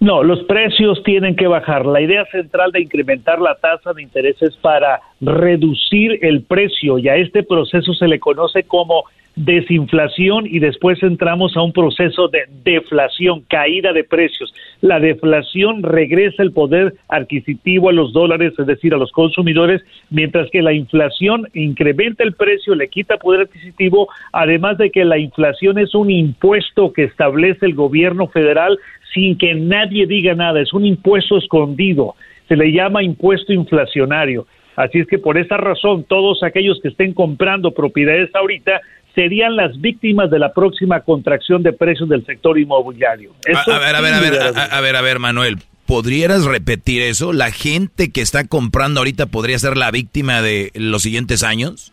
[0.00, 1.84] No, los precios tienen que bajar.
[1.84, 7.08] La idea central de incrementar la tasa de interés es para reducir el precio y
[7.08, 9.04] a este proceso se le conoce como
[9.36, 14.52] desinflación y después entramos a un proceso de deflación, caída de precios.
[14.80, 20.50] La deflación regresa el poder adquisitivo a los dólares, es decir, a los consumidores, mientras
[20.50, 25.78] que la inflación incrementa el precio, le quita poder adquisitivo, además de que la inflación
[25.78, 28.78] es un impuesto que establece el gobierno federal
[29.12, 32.14] sin que nadie diga nada, es un impuesto escondido,
[32.48, 34.46] se le llama impuesto inflacionario.
[34.76, 38.82] Así es que por esa razón, todos aquellos que estén comprando propiedades ahorita
[39.16, 43.32] serían las víctimas de la próxima contracción de precios del sector inmobiliario.
[43.66, 44.34] a, ver, a ver, a ver,
[44.70, 45.56] a, ver, a ver, Manuel.
[45.86, 47.32] ¿Podrías repetir eso?
[47.32, 51.92] ¿La gente que está comprando ahorita podría ser la víctima de los siguientes años?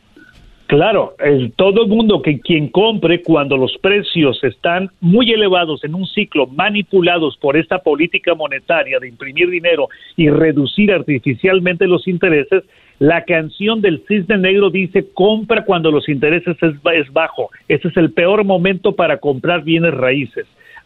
[0.68, 5.94] Claro, el, todo el mundo que quien compre cuando los precios están muy elevados en
[5.94, 12.64] un ciclo manipulados por esta política monetaria de imprimir dinero y reducir artificialmente los intereses,
[13.04, 17.50] la canción del cisne negro dice compra cuando los intereses es, es bajo.
[17.68, 20.46] Ese es el peor momento para comprar bienes raíces.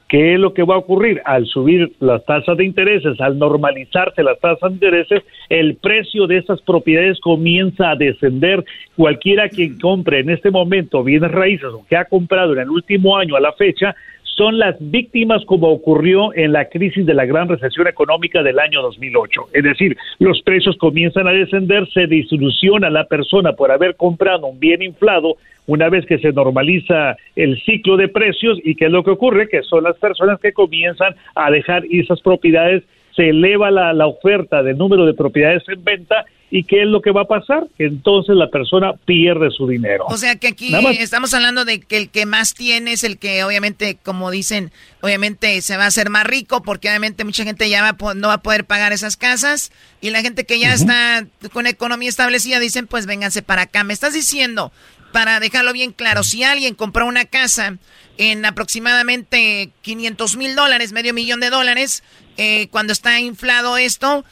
[0.10, 1.22] ¿Qué es lo que va a ocurrir?
[1.26, 6.38] Al subir las tasas de intereses, al normalizarse las tasas de intereses, el precio de
[6.38, 8.66] esas propiedades comienza a descender.
[8.96, 13.16] Cualquiera quien compre en este momento bienes raíces o que ha comprado en el último
[13.16, 13.96] año a la fecha,
[14.38, 18.84] son las víctimas como ocurrió en la crisis de la gran recesión económica del año
[18.84, 19.50] 2008.
[19.52, 24.60] Es decir, los precios comienzan a descender, se disoluciona la persona por haber comprado un
[24.60, 29.04] bien inflado una vez que se normaliza el ciclo de precios y qué es lo
[29.04, 32.84] que ocurre, que son las personas que comienzan a dejar esas propiedades
[33.18, 37.02] se eleva la, la, oferta del número de propiedades en venta ¿Y qué es lo
[37.02, 37.68] que va a pasar?
[37.78, 40.06] Entonces la persona pierde su dinero.
[40.08, 43.44] O sea que aquí estamos hablando de que el que más tiene es el que
[43.44, 44.72] obviamente, como dicen,
[45.02, 48.36] obviamente se va a hacer más rico porque obviamente mucha gente ya va, no va
[48.36, 52.88] a poder pagar esas casas y la gente que ya está con economía establecida dicen
[52.88, 53.84] pues vénganse para acá.
[53.84, 54.72] Me estás diciendo,
[55.12, 57.78] para dejarlo bien claro, si alguien compró una casa
[58.18, 62.04] en aproximadamente 500 mil dólares, medio millón de dólares,
[62.38, 64.24] eh, cuando está inflado esto,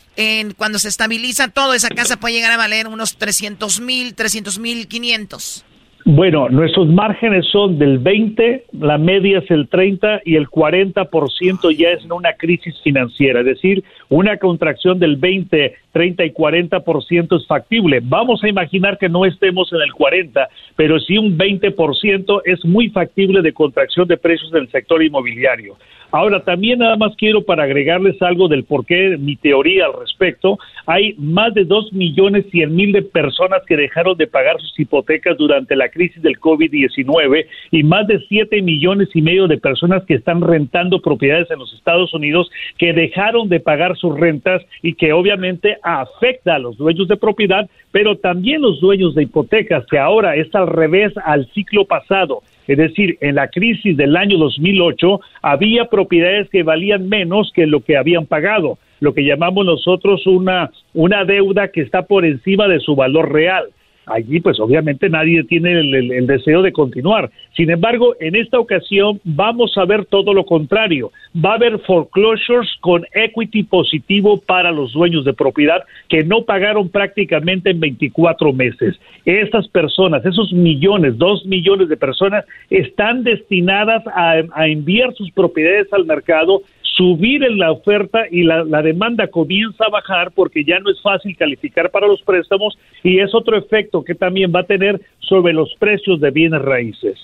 [0.57, 4.87] cuando se estabiliza todo, esa casa puede llegar a valer unos 300 mil, 300 mil
[4.87, 5.65] 500.
[6.07, 11.89] Bueno, nuestros márgenes son del 20, la media es el 30 y el 40% ya
[11.89, 18.01] es una crisis financiera, es decir, una contracción del 20, 30 y 40% es factible.
[18.03, 22.89] Vamos a imaginar que no estemos en el 40, pero sí un 20% es muy
[22.89, 25.77] factible de contracción de precios del sector inmobiliario.
[26.11, 30.57] Ahora, también nada más quiero para agregarles algo del por qué mi teoría al respecto.
[30.85, 35.37] Hay más de dos millones cien mil de personas que dejaron de pagar sus hipotecas
[35.37, 40.13] durante la crisis del COVID-19 y más de siete millones y medio de personas que
[40.13, 45.11] están rentando propiedades en los Estados Unidos que dejaron de pagar sus rentas y que
[45.11, 50.35] obviamente afecta a los dueños de propiedad, pero también los dueños de hipotecas, que ahora
[50.35, 52.41] es al revés al ciclo pasado.
[52.67, 57.81] Es decir, en la crisis del año 2008 había propiedades que valían menos que lo
[57.81, 62.79] que habían pagado, lo que llamamos nosotros una, una deuda que está por encima de
[62.79, 63.65] su valor real
[64.05, 67.29] allí pues obviamente nadie tiene el, deseo de continuar.
[67.55, 71.11] Sin embargo, en esta ocasión vamos a ver todo lo contrario.
[71.35, 76.89] Va a haber foreclosures con equity positivo para los dueños de propiedad que no pagaron
[76.89, 78.99] prácticamente en 24 meses.
[79.25, 85.91] Estas personas, esos millones, dos millones de personas, están destinadas a, a enviar sus propiedades
[85.93, 86.61] al mercado
[86.95, 91.35] subir en la oferta y la, demanda comienza a bajar porque ya no es fácil
[91.35, 95.69] calificar para los préstamos y es otro efecto que también va a tener sobre los
[95.77, 97.17] precios de bienes raíces.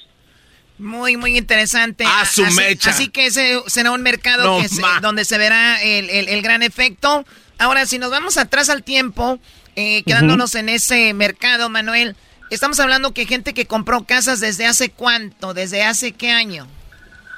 [0.78, 2.04] Muy, muy interesante.
[2.06, 2.90] A su así, mecha.
[2.90, 4.58] Así que ese será un mercado
[5.02, 7.24] donde se verá el, gran efecto.
[7.60, 9.40] Ahora, si nos vamos atrás al tiempo,
[9.76, 12.16] eh, quedándonos en ese mercado, Manuel,
[12.50, 16.68] estamos hablando que gente que compró casas desde hace cuánto, desde hace qué año.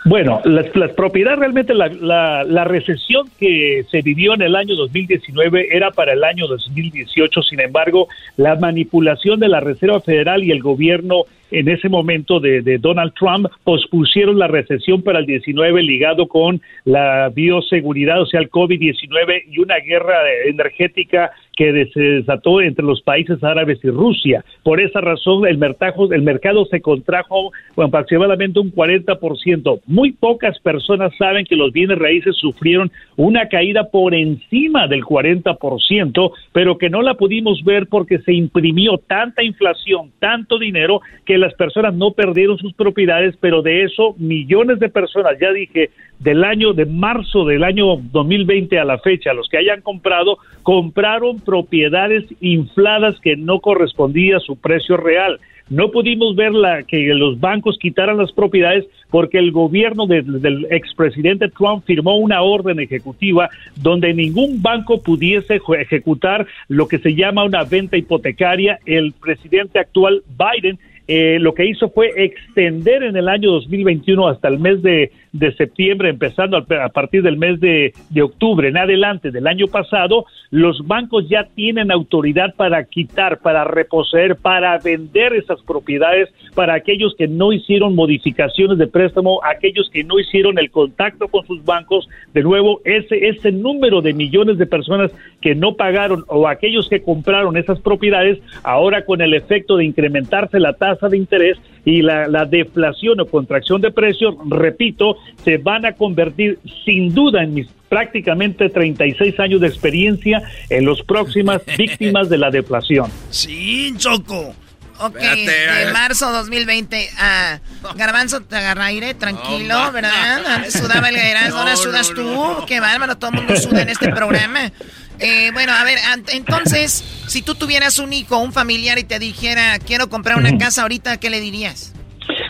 [0.06, 5.70] Bueno, las, propiedades realmente, la, la, la, recesión que se vivió en el año 2019
[5.72, 10.62] era para el año 2018, sin embargo, la manipulación de la Reserva Federal y el
[10.62, 16.28] gobierno en ese momento de, de, Donald Trump pospusieron la recesión para el 19 ligado
[16.28, 22.86] con la bioseguridad, o sea, el COVID-19 y una guerra energética que se desató entre
[22.86, 24.44] los países árabes y Rusia.
[24.64, 29.82] Por esa razón, el mercado, el mercado se contrajo aproximadamente un 40%.
[29.86, 36.32] Muy pocas personas saben que los bienes raíces sufrieron una caída por encima del 40%,
[36.52, 41.54] pero que no la pudimos ver porque se imprimió tanta inflación, tanto dinero, que las
[41.54, 45.90] personas no perdieron sus propiedades, pero de eso millones de personas, ya dije,
[46.20, 51.40] del año de marzo del año 2020 a la fecha, los que hayan comprado, compraron
[51.44, 55.40] propiedades infladas que no correspondía a su precio real.
[55.70, 61.49] No pudimos ver la, que los bancos quitaran las propiedades porque el gobierno del expresidente
[61.49, 67.64] Trump firmó una orden ejecutiva donde ningún banco pudiese ejecutar lo que se llama una
[67.64, 68.80] venta hipotecaria.
[68.86, 74.48] El presidente actual Biden eh, lo que hizo fue extender en el año 2021 hasta
[74.48, 75.11] el mes de,
[75.58, 81.28] septiembre, empezando a, partir del mes de, octubre en adelante del año pasado, los bancos
[81.28, 87.52] ya tienen autoridad para quitar, para reposeer, para vender esas propiedades para aquellos que no
[87.52, 92.08] hicieron modificaciones de préstamo, aquellos que no hicieron el contacto con sus bancos.
[92.34, 95.12] De nuevo, ese, ese número de millones de personas
[95.42, 100.60] que no pagaron o aquellos que compraron esas propiedades, ahora con el efecto de incrementarse
[100.60, 105.94] la tasa de interés y la, deflación o contracción de precios, repito, se van a
[105.94, 112.38] convertir sin duda en mis prácticamente 36 años de experiencia en las próximas víctimas de
[112.38, 113.12] la deflación.
[113.30, 114.56] Sí, Choco.
[115.00, 117.60] Ok, de marzo 2020 a
[117.95, 120.45] Garbanzo te agarra aire, tranquilo, ¿verdad?
[120.45, 122.64] Antes sudaba el garbanzo, ahora sudas tú.
[122.68, 124.72] Qué bárbaro, todo el mundo suda en este programa.
[125.20, 129.78] Eh, bueno, a ver, entonces, si tú tuvieras un hijo, un familiar y te dijera,
[129.80, 131.94] quiero comprar una casa ahorita, ¿qué le dirías?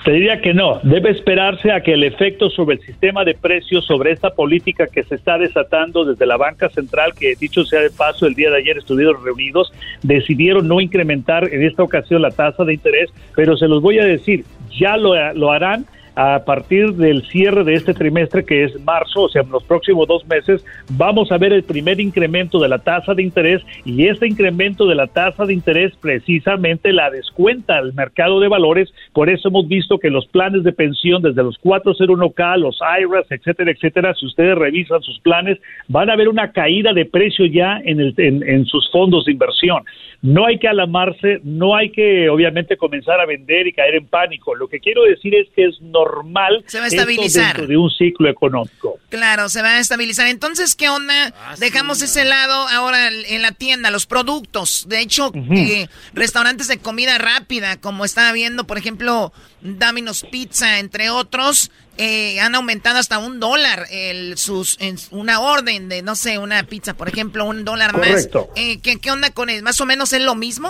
[0.04, 0.82] Te diría que no.
[0.84, 5.04] Debe esperarse a que el efecto sobre el sistema de precios, sobre esta política que
[5.04, 8.58] se está desatando desde la banca central, que dicho sea de paso, el día de
[8.58, 9.72] ayer estuvieron reunidos,
[10.02, 14.06] decidieron no incrementar en esta ocasión la tasa de interés, pero se los voy a
[14.06, 14.44] decir,
[14.78, 19.30] ya lo, lo harán a partir del cierre de este trimestre que es marzo, o
[19.30, 23.14] sea, en los próximos dos meses, vamos a ver el primer incremento de la tasa
[23.14, 28.40] de interés y este incremento de la tasa de interés precisamente la descuenta al mercado
[28.40, 28.94] de valores.
[29.14, 33.72] Por eso hemos visto que los planes de pensión desde los 401k, los IRAs, etcétera,
[33.72, 38.00] etcétera, si ustedes revisan sus planes, van a ver una caída de precio ya en,
[38.00, 39.84] el, en, en sus fondos de inversión.
[40.24, 44.56] No hay que alamarse, no hay que obviamente comenzar a vender y caer en pánico.
[44.56, 47.48] Lo que quiero decir es que es normal se va a estabilizar.
[47.48, 49.00] dentro de un ciclo económico.
[49.10, 50.28] Claro, se va a estabilizar.
[50.28, 51.34] Entonces, ¿qué onda?
[51.60, 54.88] Dejamos ese lado ahora en la tienda, los productos.
[54.88, 61.10] De hecho, eh, restaurantes de comida rápida, como estaba viendo, por ejemplo, Domino's Pizza, entre
[61.10, 66.40] otros, eh, han aumentado hasta un dólar el, sus, en una orden de, no sé,
[66.40, 68.48] una pizza, por ejemplo, un dólar Correcto.
[68.50, 68.60] más.
[68.60, 69.62] Eh, ¿qué, ¿Qué onda con él?
[69.64, 70.70] ¿Más o menos es lo mismo?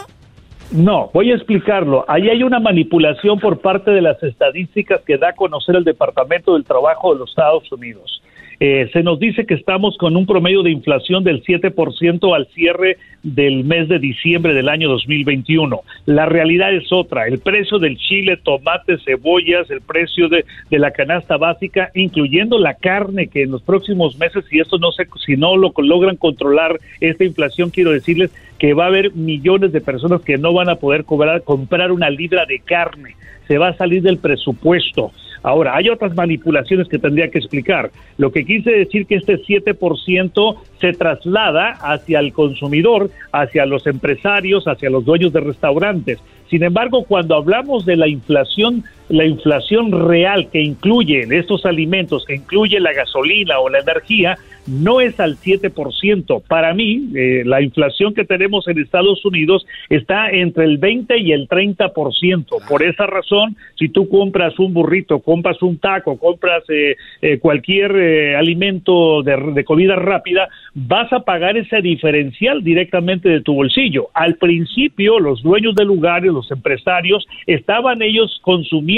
[0.71, 2.03] No, voy a explicarlo.
[2.07, 6.53] Ahí hay una manipulación por parte de las estadísticas que da a conocer el Departamento
[6.53, 8.21] del Trabajo de los Estados Unidos.
[8.59, 12.97] Eh, se nos dice que estamos con un promedio de inflación del 7% al cierre
[13.23, 15.81] del mes de diciembre del año 2021.
[16.05, 17.27] La realidad es otra.
[17.27, 22.75] El precio del chile, tomate, cebollas, el precio de, de la canasta básica, incluyendo la
[22.75, 26.79] carne, que en los próximos meses, si esto no se, si no lo logran controlar
[26.99, 30.75] esta inflación, quiero decirles que va a haber millones de personas que no van a
[30.75, 33.15] poder cobrar, comprar una libra de carne.
[33.47, 35.11] Se va a salir del presupuesto.
[35.43, 37.91] Ahora, hay otras manipulaciones que tendría que explicar.
[38.17, 44.67] Lo que quise decir que este 7% se traslada hacia el consumidor, hacia los empresarios,
[44.67, 46.19] hacia los dueños de restaurantes.
[46.49, 52.35] Sin embargo, cuando hablamos de la inflación, la inflación real que incluye estos alimentos, que
[52.35, 56.41] incluye la gasolina o la energía, no es al 7%.
[56.47, 61.33] Para mí, eh, la inflación que tenemos en Estados Unidos está entre el 20 y
[61.33, 62.65] el 30%.
[62.69, 67.93] Por esa razón, si tú compras un burrito, compras un taco, compras eh, eh, cualquier
[67.95, 74.07] eh, alimento de, de comida rápida, vas a pagar ese diferencial directamente de tu bolsillo.
[74.13, 78.92] Al principio, los dueños de lugares, los empresarios, estaban ellos consumiendo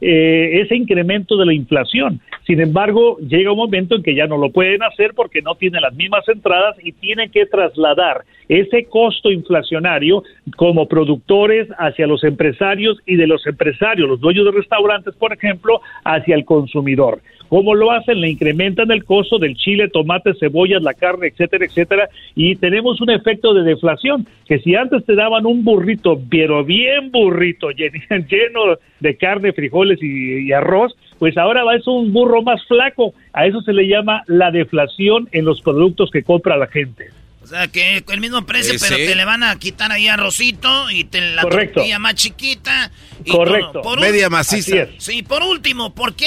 [0.00, 2.20] eh, ese incremento de la inflación.
[2.46, 5.82] Sin embargo, llega un momento en que ya no lo pueden hacer porque no tienen
[5.82, 10.22] las mismas entradas y tienen que trasladar ese costo inflacionario
[10.56, 15.80] como productores hacia los empresarios y de los empresarios, los dueños de restaurantes, por ejemplo,
[16.04, 17.20] hacia el consumidor.
[17.48, 18.20] ¿Cómo lo hacen?
[18.20, 23.10] Le incrementan el costo del chile, tomate, cebollas, la carne, etcétera, etcétera, y tenemos un
[23.10, 28.78] efecto de deflación, que si antes te daban un burrito, pero bien burrito, llen- lleno
[29.00, 33.14] de carne, frijoles y, arroz, pues ahora va ser un burro más flaco.
[33.32, 37.06] A eso se le llama la deflación en los productos que compra la gente.
[37.44, 39.04] O sea, que el mismo precio, Sí, pero sí.
[39.06, 41.74] te le van a quitar ahí arrocito y te la Correcto.
[41.74, 42.90] tortilla más chiquita.
[43.22, 43.82] y Correcto.
[43.82, 44.86] Por Media maciza.
[44.96, 46.26] Sí, por último, ¿por qué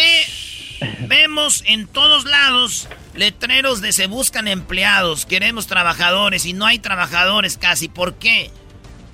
[1.07, 7.57] vemos en todos lados letreros de se buscan empleados, queremos trabajadores y no hay trabajadores
[7.57, 7.89] casi?
[7.89, 8.52] ¿Por qué?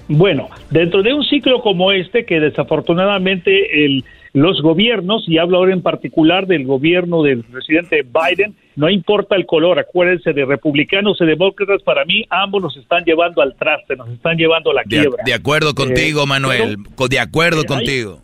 [0.10, 4.04] Bueno, dentro de un ciclo como este, que desafortunadamente el,
[4.34, 9.46] los gobiernos, y hablo ahora en particular del gobierno del presidente Biden, no importa el
[9.46, 14.10] color, acuérdense de republicanos y demócratas, para mí ambos nos están llevando al traste, nos
[14.10, 15.24] están llevando a la quiebra.
[15.26, 16.78] de acuerdo contigo, Eh, Manuel.
[16.78, 18.20] pero- co- de acuerdo Eh, hay- contigo.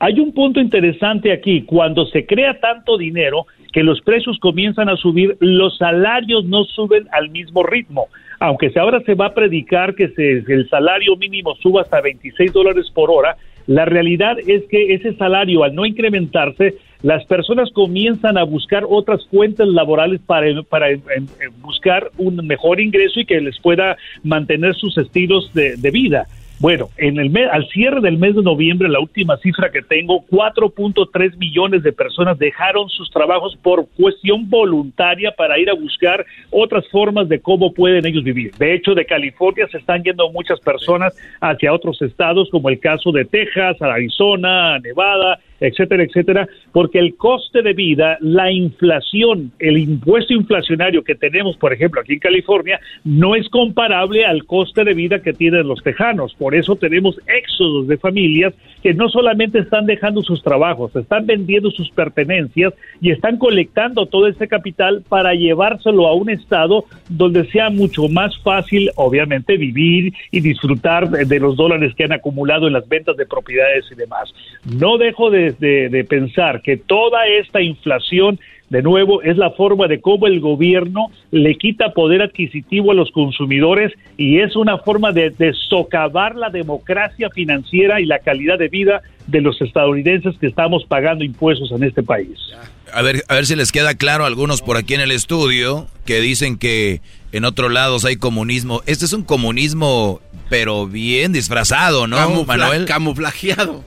[0.00, 4.96] Hay un punto interesante aquí, cuando se crea tanto dinero que los precios comienzan a
[4.96, 8.06] subir, los salarios no suben al mismo ritmo.
[8.38, 12.88] Aunque ahora se va a predicar que se- el salario mínimo suba hasta 26 dólares
[12.94, 18.44] por hora, la realidad es que ese salario al no incrementarse, las personas comienzan a
[18.44, 23.58] buscar otras fuentes laborales para, para eh, eh, buscar un mejor ingreso y que les
[23.60, 26.26] pueda mantener sus estilos de, de vida.
[26.60, 30.24] Bueno, en el mes, al cierre del mes de noviembre, la última cifra que tengo,
[30.26, 36.88] 4.3 millones de personas dejaron sus trabajos por cuestión voluntaria para ir a buscar otras
[36.88, 38.52] formas de cómo pueden ellos vivir.
[38.58, 43.12] De hecho, de California se están yendo muchas personas hacia otros estados, como el caso
[43.12, 50.32] de Texas, Arizona, Nevada, etcétera, etcétera, porque el coste de vida, la inflación, el impuesto
[50.34, 55.20] inflacionario que tenemos, por ejemplo, aquí en California, no es comparable al coste de vida
[55.20, 56.34] que tienen los tejanos.
[56.34, 61.70] Por eso tenemos éxodos de familias que no solamente están dejando sus trabajos, están vendiendo
[61.70, 67.70] sus pertenencias y están colectando todo ese capital para llevárselo a un estado donde sea
[67.70, 72.88] mucho más fácil, obviamente, vivir y disfrutar de, los dólares que han acumulado en las
[72.88, 74.32] ventas de propiedades y demás.
[74.64, 78.38] No dejo de de, de- de pensar que toda esta inflación,
[78.70, 83.10] de nuevo, es la forma de cómo el gobierno le quita poder adquisitivo a los
[83.12, 88.68] consumidores y es una forma de, de socavar la democracia financiera y la calidad de
[88.68, 92.36] vida de los estadounidenses que estamos pagando impuestos en este país.
[92.92, 95.86] A ver, a ver si les queda claro a algunos por aquí en el estudio
[96.06, 97.00] que dicen que
[97.32, 98.82] en otros lados hay comunismo.
[98.86, 102.84] Este es un comunismo, pero bien disfrazado, ¿no, Camufla- Manuel?
[102.86, 103.84] Camuflajeado.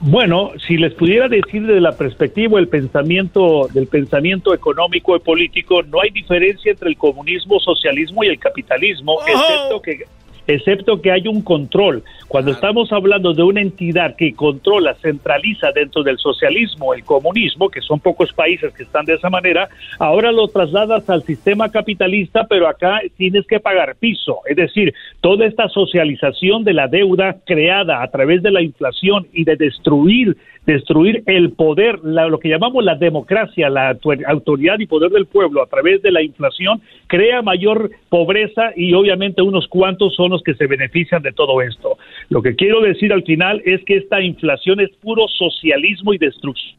[0.00, 5.82] Bueno, si les pudiera decir desde la perspectiva del pensamiento del pensamiento económico y político,
[5.82, 10.04] no hay diferencia entre el comunismo, socialismo y el capitalismo, excepto que
[10.46, 12.02] excepto que hay un control.
[12.28, 17.80] Cuando estamos hablando de una entidad que controla, centraliza dentro del socialismo, el comunismo, que
[17.80, 19.68] son pocos países que están de esa manera,
[19.98, 24.40] ahora lo trasladas al sistema capitalista, pero acá tienes que pagar piso.
[24.46, 29.44] Es decir, toda esta socialización de la deuda creada a través de la inflación y
[29.44, 30.36] de destruir
[30.66, 35.26] destruir el poder, la- lo que llamamos la democracia, la autor- autoridad y poder del
[35.26, 40.42] pueblo a través de la inflación, crea mayor pobreza y obviamente unos cuantos son los
[40.42, 41.96] que se benefician de todo esto.
[42.28, 46.76] Lo que quiero decir al final es que esta inflación es puro socialismo y destrucción.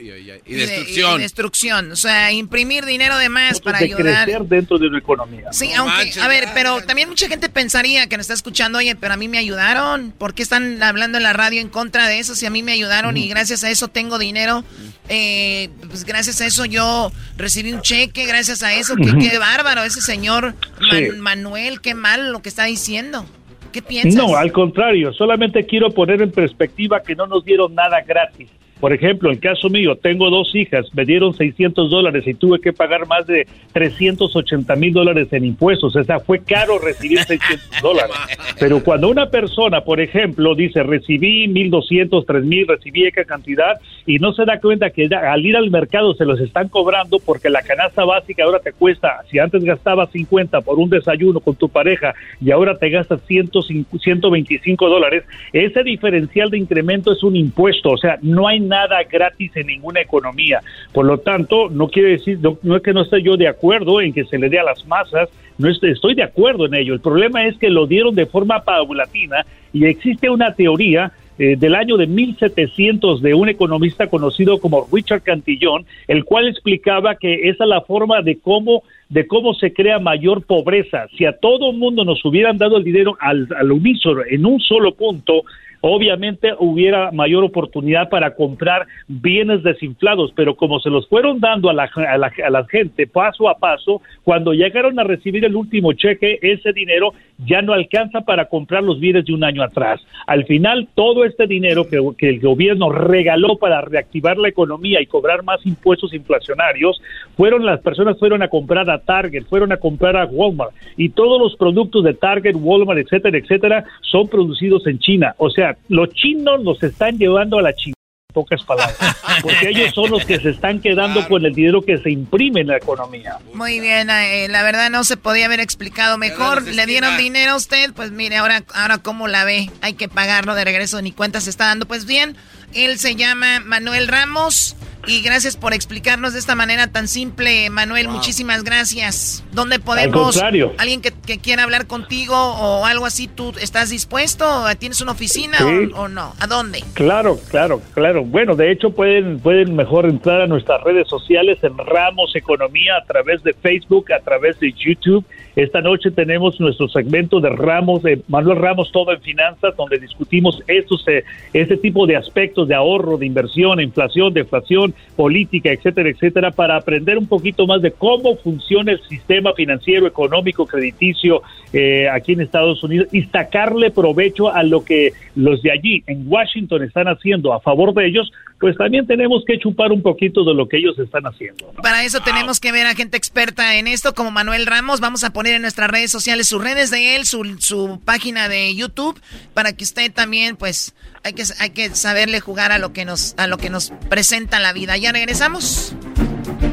[0.00, 1.20] Y destrucción.
[1.20, 1.92] Y destrucción.
[1.92, 4.24] O sea, imprimir dinero de más para de ayudar.
[4.24, 5.52] crecer dentro de una economía.
[5.52, 9.14] Sí, aunque, a ver, pero también mucha gente pensaría que nos está escuchando, oye, pero
[9.14, 10.12] a mí me ayudaron.
[10.12, 12.72] ¿Por qué están hablando en la radio en contra de eso si a mí me
[12.72, 14.64] ayudaron y gracias a eso tengo dinero?
[15.08, 18.94] Eh, pues gracias a eso yo recibí un cheque, gracias a eso.
[18.96, 21.20] Qué, qué bárbaro ese señor Man-.
[21.20, 23.26] Manuel, qué mal lo que está diciendo.
[23.72, 24.14] ¿Qué piensas?
[24.14, 28.50] No, al contrario, solamente quiero poner en perspectiva que no nos dieron nada gratis.
[28.82, 32.60] Por ejemplo, en el caso mío, tengo dos hijas, me dieron 600 dólares y tuve
[32.60, 35.94] que pagar más de 380 mil dólares en impuestos.
[35.94, 38.16] O sea, fue caro recibir 600 dólares.
[38.58, 44.32] Pero cuando una persona, por ejemplo, dice recibí 1.200, 3.000, recibí esa cantidad y no
[44.32, 47.62] se da cuenta que ya al ir al mercado se los están cobrando porque la
[47.62, 52.14] canasta básica ahora te cuesta, si antes gastabas 50 por un desayuno con tu pareja
[52.40, 55.22] y ahora te gastas 105 125 dólares,
[55.52, 58.71] ese diferencial de incremento es un impuesto, o sea, no hay nada
[59.10, 60.60] gratis en ninguna economía.
[60.92, 64.00] Por lo tanto, no quiere decir, no, no es que no esté yo de acuerdo
[64.00, 65.28] en que se le dé a las masas,
[65.58, 66.94] no estoy, estoy de acuerdo en ello.
[66.94, 71.74] El problema es que lo dieron de forma paulatina y existe una teoría eh, del
[71.74, 77.64] año de 1700 de un economista conocido como Richard Cantillón, el cual explicaba que esa
[77.64, 81.06] es la forma de cómo de cómo se crea mayor pobreza.
[81.16, 84.94] Si a todo mundo nos hubieran dado el dinero al, al unísono en un solo
[84.94, 85.44] punto,
[85.82, 91.74] obviamente hubiera mayor oportunidad para comprar bienes desinflados, pero como se los fueron dando a
[91.74, 95.92] la, a la, a la gente paso a paso, cuando llegaron a recibir el último
[95.92, 97.12] cheque, ese dinero
[97.46, 100.00] ya no alcanza para comprar los bienes de un año atrás.
[100.26, 105.42] Al final, todo este dinero que, el gobierno regaló para reactivar la economía y cobrar
[105.42, 107.00] más impuestos inflacionarios,
[107.36, 111.40] fueron las personas fueron a comprar a Target, fueron a comprar a Walmart y todos
[111.40, 115.34] los productos de Target, Walmart, etcétera, etcétera, son producidos en China.
[115.38, 117.94] O sea, los chinos los están llevando a la China.
[118.32, 118.96] Pocas palabras,
[119.42, 122.68] porque ellos son los que se están quedando con el dinero que se imprime en
[122.68, 123.38] la economía.
[123.52, 126.62] Muy bien, eh, la verdad no se podía haber explicado mejor.
[126.62, 129.70] Le dieron dinero a usted, pues mire, ahora, ahora cómo la ve.
[129.82, 131.86] Hay que pagarlo de regreso, ni cuenta se está dando.
[131.86, 132.36] Pues bien,
[132.72, 134.76] él se llama Manuel Ramos
[135.06, 138.08] y gracias por explicarnos de esta manera tan simple, Manuel.
[138.08, 139.44] Muchísimas gracias.
[139.52, 140.32] ¿Dónde podemos?
[140.34, 140.72] contrario.
[140.78, 144.64] Alguien que, que quiera hablar contigo o algo así, ¿tú estás dispuesto?
[144.78, 145.90] ¿Tienes una oficina Sí.
[145.94, 146.34] o, o no?
[146.40, 146.82] ¿A dónde?
[146.94, 148.24] Claro, claro, claro.
[148.24, 153.04] Bueno, de hecho pueden pueden mejor entrar a nuestras redes sociales en Ramos Economía a
[153.06, 155.24] través de Facebook, a través de YouTube.
[155.54, 160.62] Esta noche tenemos nuestro segmento de Ramos, de Manuel Ramos Todo en Finanzas, donde discutimos
[160.66, 166.52] estos eh, este tipo de aspectos de ahorro, de inversión, inflación, deflación, política, etcétera, etcétera,
[166.52, 171.42] para aprender un poquito más de cómo funciona el sistema financiero, económico, crediticio
[171.72, 176.24] eh, aquí en Estados Unidos y sacarle provecho a lo que los de allí en
[176.26, 180.54] Washington están haciendo a favor de ellos, pues también tenemos que chupar un poquito de
[180.54, 181.72] lo que ellos están haciendo.
[181.82, 185.00] Para eso tenemos que ver a gente experta en esto, como Manuel Ramos.
[185.00, 188.74] Vamos a poner en nuestras redes sociales sus redes de él, su, su página de
[188.74, 189.20] YouTube,
[189.54, 190.94] para que usted también, pues,
[191.24, 194.60] hay que, hay que saberle jugar a lo que nos, a lo que nos presenta
[194.60, 194.96] la vida.
[194.96, 195.94] ¿Ya regresamos?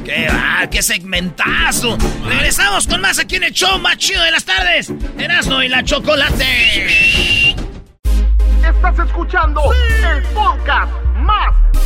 [0.05, 0.67] ¡Qué va!
[0.69, 1.97] ¡Qué segmentazo!
[2.25, 4.91] Regresamos con más aquí en el show más chido de las tardes.
[5.17, 7.55] Erasmo y la chocolate.
[8.63, 11.68] Estás escuchando el podcast más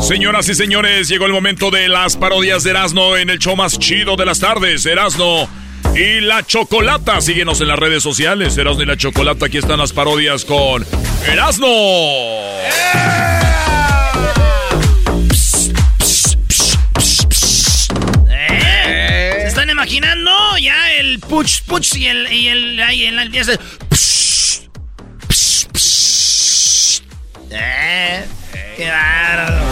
[0.00, 3.78] Señoras y señores, llegó el momento de las parodias de Erasmo en el show más
[3.78, 5.48] chido de las tardes, Erasmo
[5.94, 7.20] y la Chocolata.
[7.20, 9.46] Síguenos en las redes sociales, Erasmo y la Chocolata.
[9.46, 10.86] Aquí están las parodias con
[11.26, 11.66] Erasmo.
[18.28, 19.38] ¿Eh?
[19.40, 20.30] ¿Se están imaginando?
[20.60, 23.52] Ya el puch puch y el y el ahí en la empieza.
[27.50, 28.24] Eh,
[28.76, 29.64] qué bárbaro.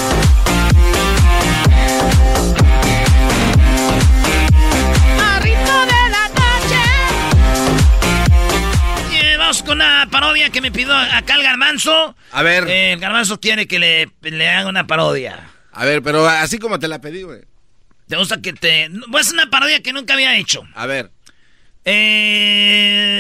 [5.23, 6.83] Al ritmo de la noche.
[9.13, 12.15] Y vamos con una parodia que me pidió acá el garbanzo.
[12.33, 12.69] A ver.
[12.69, 15.51] Eh, el garbanzo quiere que le, le haga una parodia.
[15.73, 17.41] A ver, pero así como te la pedí, güey.
[18.09, 18.89] ¿Te gusta que te.?
[19.09, 20.63] Voy a hacer una parodia que nunca había hecho.
[20.75, 21.11] A ver.
[22.65, 23.11] Eh.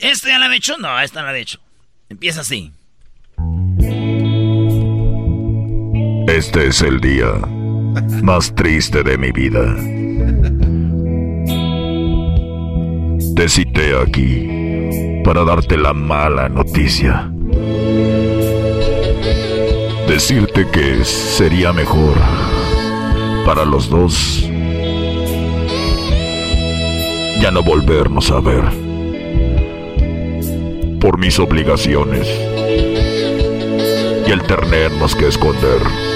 [0.00, 0.76] ¿Esta ya la había hecho?
[0.78, 1.60] No, esta no la había hecho.
[2.08, 2.72] Empieza así.
[6.36, 7.32] Este es el día
[8.22, 9.74] más triste de mi vida.
[13.34, 17.32] Te cité aquí para darte la mala noticia.
[20.06, 22.18] Decirte que sería mejor
[23.46, 24.46] para los dos
[27.40, 28.64] ya no volvernos a ver.
[31.00, 32.28] Por mis obligaciones
[34.26, 36.15] y el tenernos que esconder.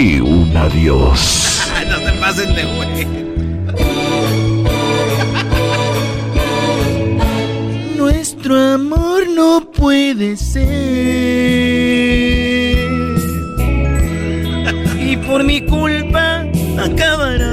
[0.00, 1.60] y un adiós.
[1.88, 3.06] no se pasen de güey.
[7.96, 10.66] Nuestro amor no puede ser.
[15.00, 16.44] Y por mi culpa
[16.78, 17.50] acabará.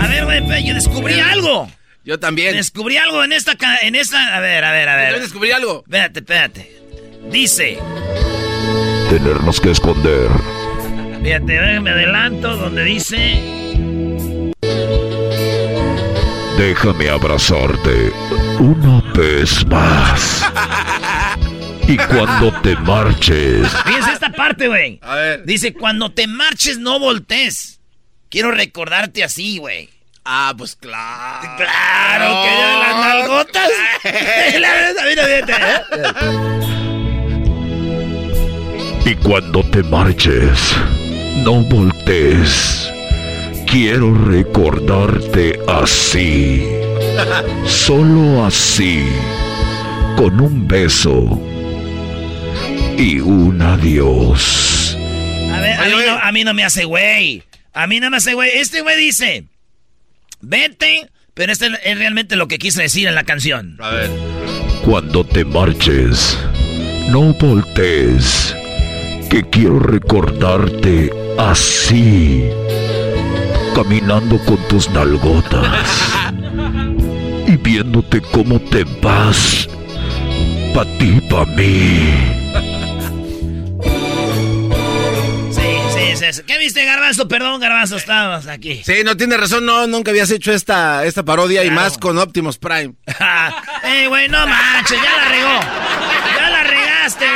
[0.00, 1.68] A ver, güey, yo descubrí algo.
[2.04, 2.54] Yo también.
[2.56, 3.56] Descubrí algo en esta.
[3.56, 5.12] ca- En esta a ver, a ver, a ver.
[5.14, 5.82] Yo descubrí algo.
[5.84, 6.72] Espérate, espérate.
[7.30, 7.78] Dice.
[9.08, 10.28] Tenernos que esconder.
[11.22, 13.16] Fíjate, déjame adelanto donde dice.
[16.58, 18.12] Déjame abrazarte
[18.58, 20.44] una vez más.
[21.86, 24.98] Y cuando te marches, Fíjense esta parte, güey.
[25.02, 25.44] A ver.
[25.46, 27.80] Dice, cuando te marches, no voltees.
[28.28, 29.88] Quiero recordarte así, güey.
[30.24, 31.56] Ah, pues claro.
[31.56, 33.68] Claro, que ya las nalgotas.
[34.60, 36.77] La- mira, fíjate, ¿eh?
[39.08, 40.76] Y cuando te marches,
[41.36, 42.92] no voltees.
[43.66, 46.62] Quiero recordarte así.
[47.64, 49.02] Solo así.
[50.14, 51.40] Con un beso.
[52.98, 54.94] Y un adiós.
[55.54, 57.42] A ver, a mí, no, a mí no me hace güey.
[57.72, 58.50] A mí no me hace güey.
[58.58, 59.44] Este güey dice,
[60.42, 63.78] vete, pero este es realmente lo que quise decir en la canción.
[63.80, 64.10] A ver.
[64.84, 66.38] Cuando te marches,
[67.08, 68.54] no voltees.
[69.30, 72.48] Que quiero recordarte así.
[73.74, 76.14] Caminando con tus nalgotas.
[77.46, 79.68] Y viéndote cómo te vas.
[80.74, 82.10] Pa' ti, pa' mí.
[85.50, 85.60] Sí,
[85.94, 86.42] sí, es eso?
[86.46, 87.28] ¿Qué viste, Garbanzo?
[87.28, 88.82] Perdón, Garbanzo, estábamos aquí.
[88.84, 92.58] Sí, no tiene razón, no, nunca habías hecho esta, esta parodia y más con Optimus
[92.58, 92.94] Prime.
[93.84, 94.98] ¡Ey, güey, no manches!
[95.02, 95.60] ¡Ya la regó!
[96.36, 97.26] ¡Ya la regaste.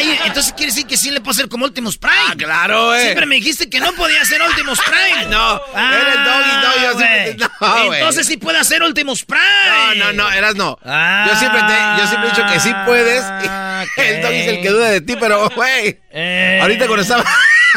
[0.00, 2.16] Ay, entonces quiere decir que sí le puedo hacer como Optimus Prime.
[2.30, 3.02] Ah, claro, güey.
[3.02, 5.26] Siempre me dijiste que no podía hacer Optimus Prime.
[5.30, 7.94] no, ah, era el doggy, no, yo siempre, no.
[7.94, 9.96] Entonces sí puede hacer Optimus Prime.
[9.96, 10.78] No, no, no, eras no.
[10.82, 13.24] yo, siempre te, yo siempre he dicho que sí puedes.
[13.96, 15.98] El doggy es el que duda de ti, pero, güey.
[16.10, 16.58] Eh.
[16.60, 17.24] Ahorita cuando estaba,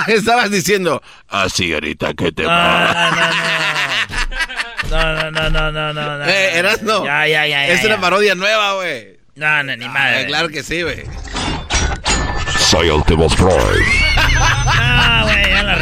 [0.07, 3.09] estabas diciendo, así ahorita que te va.
[4.89, 6.25] No, no, no, no, no, no, no.
[6.25, 7.05] Eh, eras no.
[7.05, 7.67] Ya, ya, ya.
[7.67, 9.17] Es una parodia nueva, güey.
[9.35, 10.27] No, no, ni madre.
[10.27, 11.03] claro que sí, güey.
[12.73, 12.89] Soy.
[14.65, 15.77] Ah, güey, ya la.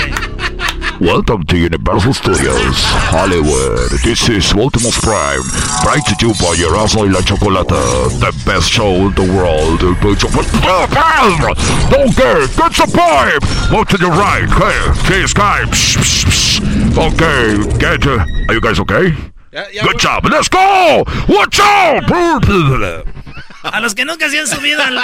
[0.99, 3.89] Welcome to Universal Studios, Hollywood.
[4.03, 5.41] This is Optimus Prime,
[5.83, 7.79] brought to you by Erasmo y la Chocolata,
[8.19, 9.81] the best show in the world.
[9.81, 10.15] Okay,
[12.51, 13.41] get the pipe.
[13.71, 14.43] Move to the right.
[14.51, 15.67] Okay, please, guys.
[15.69, 16.97] Psh, psh, psh.
[17.07, 18.05] Okay, get.
[18.05, 19.15] Uh, are you guys okay?
[19.53, 19.83] Yeah.
[19.83, 20.25] Good job.
[20.25, 21.05] Let's go.
[21.29, 23.11] Watch out.
[23.63, 24.97] A los que nunca se han subido al,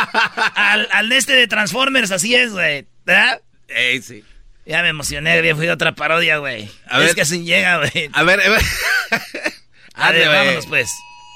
[0.55, 2.85] al, al de este de Transformers, así es, güey.
[3.05, 3.41] ¿Verdad?
[3.67, 4.23] Ey, sí.
[4.65, 6.69] Ya me emocioné, ya fui a otra parodia, güey.
[6.89, 7.15] A es ver.
[7.15, 8.09] que así llega, güey.
[8.13, 8.61] A ver, a ver.
[9.93, 10.37] A ver, Ande, güey.
[10.39, 10.89] vámonos, pues.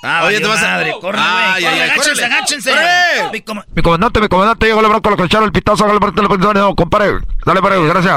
[0.04, 1.30] Ah, Oye, te vas a- madre, corre, güey.
[1.32, 2.72] ay, ay, agáchense, agáchense.
[2.72, 3.24] ¡Corre!
[3.32, 3.44] Mi
[3.76, 6.74] Mi comandante, mi comandante, llegó el bronco, lo colocaron el pitazo, hágale parte de la
[6.76, 7.20] compadre.
[7.46, 8.14] Dale, para gracias.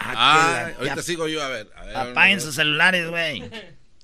[0.00, 1.68] Ah, ahorita sigo yo, a ver.
[1.76, 3.42] a ver, Apaguen sus celulares, güey.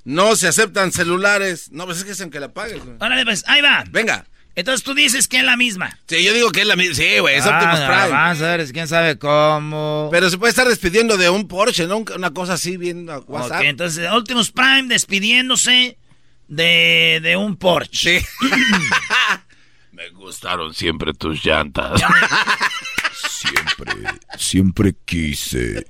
[0.04, 1.70] No se aceptan celulares.
[1.72, 2.96] No, pues es que es en que la pagues, güey.
[3.00, 3.84] Órale, pues, ahí va.
[3.90, 4.26] Venga.
[4.56, 5.98] Entonces tú dices que es la misma.
[6.06, 6.94] Sí, yo digo que es la misma.
[6.94, 8.08] Sí, güey, es Ah, Optimus Prime.
[8.08, 10.08] Vamos a ver, quién sabe cómo.
[10.12, 12.04] Pero se puede estar despidiendo de un Porsche, ¿no?
[12.14, 13.60] Una cosa así bien a WhatsApp.
[13.60, 15.98] Ok, entonces Optimus Prime despidiéndose
[16.46, 18.20] de, de un Porsche.
[18.20, 18.26] Sí.
[19.90, 22.00] Me gustaron siempre tus llantas.
[23.40, 23.92] siempre,
[24.38, 25.86] siempre quise.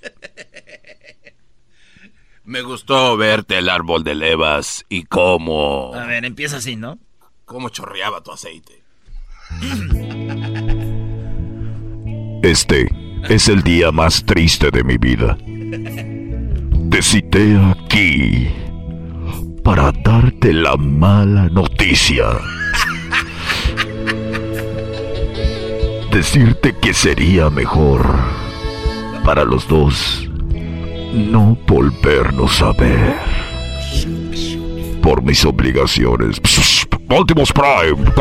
[2.47, 5.95] Me gustó verte el árbol de levas y cómo...
[5.95, 6.99] A ver, empieza así, ¿no?
[7.47, 8.83] ¿Cómo chorreaba tu aceite?
[12.43, 12.87] Este
[13.31, 15.39] es el día más triste de mi vida.
[16.91, 18.51] Te cité aquí
[19.65, 22.27] para darte la mala noticia.
[26.13, 28.07] Decirte que sería mejor
[29.25, 30.29] para los dos
[31.15, 33.15] no volvernos a ver.
[35.01, 36.41] Por mis obligaciones.
[37.09, 38.13] Optimus Prime.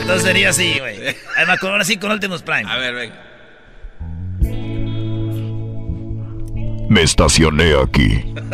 [0.00, 0.96] Entonces sería así, güey.
[1.36, 2.70] Acuerdo ahora sí con Optimus Prime.
[2.70, 3.22] A ver, venga.
[6.88, 8.34] Me estacioné aquí.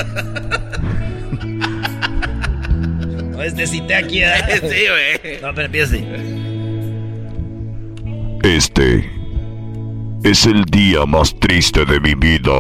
[3.34, 4.34] Pues te cité aquí, ¿eh?
[4.60, 4.84] Sí,
[5.20, 5.40] güey.
[5.40, 6.06] No, pero empieza así.
[8.44, 9.21] Este
[10.22, 12.52] es el día más triste de mi vida.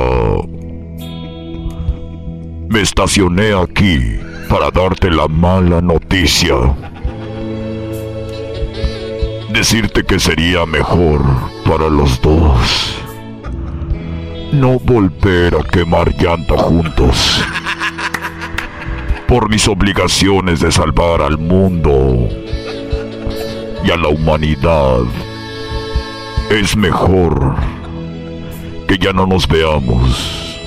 [2.68, 4.18] Me estacioné aquí
[4.48, 6.54] para darte la mala noticia.
[9.50, 11.22] Decirte que sería mejor
[11.64, 13.02] para los dos
[14.52, 17.42] no volver a quemar llanta juntos.
[19.26, 22.28] Por mis obligaciones de salvar al mundo
[23.82, 25.00] y a la humanidad.
[26.52, 27.54] Es mejor
[28.86, 30.60] que ya no nos veamos,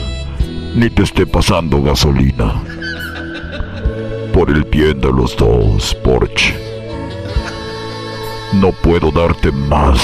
[0.74, 2.56] ni te esté pasando gasolina.
[4.34, 6.56] Por el bien de los dos, Porsche.
[8.54, 10.02] No puedo darte más.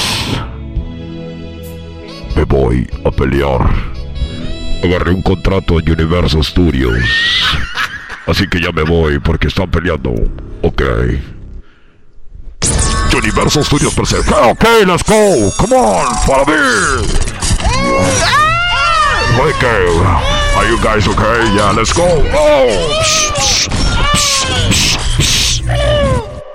[2.35, 3.67] Me voy a pelear.
[4.83, 6.93] Agarré un contrato en Universal Studios.
[8.27, 10.13] Así que ya me voy porque están peleando.
[10.61, 10.83] Ok.
[13.13, 14.47] Universal Studios presenta.
[14.47, 15.51] Ok, let's go.
[15.57, 16.53] Come on, follow me.
[19.39, 19.87] Okay,
[20.55, 21.55] are you guys okay?
[21.55, 22.05] Yeah, let's go.
[22.33, 23.01] Oh.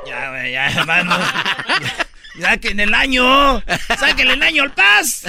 [0.06, 1.16] Ya, güey, ya, mano.
[2.38, 3.62] Ya que en el año.
[3.98, 5.24] Sáquenle el año al paz.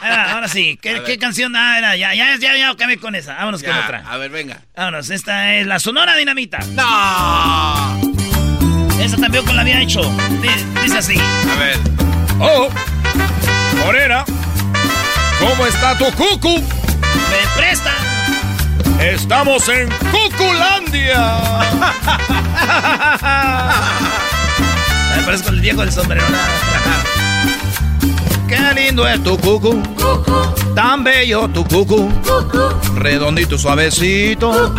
[0.00, 0.78] Ahí va, ahora sí.
[0.80, 1.54] ¿Qué, qué canción?
[1.56, 3.34] Ah, era, ya, ya, ya, ya, acabé con esa.
[3.34, 4.04] Vámonos con Ya, otra.
[4.06, 4.60] A ver, venga.
[4.76, 6.58] Vámonos, esta es la Sonora Dinamita.
[6.72, 8.25] ¡No!
[9.06, 10.00] Esa también con la había hecho.
[10.42, 11.14] Di- Dice así.
[11.18, 11.78] A ver.
[12.40, 12.68] Oh,
[13.84, 14.24] Morena,
[15.38, 16.56] ¿cómo está tu cucu?
[16.58, 17.92] Me presta.
[19.00, 21.20] Estamos en Cuculandia.
[25.16, 26.24] Me parezco el viejo del sombrero.
[28.48, 29.82] Qué lindo es tu cucu.
[30.74, 32.08] Tan bello tu cucu.
[32.94, 34.74] Redondito, suavecito.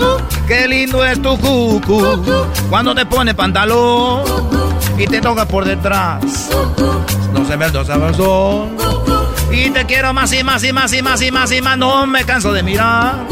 [0.48, 2.23] Qué lindo es tu cucu.
[2.69, 4.23] Cuando te pone pantalón.
[4.98, 6.49] y te toca por detrás.
[7.34, 8.69] No se me dos
[9.52, 11.77] Y te quiero más y más y más y más y más y más.
[11.77, 13.26] No me canso de mirar.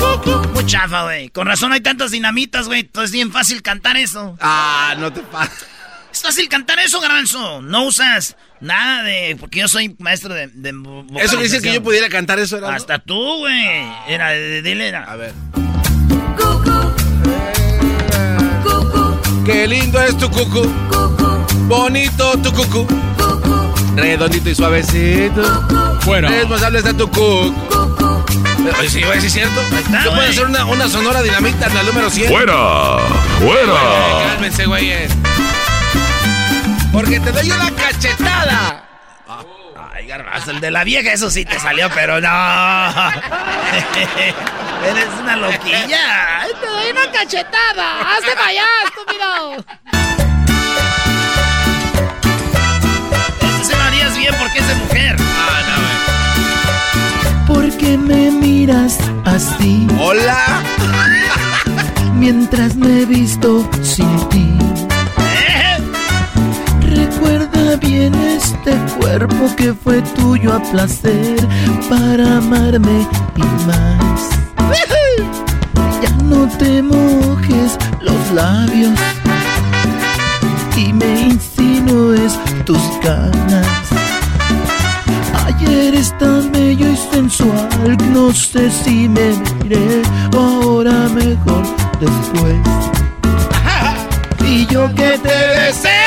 [0.53, 1.29] Muy chafa, güey.
[1.29, 2.89] Con razón hay tantas dinamitas, güey.
[3.01, 4.37] Es bien fácil cantar eso.
[4.41, 5.65] Ah, no te pases.
[6.11, 7.61] Es fácil cantar eso, Garbanzo.
[7.61, 8.35] No usas
[8.65, 9.37] nada de.
[9.39, 10.47] Porque yo soy maestro de.
[10.47, 10.73] de
[11.21, 12.75] eso dice que yo pudiera cantar eso, era.
[12.75, 13.85] Hasta tú, güey.
[14.07, 15.03] Era de, dile, era.
[15.03, 15.33] A ver.
[19.45, 20.67] Qué lindo es tu cucu.
[21.67, 22.87] Bonito tu cucu.
[23.95, 25.43] Redondito y suavecito.
[26.01, 26.29] Fuera.
[26.29, 27.53] Responsable está tu cucu.
[28.89, 29.61] Sí, güey, sí es cierto.
[30.03, 32.27] Yo puedo hacer una, una sonora dinamita en el número 100.
[32.27, 32.97] ¡Fuera!
[33.39, 34.27] ¡Fuera!
[34.31, 35.11] Cálmense, güeyes.
[36.95, 38.85] Porque te doy una cachetada.
[39.93, 42.29] Ay, garbazo, el de la vieja, eso sí te salió, pero no.
[44.89, 46.39] Eres una loquilla.
[46.39, 47.99] Ay, te doy una cachetada.
[47.99, 49.57] Hazte para allá, estúpido.
[53.41, 55.17] Este se lo harías bien porque es de mujer.
[55.19, 55.61] Ah,
[57.47, 57.53] no.
[57.53, 59.85] ¿Por qué me miras así?
[59.99, 60.63] Hola.
[62.13, 64.74] Mientras me he visto sin ti.
[67.15, 71.37] Recuerda bien este cuerpo que fue tuyo a placer
[71.89, 74.29] para amarme y más.
[76.01, 78.99] Ya no te mojes los labios
[80.75, 83.67] y me insinúes tus ganas.
[85.45, 89.31] Ayer es tan bello y sensual, no sé si me
[89.63, 90.01] miré
[90.33, 91.63] ahora mejor
[91.99, 92.57] después.
[94.47, 96.04] Y yo que te deseo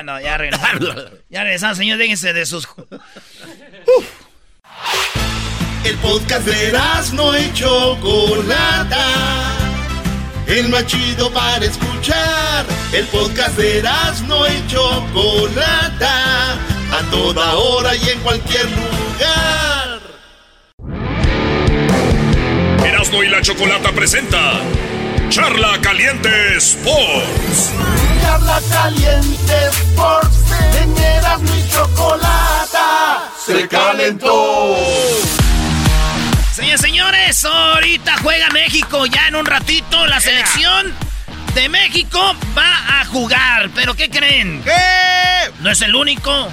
[0.00, 0.96] ya no, ya regresamos.
[1.30, 2.66] ya regresamos, señor, déjense de sus...
[5.84, 6.72] El podcast de
[7.14, 9.06] no hecho Chocolata.
[10.46, 12.66] El más chido para escuchar.
[12.92, 13.82] El podcast de
[14.26, 16.52] no hecho Chocolata.
[16.92, 20.00] A toda hora y en cualquier lugar.
[22.84, 24.60] Erasmo y la Chocolata presenta
[25.30, 27.70] Charla Caliente Sports.
[28.20, 30.36] Charla Caliente Sports.
[30.82, 34.74] En mi Chocolata se calentó.
[36.52, 39.06] Señores, señores, ahorita juega México.
[39.06, 40.92] Ya en un ratito la selección
[41.54, 43.70] de México va a jugar.
[43.72, 44.60] ¿Pero qué creen?
[44.64, 45.52] ¿Qué?
[45.60, 46.48] No es el único.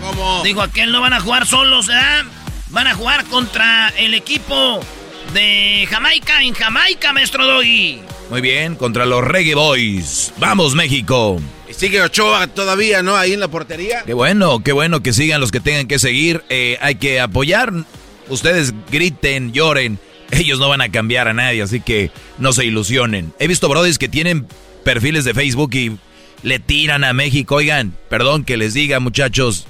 [0.00, 0.42] ¿Cómo?
[0.42, 2.24] Dijo aquel, no van a jugar solos, ¿verdad?
[2.68, 4.80] Van a jugar contra el equipo
[5.34, 8.11] de Jamaica en Jamaica, maestro Doggy.
[8.30, 10.32] Muy bien, contra los Reggae Boys.
[10.38, 11.40] ¡Vamos, México!
[11.72, 13.16] sigue Ochoa todavía, ¿no?
[13.16, 14.02] Ahí en la portería.
[14.04, 16.44] Qué bueno, qué bueno que sigan los que tengan que seguir.
[16.48, 17.72] Eh, hay que apoyar.
[18.28, 19.98] Ustedes griten, lloren.
[20.30, 23.34] Ellos no van a cambiar a nadie, así que no se ilusionen.
[23.38, 24.46] He visto brodis que tienen
[24.84, 25.98] perfiles de Facebook y
[26.42, 27.56] le tiran a México.
[27.56, 29.66] Oigan, perdón que les diga, muchachos,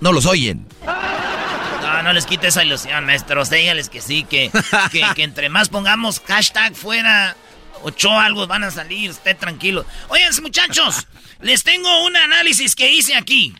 [0.00, 0.66] no los oyen.
[0.84, 3.50] No, no les quite esa ilusión, maestros.
[3.50, 4.50] Dígales que sí, que,
[4.92, 7.36] que, que entre más pongamos hashtag fuera
[7.82, 9.84] Ocho algo van a salir, esté tranquilo.
[10.08, 11.06] Oigan, muchachos,
[11.40, 13.54] les tengo un análisis que hice aquí.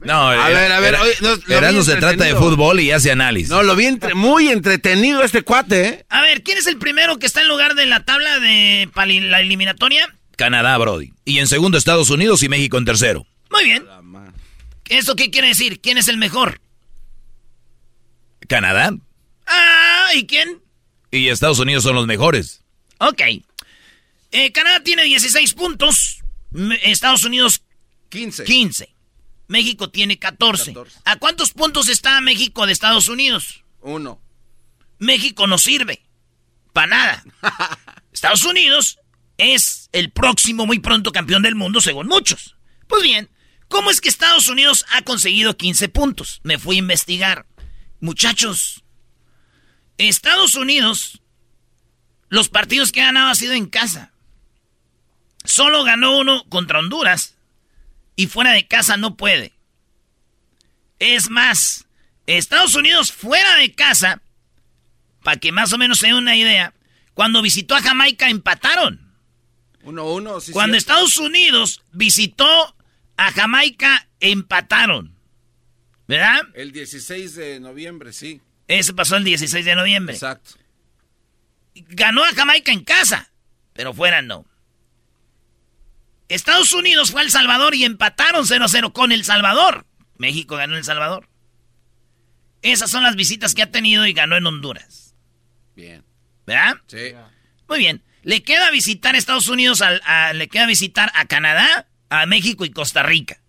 [0.00, 3.50] No, a ver, a ver, no, no se trata de fútbol y hace análisis.
[3.50, 6.06] No, lo vi muy entretenido este cuate, ¿eh?
[6.08, 9.40] A ver, ¿quién es el primero que está en lugar de la tabla de la
[9.40, 10.14] eliminatoria?
[10.36, 11.12] Canadá, Brody.
[11.26, 13.26] Y en segundo Estados Unidos y México en tercero.
[13.50, 13.84] Muy bien.
[14.88, 15.80] ¿Eso qué quiere decir?
[15.82, 16.62] ¿Quién es el mejor?
[18.48, 18.90] Canadá.
[19.46, 20.62] Ah, ¿y quién?
[21.10, 22.59] Y Estados Unidos son los mejores.
[23.00, 23.22] Ok.
[24.30, 26.22] Eh, Canadá tiene 16 puntos.
[26.82, 27.62] Estados Unidos
[28.10, 28.44] 15.
[28.44, 28.94] 15.
[29.48, 30.74] México tiene 14.
[31.04, 33.64] ¿A cuántos puntos está México de Estados Unidos?
[33.80, 34.20] Uno.
[34.98, 36.02] México no sirve.
[36.72, 37.24] Para nada.
[38.12, 38.98] Estados Unidos
[39.38, 42.56] es el próximo muy pronto campeón del mundo, según muchos.
[42.86, 43.30] Pues bien,
[43.68, 46.40] ¿cómo es que Estados Unidos ha conseguido 15 puntos?
[46.44, 47.46] Me fui a investigar.
[48.00, 48.84] Muchachos,
[49.96, 51.19] Estados Unidos,
[52.30, 54.12] los partidos que ha ganado ha sido en casa.
[55.44, 57.34] Solo ganó uno contra Honduras.
[58.16, 59.52] Y fuera de casa no puede.
[60.98, 61.86] Es más,
[62.26, 64.20] Estados Unidos fuera de casa,
[65.22, 66.74] para que más o menos se den una idea,
[67.14, 69.00] cuando visitó a Jamaica empataron.
[69.82, 72.76] Uno, uno, sí, Cuando Estados Unidos visitó
[73.16, 75.16] a Jamaica empataron.
[76.06, 76.42] ¿Verdad?
[76.54, 78.40] El 16 de noviembre, sí.
[78.68, 80.14] Ese pasó el 16 de noviembre.
[80.14, 80.59] Exacto.
[81.88, 83.32] Ganó a Jamaica en casa,
[83.72, 84.46] pero fuera no.
[86.28, 89.86] Estados Unidos fue a El Salvador y empataron 0-0 con El Salvador.
[90.16, 91.28] México ganó El Salvador.
[92.62, 95.16] Esas son las visitas que ha tenido y ganó en Honduras.
[95.74, 96.04] Bien.
[96.46, 96.74] ¿Verdad?
[96.86, 97.14] Sí.
[97.68, 98.02] Muy bien.
[98.22, 99.82] Le queda visitar Estados Unidos,
[100.34, 103.40] le queda visitar a Canadá a México y Costa Rica.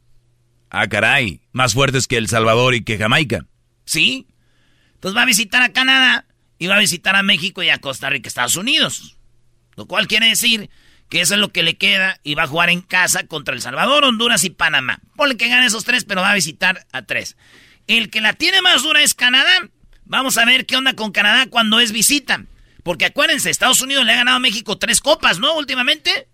[0.69, 1.41] Ah, caray.
[1.51, 3.45] Más fuertes que El Salvador y que Jamaica.
[3.85, 4.27] Sí.
[4.93, 6.25] Entonces va a visitar a Canadá
[6.61, 9.17] y va a visitar a México y a Costa Rica, Estados Unidos.
[9.75, 10.69] Lo cual quiere decir
[11.09, 13.61] que eso es lo que le queda y va a jugar en casa contra El
[13.63, 14.99] Salvador, Honduras y Panamá.
[15.15, 17.35] Ponle que gane esos tres, pero va a visitar a tres.
[17.87, 19.69] El que la tiene más dura es Canadá.
[20.05, 22.45] Vamos a ver qué onda con Canadá cuando es visita.
[22.83, 25.55] Porque acuérdense, Estados Unidos le ha ganado a México tres copas, ¿no?
[25.57, 26.27] Últimamente.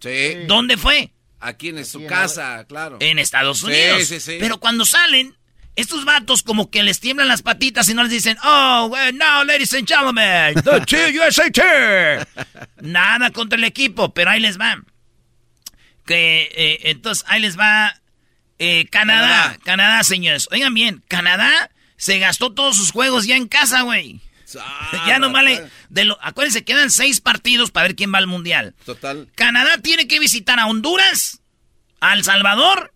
[0.00, 0.46] Sí.
[0.48, 1.12] ¿Dónde fue?
[1.40, 2.96] Aquí en su casa, claro.
[3.00, 4.04] En Estados Sí, Unidos.
[4.06, 4.36] sí, sí.
[4.40, 5.36] Pero cuando salen,
[5.76, 9.44] estos vatos como que les tiemblan las patitas y no les dicen, oh, well, now,
[9.44, 12.24] ladies and gentlemen, the USA Team".
[12.80, 14.82] Nada contra el equipo, pero ahí les va.
[16.06, 18.00] Que, eh, entonces, ahí les va
[18.58, 19.58] eh, Canadá.
[19.64, 20.48] Canadá, señores.
[20.52, 24.20] Oigan bien, Canadá se gastó todos sus juegos ya en casa, güey.
[25.06, 25.70] ya nomás le...
[25.88, 28.74] De lo, acuérdense, quedan seis partidos para ver quién va al Mundial.
[28.84, 29.28] Total.
[29.34, 31.40] Canadá tiene que visitar a Honduras,
[32.00, 32.92] a El Salvador,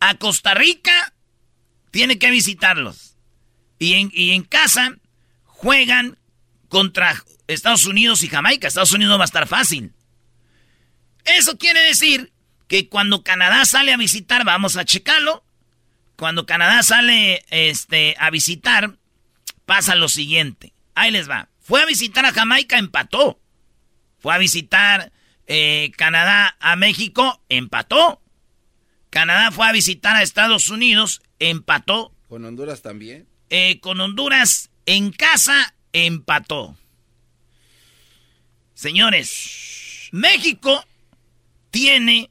[0.00, 1.14] a Costa Rica,
[1.92, 3.16] tiene que visitarlos.
[3.78, 4.96] Y en, y en casa
[5.44, 6.18] juegan
[6.68, 8.66] contra Estados Unidos y Jamaica.
[8.66, 9.92] Estados Unidos va a estar fácil.
[11.24, 12.32] Eso quiere decir
[12.66, 15.44] que cuando Canadá sale a visitar, vamos a checarlo.
[16.16, 18.96] Cuando Canadá sale este, a visitar,
[19.66, 20.72] pasa lo siguiente.
[20.94, 21.48] Ahí les va.
[21.60, 23.40] Fue a visitar a Jamaica, empató.
[24.18, 25.12] Fue a visitar
[25.46, 28.22] eh, Canadá a México, empató.
[29.10, 31.20] Canadá fue a visitar a Estados Unidos,
[31.50, 32.12] empató.
[32.28, 33.26] Con Honduras también.
[33.50, 36.76] Eh, con Honduras en casa, empató.
[38.74, 40.84] Señores, México
[41.70, 42.30] tiene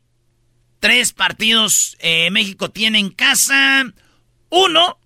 [0.80, 1.96] tres partidos.
[2.00, 3.86] eh, México tiene en casa
[4.50, 4.98] uno,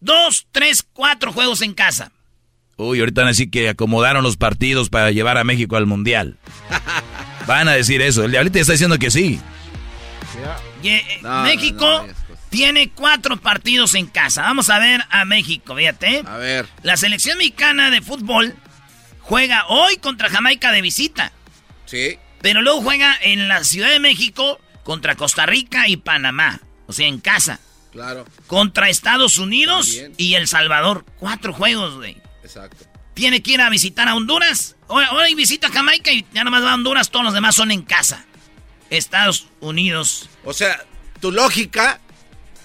[0.00, 2.12] dos, tres, cuatro juegos en casa.
[2.76, 6.36] Uy, ahorita van a decir que acomodaron los partidos para llevar a México al Mundial.
[7.46, 8.24] Van a decir eso.
[8.24, 9.40] El diablito está diciendo que sí.
[11.22, 12.12] No, México no, no,
[12.56, 14.40] tiene cuatro partidos en casa.
[14.40, 16.22] Vamos a ver a México, fíjate.
[16.26, 16.66] A ver.
[16.82, 18.56] La selección mexicana de fútbol
[19.20, 21.32] juega hoy contra Jamaica de visita.
[21.84, 22.18] Sí.
[22.40, 26.60] Pero luego juega en la Ciudad de México contra Costa Rica y Panamá.
[26.86, 27.60] O sea, en casa.
[27.92, 28.24] Claro.
[28.46, 30.14] Contra Estados Unidos También.
[30.16, 31.04] y El Salvador.
[31.18, 32.16] Cuatro juegos, güey.
[32.42, 32.86] Exacto.
[33.12, 34.76] Tiene que ir a visitar a Honduras.
[34.88, 37.10] Ahora, ahora y visita Jamaica y ya nomás va a Honduras.
[37.10, 38.24] Todos los demás son en casa.
[38.88, 40.30] Estados Unidos.
[40.42, 40.82] O sea,
[41.20, 42.00] tu lógica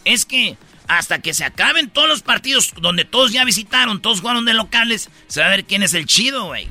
[0.06, 0.58] es que
[0.88, 5.10] hasta que se acaben todos los partidos donde todos ya visitaron, todos jugaron de locales,
[5.28, 6.68] se va a ver quién es el chido, güey.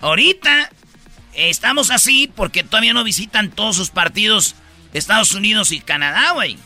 [0.00, 0.70] Ahorita
[1.34, 4.54] estamos así porque todavía no visitan todos sus partidos
[4.92, 6.56] Estados Unidos y Canadá, güey.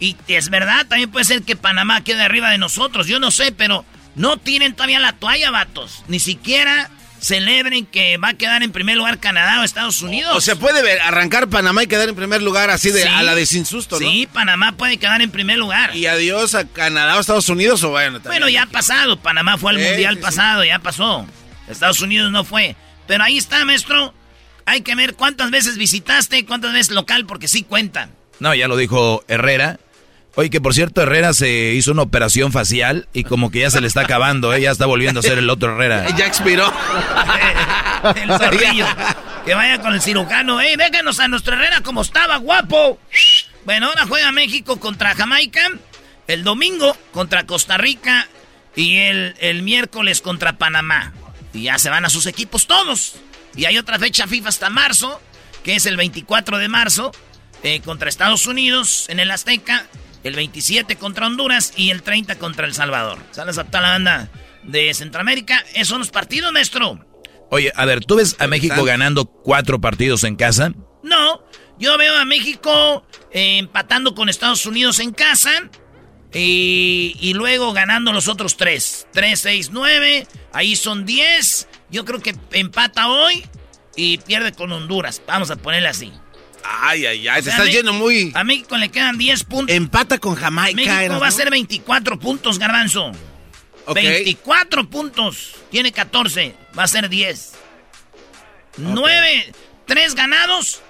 [0.00, 3.52] Y es verdad, también puede ser que Panamá quede arriba de nosotros, yo no sé,
[3.52, 3.84] pero
[4.14, 6.02] no tienen todavía la toalla, vatos.
[6.08, 6.90] Ni siquiera
[7.20, 10.36] celebren que va a quedar en primer lugar Canadá o Estados Unidos.
[10.36, 13.08] O sea, puede ver- arrancar Panamá y quedar en primer lugar así de Sí.
[13.08, 14.08] a la de sin susto, ¿no?
[14.08, 15.94] Sí, Panamá puede quedar en primer lugar.
[15.96, 18.20] Y adiós a Canadá o Estados Unidos o bueno.
[18.20, 18.40] también.
[18.42, 19.18] Bueno, ya ha pasado.
[19.18, 20.24] Panamá fue al Sí, mundial sí, sí.
[20.24, 21.26] pasado, ya pasó.
[21.68, 22.76] Estados Unidos no fue.
[23.06, 24.14] Pero ahí está, maestro.
[24.64, 28.10] Hay que ver cuántas veces visitaste, cuántas veces local, porque sí cuentan.
[28.40, 29.78] No, ya lo dijo Herrera.
[30.36, 33.80] Oye, que por cierto, Herrera se hizo una operación facial y como que ya se
[33.80, 34.60] le está acabando, ¿eh?
[34.60, 36.14] Ya está volviendo a ser el otro Herrera.
[36.16, 36.72] Ya expiró.
[38.14, 38.86] El zorrillo.
[39.46, 40.60] que vaya con el cirujano.
[40.60, 43.00] ¡Ey, déjanos a nuestro Herrera como estaba, guapo!
[43.64, 45.70] Bueno, ahora juega México contra Jamaica.
[46.28, 48.28] El domingo contra Costa Rica.
[48.76, 51.14] Y el, el miércoles contra Panamá.
[51.54, 53.16] Y ya se van a sus equipos todos.
[53.56, 55.20] Y hay otra fecha FIFA hasta marzo,
[55.64, 57.10] que es el 24 de marzo,
[57.62, 59.86] eh, contra Estados Unidos en el Azteca.
[60.26, 63.18] El 27 contra Honduras y el 30 contra El Salvador.
[63.30, 64.28] Salas a toda la banda
[64.64, 65.64] de Centroamérica.
[65.74, 67.04] Esos son los partidos, maestro.
[67.50, 70.72] Oye, a ver, ¿tú ves a México ganando cuatro partidos en casa?
[71.02, 71.44] No,
[71.78, 75.70] yo veo a México eh, empatando con Estados Unidos en casa
[76.32, 79.06] y, y luego ganando los otros tres.
[79.12, 81.68] 3, 6, 9, ahí son 10.
[81.90, 83.46] Yo creo que empata hoy
[83.94, 85.22] y pierde con Honduras.
[85.26, 86.12] Vamos a ponerle así.
[86.68, 88.32] Ay, ay, ay, O te sea, estás yendo muy...
[88.34, 89.74] A México le quedan 10 puntos.
[89.74, 90.76] Empata con Jamaica.
[90.76, 91.36] México Eras, va a ¿no?
[91.36, 93.12] ser 24 puntos, Garbanzo.
[93.86, 93.94] Ok.
[93.94, 95.54] 24 puntos.
[95.70, 96.54] Tiene 14.
[96.76, 97.52] Va a ser 10.
[98.78, 99.52] 9,
[99.86, 100.82] 3 ganados,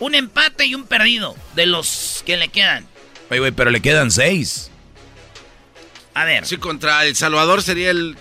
[0.00, 2.86] un empate y un perdido de los que le quedan.
[3.30, 4.70] Oye, güey, pero le quedan seis.
[6.14, 6.46] A ver.
[6.46, 8.16] Sí, contra El Salvador sería el,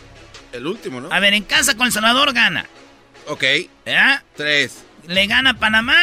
[0.52, 1.12] el último, ¿no?
[1.12, 2.68] A ver, en casa con El Salvador gana.
[3.28, 3.44] Ok.
[3.86, 4.24] ¿Ya?
[4.36, 4.84] Tres.
[5.08, 5.96] Le gana Panamá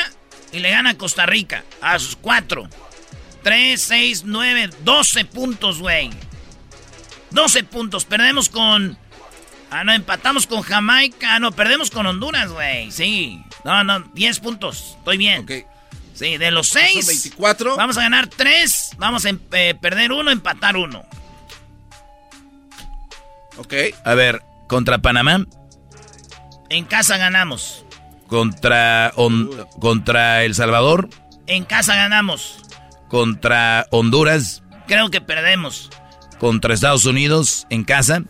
[0.55, 1.65] y le gana a Costa Rica.
[1.81, 2.69] A sus cuatro.
[3.43, 6.11] 3, 6, 9, 12 puntos, güey.
[7.31, 8.05] 12 puntos.
[8.05, 8.97] Perdemos con.
[9.71, 11.35] Ah, no, empatamos con Jamaica.
[11.35, 12.91] Ah, no, perdemos con Honduras, güey.
[12.91, 13.43] Sí.
[13.65, 14.95] No, no, 10 puntos.
[14.99, 15.47] Estoy bien.
[16.15, 17.07] Sí, de los seis.
[17.07, 17.77] 24.
[17.77, 18.91] Vamos a ganar tres.
[18.99, 21.05] Vamos a em- eh, perder uno, empatar uno.
[23.57, 23.75] Ok.
[24.05, 25.45] A ver, contra Panamá,
[26.71, 27.84] En casa ganamos.
[28.27, 29.13] Contra,
[29.81, 31.09] contra El Salvador,
[31.47, 32.59] En casa ganamos.
[33.09, 35.91] contra Honduras, Creo que perdemos.
[36.39, 38.23] contra Estados Unidos en casa,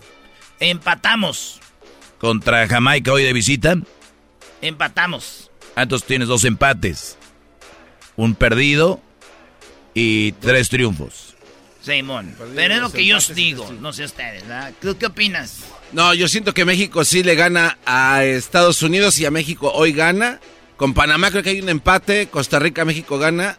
[0.60, 1.60] Empatamos.
[2.18, 3.76] contra Jamaica hoy de visita.
[4.62, 5.50] Empatamos.
[5.76, 7.18] Ah, entonces tienes dos empates,
[8.16, 9.00] un perdido
[9.94, 11.34] y tres triunfos.
[11.82, 12.34] Simón.
[12.54, 13.70] Pero es lo que yo os digo.
[13.80, 14.72] No sé ustedes, ¿verdad?
[14.80, 15.64] ¿Tú qué opinas?
[15.94, 19.92] No, yo siento que México sí le gana a Estados Unidos y a México hoy
[19.92, 20.40] gana.
[20.76, 22.26] Con Panamá creo que hay un empate.
[22.26, 23.58] Costa Rica, México gana.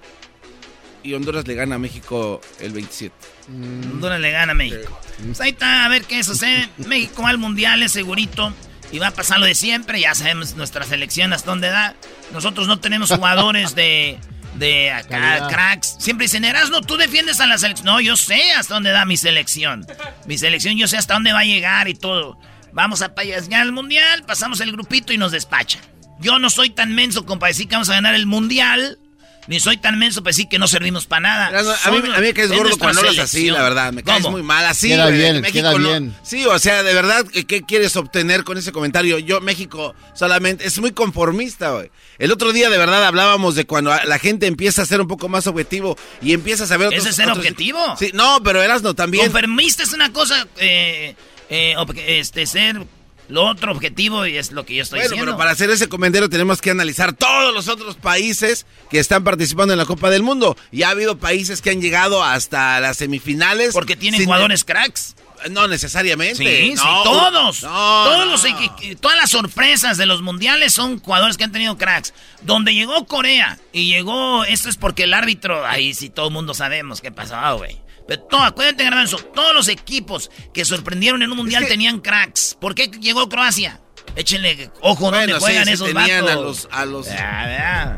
[1.02, 3.16] Y Honduras le gana a México el 27.
[3.48, 5.00] Honduras le gana a México.
[5.26, 6.68] Pues ahí está, a ver qué sucede.
[6.86, 8.54] México va al mundial, es segurito.
[8.92, 10.02] Y va a pasar lo de siempre.
[10.02, 11.96] Ya sabemos nuestra selección hasta dónde da.
[12.34, 14.20] Nosotros no tenemos jugadores de,
[14.58, 15.50] de acá, Calidad.
[15.50, 15.96] cracks.
[16.00, 17.86] Siempre dicen, Erasmo, tú defiendes a la selección.
[17.86, 19.86] No, yo sé hasta dónde da mi selección.
[20.26, 22.40] Mi selección, yo sé hasta dónde va a llegar y todo.
[22.74, 25.82] Vamos a llegar al mundial, pasamos el grupito y nos despachan.
[26.20, 29.00] Yo no soy tan menso como para decir que vamos a ganar el mundial.
[29.48, 31.48] Ni soy tan menso para decir que no servimos para nada.
[31.84, 33.94] A mí, a mí me caes Es gordo cuando hablas así, la verdad.
[33.94, 34.38] Me caes ¿Cómo?
[34.38, 34.88] muy mal así.
[34.90, 36.16] Queda güey, bien, México queda no- bien.
[36.24, 39.20] Sí, o sea, de verdad, ¿qué, qué quieres obtener con ese comentario?
[39.20, 41.92] Yo, México, solamente es muy conformista, güey.
[42.18, 45.30] El otro día, de verdad, hablábamos de cuando la gente empieza a ser un poco
[45.30, 46.94] más objetivo y empieza a saber.
[46.94, 47.80] ¿Ese es ser otros- objetivo?
[48.00, 49.26] Sí, no, pero Erasno también.
[49.32, 51.16] Conformista es una cosa, eh,
[51.50, 51.76] eh,
[52.08, 52.82] este, ser
[53.30, 55.32] lo otro objetivo y es lo que yo estoy Bueno, diciendo.
[55.32, 59.74] pero para hacer ese comentario tenemos que analizar todos los otros países que están participando
[59.74, 60.56] en la Copa del Mundo.
[60.72, 63.74] Y ha habido países que han llegado hasta las semifinales.
[63.74, 65.16] Porque tienen jugadores cracks.
[65.52, 66.36] No necesariamente.
[66.38, 67.62] Sí, No, sí, todos.
[67.64, 67.70] no,
[68.06, 72.14] todos los todas las sorpresas de los mundiales son jugadores que han tenido cracks.
[72.42, 76.54] Donde llegó Corea y llegó, esto es porque el árbitro, ahí sí todo el mundo
[76.54, 77.80] sabemos qué pasaba, güey.
[78.08, 82.56] Pero todo, acuérdate, Garbanzo, todos los equipos que sorprendieron en un mundial tenían cracks.
[82.60, 83.82] ¿Por qué llegó Croacia?
[84.16, 86.32] Échenle ojo Bueno, donde sí, juegan sí esos tenían vatos.
[86.32, 87.96] a los- a los- Ah, ¿verdad?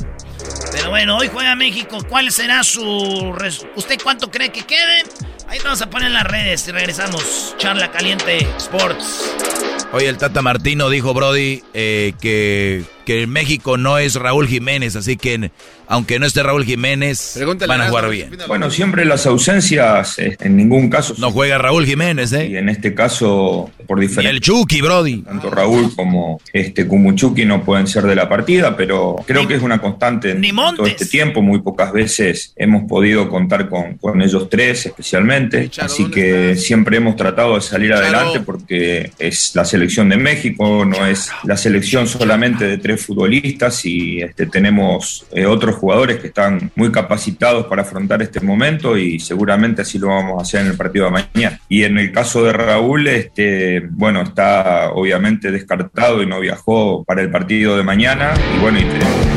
[0.72, 2.00] Pero bueno, hoy juega México.
[2.08, 3.34] ¿Cuál será su...
[3.36, 5.04] res- ¿Usted cuánto cree que quede?
[5.50, 7.56] Ahí vamos a poner en las redes y regresamos.
[7.58, 9.24] Charla Caliente Sports.
[9.94, 15.16] Oye, el Tata Martino dijo, Brody, eh, que, que México no es Raúl Jiménez, así
[15.18, 15.52] que
[15.88, 18.38] aunque no esté Raúl Jiménez, van a jugar bien.
[18.48, 21.16] Bueno, siempre las ausencias, eh, en ningún caso.
[21.18, 22.48] No juega Raúl Jiménez, ¿eh?
[22.48, 24.30] Y en este caso, por diferencia.
[24.30, 25.22] el Chucky, Brody.
[25.22, 29.62] Tanto Raúl como este Kumuchuki no pueden ser de la partida, pero creo que es
[29.62, 31.42] una constante en ni todo este tiempo.
[31.42, 35.70] Muy pocas veces hemos podido contar con, con ellos tres, especialmente.
[35.80, 41.06] Así que siempre hemos tratado de salir adelante porque es la selección de México, no
[41.06, 46.72] es la selección solamente de tres futbolistas y este, tenemos eh, otros jugadores que están
[46.76, 50.78] muy capacitados para afrontar este momento y seguramente así lo vamos a hacer en el
[50.78, 51.60] partido de mañana.
[51.70, 57.22] Y en el caso de Raúl, este, bueno, está obviamente descartado y no viajó para
[57.22, 59.28] el partido de mañana y bueno, y tenemos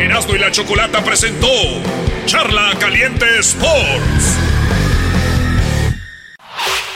[0.00, 1.48] Erasmo y la Chocolata presentó
[2.26, 4.57] Charla Caliente Sports.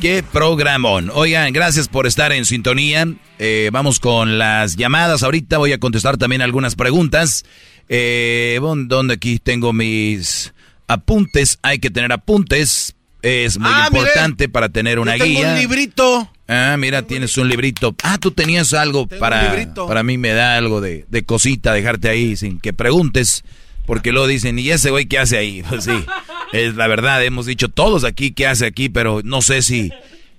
[0.00, 1.10] ¡Qué programón!
[1.12, 3.06] Oigan, gracias por estar en sintonía.
[3.40, 5.24] Eh, vamos con las llamadas.
[5.24, 7.44] Ahorita voy a contestar también algunas preguntas.
[7.88, 10.54] Eh, ¿Dónde aquí tengo mis
[10.86, 11.58] apuntes?
[11.62, 12.94] Hay que tener apuntes.
[13.22, 14.04] Es muy Ah, mire.
[14.04, 15.52] importante para tener una Yo tengo guía.
[15.54, 16.30] un librito.
[16.46, 17.96] Ah, mira, tienes un librito.
[18.04, 19.88] Ah, tú tenías algo para, librito.
[19.88, 23.42] para mí me da algo de, de cosita dejarte ahí sin que preguntes,
[23.84, 25.62] porque luego dicen, ¿y ese güey qué hace ahí?
[25.68, 26.04] Pues sí.
[26.52, 29.92] Es la verdad, hemos dicho todos aquí qué hace aquí, pero no sé si,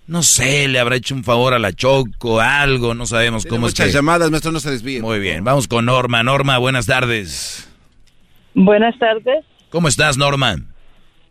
[0.08, 3.88] no sé, le habrá hecho un favor a la Choco, algo, no sabemos cómo muchas
[3.88, 3.98] es que...
[3.98, 5.02] llamadas, maestro, no se desvíe.
[5.02, 6.24] Muy bien, vamos con Norma.
[6.24, 7.70] Norma, buenas tardes.
[8.56, 9.46] Buenas tardes.
[9.70, 10.56] ¿Cómo estás, Norma?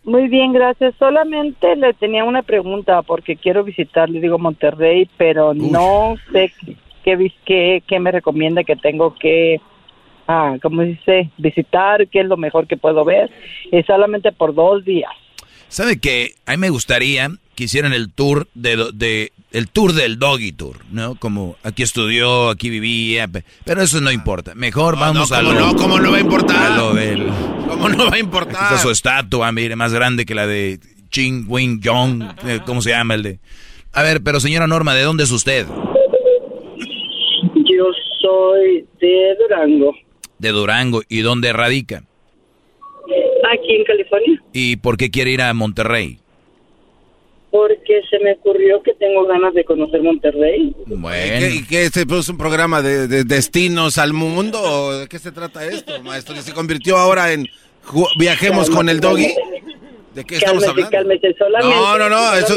[0.04, 0.94] Muy bien, gracias.
[0.98, 6.52] Solamente le tenía una pregunta porque quiero visitar, le digo Monterrey, pero no sé
[7.04, 9.60] qué, vis- qué, qué me recomienda que tengo que,
[10.28, 11.30] ah, ¿cómo dice?
[11.38, 13.30] Visitar, qué es lo mejor que puedo ver.
[13.72, 15.10] Y solamente por dos días.
[15.68, 20.18] ¿Sabe que A mí me gustaría que hicieran el tour de, de el tour del
[20.18, 21.16] Doggy Tour, ¿no?
[21.16, 24.54] Como aquí estudió, aquí vivía, pe- pero eso no importa.
[24.54, 25.74] Mejor vamos no, a ¿cómo lo, no?
[25.76, 26.72] ¿Cómo no va a importar?
[26.72, 27.26] a lo del
[27.68, 28.62] ¿Cómo no va a importar?
[28.62, 30.78] está su estatua, mire, más grande que la de
[31.10, 33.40] Ching Wing Jong, eh, ¿cómo se llama el de?
[33.92, 35.66] A ver, pero señora Norma, ¿de dónde es usted?
[37.54, 37.84] Yo
[38.20, 39.94] soy de Durango,
[40.38, 42.02] De Durango, ¿y dónde radica?
[43.50, 46.18] aquí en California, ¿Y por qué quiere ir a Monterrey?
[47.50, 50.74] porque se me ocurrió que tengo ganas de conocer Monterrey.
[50.86, 51.46] Bueno.
[51.46, 54.60] ¿Y qué, se puso un programa de, de destinos al mundo?
[54.60, 56.36] ¿O ¿De qué se trata esto, maestro?
[56.36, 57.46] ¿Y se convirtió ahora en
[58.18, 59.28] viajemos con el doggy?
[60.14, 60.90] ¿De qué estamos Cálmese, hablando?
[60.90, 62.54] cálmese, solamente- No, no, no, eso...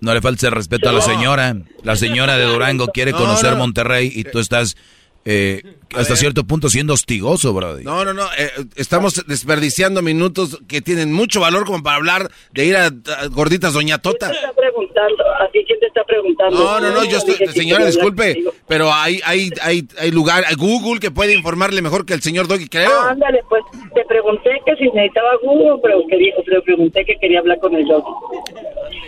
[0.00, 1.54] No le falte respeto a la señora.
[1.82, 3.58] La señora de Durango quiere No, conocer no.
[3.58, 4.78] Monterrey y tú estás
[5.24, 5.62] eh,
[5.94, 7.84] hasta cierto punto siendo hostigoso, brody.
[7.84, 12.64] No, no, no, eh, estamos desperdiciando minutos que tienen mucho valor como para hablar de
[12.64, 14.30] ir a, a gorditas Doña Tota.
[14.30, 15.24] ¿Quién te está preguntando?
[15.40, 16.58] ¿A ti quién te está preguntando?
[16.58, 18.54] No, no, no, yo estoy, señora, disculpe, contigo.
[18.66, 22.48] pero hay, hay, hay, hay lugar, hay Google que puede informarle mejor que el señor
[22.48, 22.90] Doggy, creo.
[22.90, 23.62] Ah, ándale, pues
[23.94, 27.84] te pregunté que si necesitaba Google, pero quería, pero pregunté que quería hablar con el
[27.86, 28.04] dog.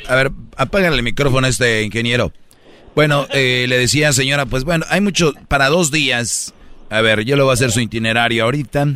[0.08, 2.32] A ver, apágale el micrófono a este ingeniero.
[2.94, 6.54] Bueno, eh, le decía, señora, pues bueno, hay mucho, para dos días.
[6.90, 8.86] A ver, yo le voy a hacer su itinerario ahorita.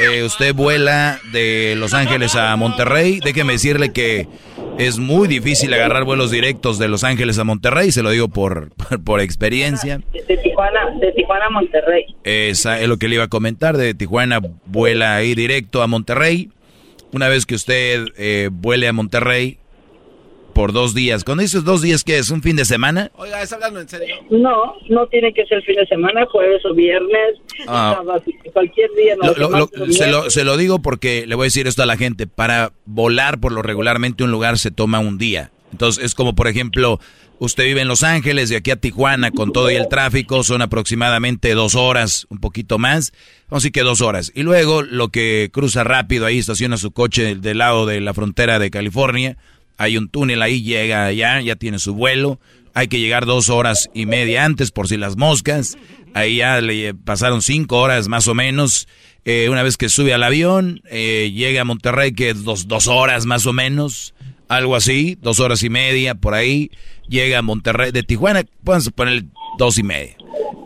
[0.00, 3.20] Eh, usted vuela de Los Ángeles a Monterrey.
[3.22, 4.26] Déjeme decirle que
[4.78, 8.70] es muy difícil agarrar vuelos directos de Los Ángeles a Monterrey, se lo digo por,
[8.70, 10.00] por, por experiencia.
[10.12, 12.06] De Tijuana, de Tijuana a Monterrey.
[12.24, 13.76] Esa es lo que le iba a comentar.
[13.76, 16.50] De Tijuana vuela ahí directo a Monterrey.
[17.12, 19.58] Una vez que usted eh, vuele a Monterrey
[20.54, 21.24] por dos días.
[21.24, 22.30] Cuando dices dos días, ¿qué es?
[22.30, 23.10] ¿Un fin de semana?
[23.16, 24.14] Oiga, ¿está hablando en serio?
[24.30, 27.36] No, no tiene que ser fin de semana, jueves o viernes,
[27.66, 27.96] Ah.
[27.98, 28.22] sábado,
[28.52, 29.16] cualquier día.
[29.16, 31.48] No, Lo- lo- lo- martes o se, lo, se lo digo porque le voy a
[31.48, 32.26] decir esto a la gente.
[32.26, 35.50] Para volar por lo regularmente un lugar se toma un día.
[35.72, 37.00] Entonces es como por ejemplo,
[37.40, 40.62] usted vive en Los Ángeles, de aquí a Tijuana con todo y el tráfico son
[40.62, 43.12] aproximadamente dos horas, un poquito más.
[43.48, 44.30] Vamos a decir que dos horas.
[44.36, 48.60] Y luego lo que cruza rápido ahí, estaciona su coche del lado de la frontera
[48.60, 49.36] de California.
[49.76, 52.38] Hay un túnel ahí, llega allá, ya tiene su vuelo.
[52.74, 55.76] Hay que llegar dos horas y media antes por si las moscas.
[56.12, 58.88] Ahí ya le pasaron cinco horas más o menos.
[59.24, 62.88] Eh, una vez que sube al avión, eh, llega a Monterrey, que es dos, dos
[62.88, 64.14] horas más o menos,
[64.48, 66.70] algo así, dos horas y media por ahí.
[67.08, 69.22] Llega a Monterrey, de Tijuana, pueden poner
[69.58, 70.16] dos y media.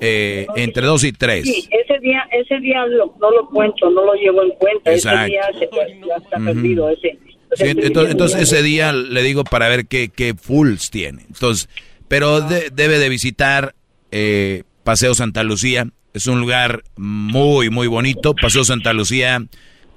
[0.01, 1.45] Eh, entre dos y tres.
[1.45, 4.93] Sí, ese día, ese día lo- no lo cuento, no lo llevo en cuenta.
[4.93, 5.21] Exacto.
[5.23, 6.89] Ese día se, ya está perdido.
[6.91, 7.19] Ese,
[7.55, 11.23] Sí, entonces, ese día le digo para ver qué, qué fulls tiene.
[11.29, 11.69] Entonces,
[12.09, 13.75] pero de- debe de visitar
[14.11, 15.89] eh, Paseo Santa Lucía.
[16.15, 18.35] Es un lugar muy, muy bonito.
[18.35, 19.45] Paseo Santa Lucía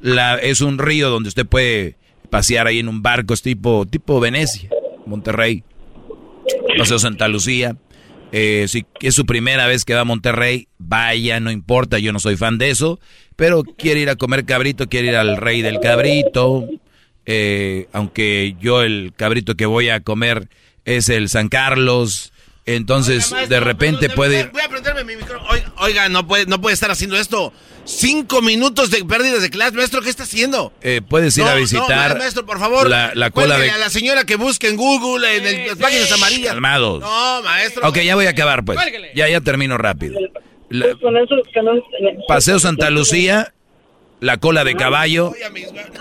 [0.02, 1.96] la, es un río donde usted puede
[2.30, 4.70] pasear ahí en un barco, es tipo, tipo Venecia,
[5.06, 5.64] Monterrey.
[6.78, 7.76] Paseo Santa Lucía.
[8.32, 12.20] Eh, si es su primera vez que va a Monterrey, vaya, no importa, yo no
[12.20, 13.00] soy fan de eso,
[13.36, 16.66] pero quiere ir a comer cabrito, quiere ir al rey del cabrito,
[17.34, 20.50] eh, aunque yo el cabrito que voy a comer
[20.86, 22.34] es el San Carlos,
[22.66, 24.50] entonces de repente puede ir...
[24.52, 25.50] Voy a prenderme mi micrófono.
[25.50, 27.54] Oiga, oiga, no puede, no puede estar haciendo esto.
[27.86, 30.72] Cinco minutos de pérdidas de clase, maestro, ¿qué está haciendo?
[30.82, 32.88] eh, puedes ir No, a no, visitar maestro, por favor.
[32.90, 33.72] la, la cola Cuélguele de...
[33.72, 36.52] a la señora que busque en Google, en el- las páginas amarillas.
[36.52, 37.00] Calmados.
[37.02, 37.88] No, maestro.
[37.88, 38.78] Ok, ya voy a acabar pues.
[39.16, 40.20] Ya, ya termino rápido.
[40.70, 41.14] La- Pues
[41.64, 43.54] no- Paseo Santa Lucía,
[44.22, 45.34] la cola de caballo,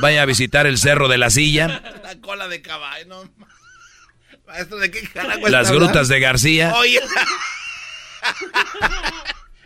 [0.01, 3.23] vaya a visitar el cerro de la silla, La cola de caballo, no.
[4.47, 7.01] Maestro, ¿de qué carajo las grutas de García, Oye.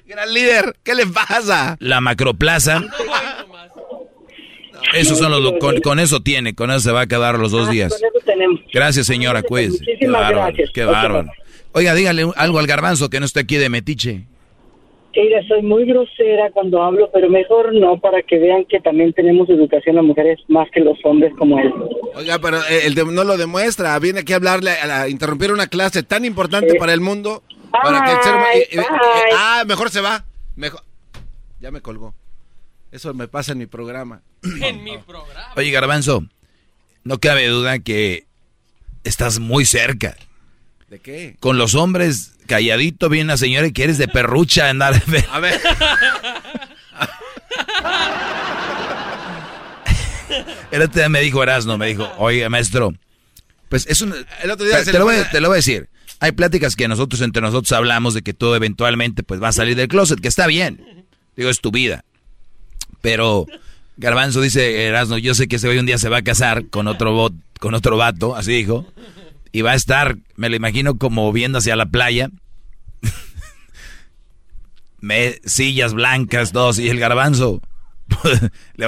[0.07, 1.77] Gran líder, ¿qué le pasa?
[1.81, 2.83] la macroplaza.
[4.93, 7.71] Esos son los con, con eso tiene, con eso se va a quedar los dos
[7.71, 7.93] días.
[7.93, 8.61] Con eso tenemos.
[8.73, 9.79] Gracias, señora, cuídese.
[9.85, 10.71] Qué Muchísimas bárbaro, gracias.
[10.75, 11.31] qué bárbaro.
[11.73, 14.27] Oiga, dígale algo al garbanzo que no esté aquí de metiche.
[15.17, 19.49] Mira, soy muy grosera cuando hablo, pero mejor no, para que vean que también tenemos
[19.49, 21.73] educación las mujeres más que los hombres como él.
[22.15, 23.99] Oiga, pero eh, el de- no lo demuestra.
[23.99, 27.43] Viene aquí a hablarle, a, a interrumpir una clase tan importante para el mundo.
[27.71, 29.33] Para que el ser Bye, eh, eh, eh, bye.
[29.37, 30.25] ah, mejor se va.
[30.57, 30.81] Mejor.
[31.61, 32.15] Ya me colgó.
[32.93, 34.23] Eso me pasa en mi programa.
[34.63, 35.53] En mi programa.
[35.57, 36.23] Oye, Garbanzo,
[37.03, 38.25] no cabe duda que
[39.03, 40.17] estás muy cerca.
[40.95, 41.35] ¿De qué?
[41.41, 45.03] Con los hombres, calladito, viene la señora y que eres de perrucha andar.
[45.33, 45.61] A ver.
[50.71, 52.95] El otro día me dijo Erasno, me dijo, oye, maestro,
[53.69, 54.15] pues es un...
[54.41, 55.89] El otro día te, lo voy, te lo voy a decir.
[56.21, 59.75] Hay pláticas que nosotros entre nosotros hablamos de que tú eventualmente pues vas a salir
[59.75, 61.07] del closet, que está bien.
[61.37, 62.05] Digo, es tu vida.
[63.01, 63.49] Pero
[63.97, 66.87] Garbanzo dice, Erasno, yo sé que ese hoy un día se va a casar con
[66.87, 68.87] otro bot, con otro vato, así dijo.
[69.55, 72.29] Y va a estar, me lo imagino como viendo hacia la playa.
[75.01, 77.63] Me- sillas blancas, dos, y el garbanzo.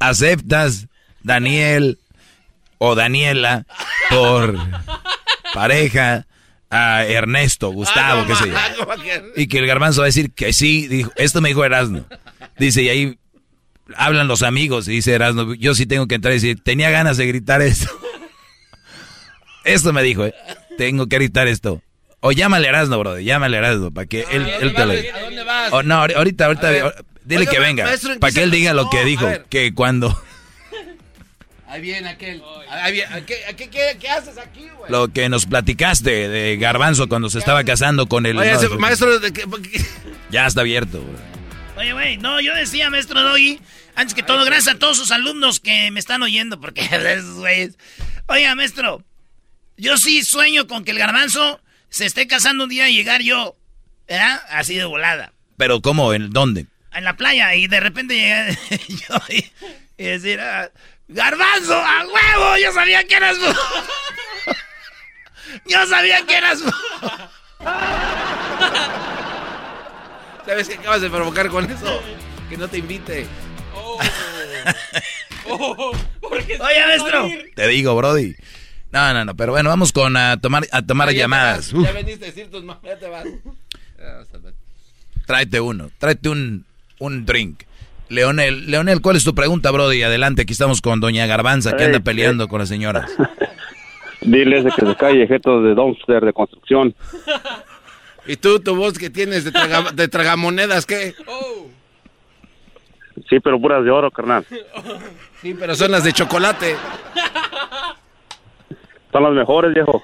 [0.00, 0.88] ¿Aceptas,
[1.22, 2.00] Daniel
[2.78, 3.66] o Daniela,
[4.10, 4.58] por
[5.54, 6.26] pareja
[6.68, 8.56] a Ernesto, Gustavo, qué sé yo?
[9.36, 12.04] Y que el garbanzo va a decir que sí, dijo, esto me dijo Erasno.
[12.58, 13.18] Dice, y ahí
[13.94, 17.16] hablan los amigos, y dice Erasno, yo sí tengo que entrar y decir, tenía ganas
[17.16, 17.88] de gritar esto.
[19.64, 20.34] Esto me dijo, eh,
[20.78, 21.82] tengo que gritar esto.
[22.20, 25.20] O llámale a Erasno, brother, llámale a Erasno, para que él, él te lo ¿A
[25.22, 25.72] dónde vas?
[25.72, 26.70] Oh, no, ahori- ahorita, ahorita,
[27.24, 29.74] dile Oiga, que venga, maestro, ¿en qué para que él diga lo que dijo, que
[29.74, 30.16] cuando
[31.66, 32.42] Ahí viene aquel.
[32.68, 33.24] Ahí viene.
[33.24, 34.90] ¿Qué, qué, qué, qué haces aquí, güey?
[34.90, 38.36] lo que nos platicaste de Garbanzo cuando se estaba casando con el...
[38.36, 39.46] Oye, no, maestro, ¿de qué-
[40.30, 41.00] Ya está abierto.
[41.00, 41.16] güey.
[41.78, 43.58] Oye, güey, no, yo decía, maestro Doggy,
[43.94, 47.78] antes que todo, gracias a todos sus alumnos que me están oyendo, porque esos güeyes.
[48.26, 49.02] Oiga, maestro,
[49.76, 53.56] yo sí sueño con que el garbanzo se esté casando un día y llegar yo,
[54.08, 54.42] ¿verdad?
[54.50, 56.12] Así de volada, Pero ¿cómo?
[56.14, 56.66] ¿En dónde?
[56.94, 58.50] en la playa, y de repente llegar
[58.88, 59.50] yo y,
[59.96, 60.70] y decir, ah,
[61.08, 63.46] garbanzo, a huevo, yo sabía que eras tú.
[65.66, 66.70] yo sabía que eras tú.
[70.46, 72.02] ¿Sabes qué acabas de provocar con eso?
[72.50, 73.26] Que no te invite.
[75.44, 77.28] Oye, maestro.
[77.54, 78.34] Te digo, Brody.
[78.92, 81.72] No, no, no, pero bueno, vamos con a tomar, a tomar Ah, llamadas.
[81.72, 83.24] Ya veniste a decir tus manos, ya te vas.
[83.24, 83.56] Luego.
[85.26, 86.64] tráete uno, tráete un,
[86.98, 87.62] un drink.
[88.10, 90.02] Leonel, Leonel, ¿cuál es tu pregunta, Brody?
[90.02, 93.06] Adelante, aquí estamos con Doña Garbanza, que anda peleando con la señora.
[94.20, 96.94] Diles de que se calle, jetos de dumpster de construcción.
[98.26, 101.14] ¿Y tú, tu voz que tienes de, traga- de tragamonedas, qué?
[103.30, 104.44] Sí, pero puras de oro, carnal.
[105.40, 106.76] Sí, pero son las de chocolate.
[109.12, 110.02] Son las mejores, viejo.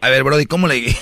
[0.00, 0.96] A ver, Brody, ¿cómo le,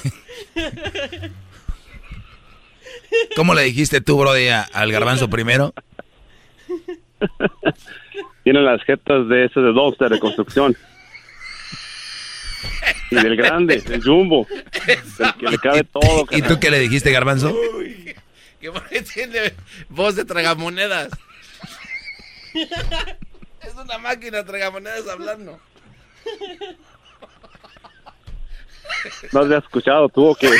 [3.37, 5.73] ¿cómo le dijiste tú, Brody, al Garbanzo primero?
[8.43, 10.77] Tienen las jetas de ese de dumpster de construcción.
[13.11, 14.47] Y del grande, del jumbo.
[14.87, 17.57] Del que le cabe todo, ¿Y tú qué le dijiste, Garbanzo?
[18.61, 19.55] Que por qué tiene
[19.89, 21.11] voz de tragamonedas.
[22.55, 25.61] es una máquina de tragamonedas hablando.
[29.33, 30.51] No has escuchado tú o qué?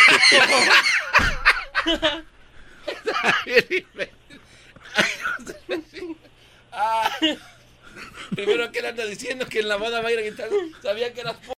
[6.73, 7.09] Ah,
[8.35, 10.49] primero que él anda diciendo que en la boda va a ir a gritar,
[10.83, 11.55] sabía que eras po...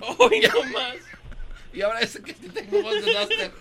[0.00, 0.96] Oh, ya más.
[1.72, 3.52] Y ahora ese que tengo voz de Duster.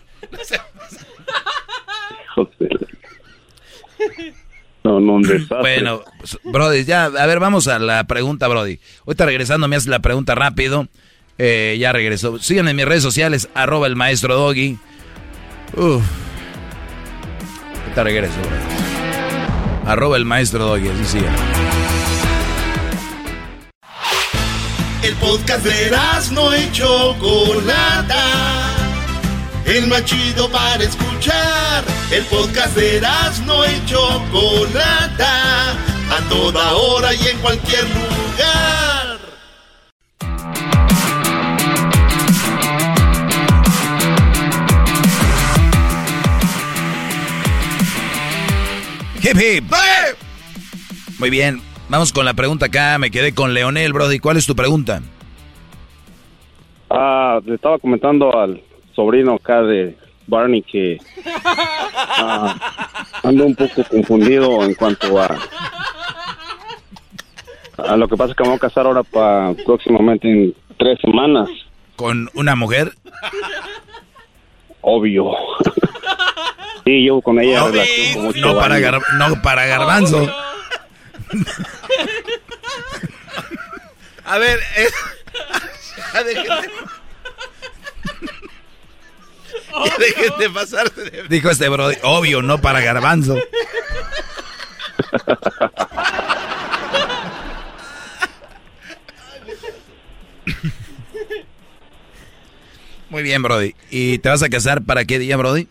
[4.83, 4.99] No.
[4.99, 5.59] No, un desastre.
[5.59, 6.03] Bueno,
[6.43, 8.79] Brody, ya, a ver, vamos a la pregunta, Brody.
[9.05, 10.87] Ahorita regresando me haces la pregunta rápido.
[11.37, 12.37] Eh, ya regresó.
[12.39, 14.77] Síganme en mis redes sociales, arroba el maestro Doggy.
[15.75, 16.03] Uf.
[17.95, 18.33] Regreso.
[19.85, 21.27] Arroba el maestro Doggy, así sigue.
[25.03, 25.91] El podcast de
[26.31, 28.23] no y Chocolata.
[29.65, 31.83] El más chido para escuchar.
[32.09, 33.01] El podcast de
[33.45, 35.71] no y Chocolata.
[36.09, 38.82] A toda hora y en cualquier lugar.
[49.23, 49.63] Hip hip.
[51.17, 52.97] Muy bien, vamos con la pregunta acá.
[52.97, 54.19] Me quedé con Leonel, Brody.
[54.19, 55.01] ¿Cuál es tu pregunta?
[56.89, 58.61] Ah, le estaba comentando al
[58.93, 59.97] sobrino acá de
[60.27, 60.97] Barney que
[61.95, 62.53] ah,
[63.23, 65.37] ando un poco confundido en cuanto a
[67.77, 70.99] a lo que pasa es que me voy a casar ahora para próximamente en tres
[70.99, 71.49] semanas.
[71.95, 72.91] ¿Con una mujer?
[74.81, 75.31] Obvio.
[76.85, 77.81] Sí, llevo con ella ocho
[78.41, 80.29] No para, gar- no para garbanzo.
[84.25, 84.87] A ver, eh,
[86.13, 86.67] ya déjenme.
[89.97, 91.23] Dejen de pasarse de...
[91.29, 93.37] Dijo este Brody, obvio, no para garbanzo.
[103.09, 103.75] Muy bien, Brody.
[103.91, 105.67] ¿Y te vas a casar para qué día, Brody?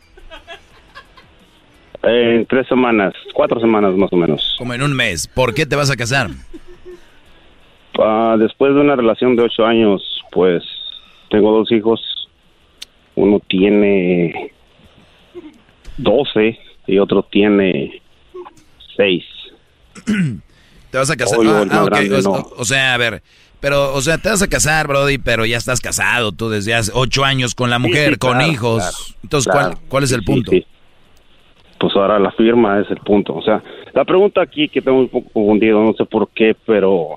[2.05, 4.55] En tres semanas, cuatro semanas más o menos.
[4.59, 5.27] Como en un mes.
[5.29, 6.31] ¿Por qué te vas a casar?
[7.99, 10.03] Ah, después de una relación de ocho años,
[10.33, 10.63] pues
[11.31, 12.01] tengo dos hijos.
[13.15, 14.53] Uno tiene
[15.97, 18.03] doce y otro tiene
[18.97, 19.25] seis.
[20.91, 21.39] ¿Te vas a casar?
[21.39, 22.33] Obvio, Ah, ah, grande, o, no.
[22.57, 23.23] o sea, a ver,
[23.61, 26.91] pero, o sea, te vas a casar, Brody, pero ya estás casado tú desde hace
[26.95, 28.79] ocho años con la mujer, sí, con claro, hijos.
[28.83, 29.69] claro, Entonces, claro.
[29.77, 30.51] ¿cuál, cuál es el punto?
[30.51, 30.67] sí.
[31.83, 33.35] Pues ahora la firma es el punto.
[33.35, 33.61] O sea,
[33.93, 37.17] la pregunta aquí que tengo un poco confundido, no sé por qué, pero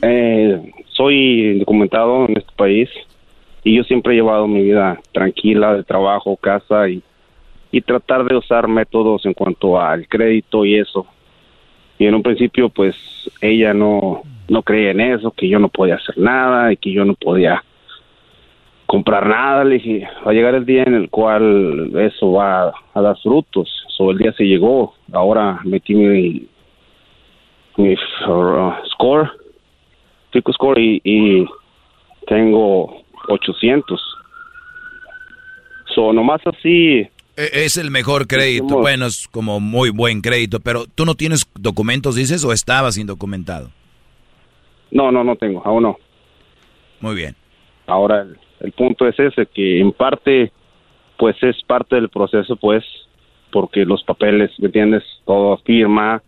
[0.00, 2.88] eh, soy documentado en este país
[3.62, 7.02] y yo siempre he llevado mi vida tranquila de trabajo, casa y,
[7.70, 11.06] y tratar de usar métodos en cuanto al crédito y eso.
[11.98, 12.96] Y en un principio, pues
[13.42, 17.04] ella no, no creía en eso, que yo no podía hacer nada y que yo
[17.04, 17.62] no podía
[18.88, 19.62] comprar nada.
[19.62, 23.70] Le dije, va a llegar el día en el cual eso va a dar frutos.
[23.96, 24.94] So, el día se llegó.
[25.12, 26.48] Ahora metí mi,
[27.76, 29.30] mi uh, score,
[30.32, 31.46] Fico score, y, y
[32.26, 34.00] tengo 800.
[35.94, 36.98] So, nomás así.
[37.00, 38.78] E- Es el mejor crédito.
[38.78, 43.70] Bueno, es como muy buen crédito, pero ¿tú no tienes documentos, dices, o estabas indocumentado?
[44.90, 45.98] No, no, no tengo, aún no.
[47.00, 47.36] Muy bien.
[47.86, 50.52] Ahora, el, el punto es ese, que en parte,
[51.16, 52.84] pues es parte del proceso, pues,
[53.50, 55.04] porque los papeles, ¿me entiendes?
[55.24, 56.22] Todo firma,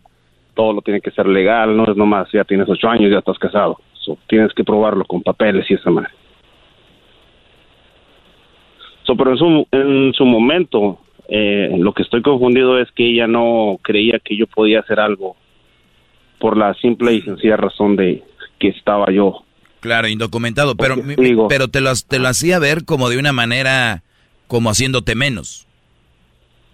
[0.55, 3.39] todo lo tiene que ser legal, no es nomás, ya tienes ocho años, ya estás
[3.39, 3.79] casado.
[4.27, 6.09] Tienes que probarlo con papeles y esa madre.
[9.03, 13.27] So, pero en su, en su momento, eh, lo que estoy confundido es que ella
[13.27, 15.35] no creía que yo podía hacer algo
[16.39, 18.23] por la simple y sencilla razón de
[18.59, 19.43] que estaba yo
[19.81, 24.03] Claro, indocumentado, pero, digo- pero te lo, te lo hacía ver como de una manera,
[24.47, 25.67] como haciéndote menos,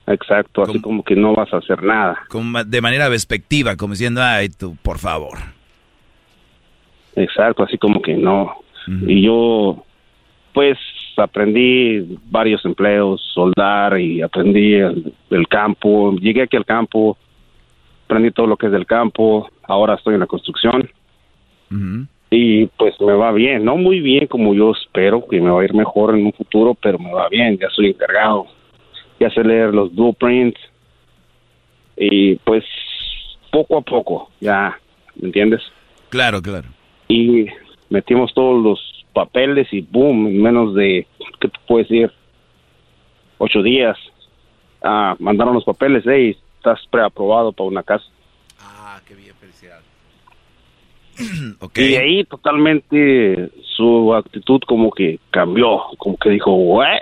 [0.09, 2.17] Exacto, así como que no vas a hacer nada.
[2.29, 5.37] como de manera despectiva, como diciendo, ay, tú, por favor.
[7.15, 8.55] Exacto, así como que no.
[9.05, 9.83] Y yo,
[10.53, 10.77] pues,
[11.17, 16.13] aprendí varios empleos, soldar y aprendí el, el campo.
[16.15, 17.17] Llegué aquí al campo,
[18.05, 19.49] aprendí todo lo que es del campo.
[19.63, 20.89] Ahora estoy en la construcción
[22.29, 23.63] y pues me va bien.
[23.63, 26.75] No muy bien como yo espero, que me va a ir mejor en un futuro,
[26.75, 27.57] pero me va bien.
[27.57, 28.47] Ya soy encargado.
[29.19, 30.59] Ya sé leer los blueprints
[31.97, 32.63] y pues
[33.51, 34.79] poco a poco, ya,
[35.15, 35.61] ¿me entiendes?
[36.09, 36.67] Claro, claro.
[37.07, 37.47] y
[37.89, 41.07] metimos todos los papeles y boom, en menos de,
[41.39, 42.11] ¿qué te puedo decir?
[43.39, 43.97] Ocho días,
[44.83, 48.05] ah, mandaron los papeles, hey, estás preaprobado para una casa.
[48.59, 49.33] Ah, qué bien,
[51.61, 51.77] felicidades.
[51.77, 57.01] Y de ahí totalmente su actitud como que cambió, como que dijo, what?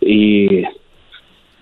[0.00, 0.64] Y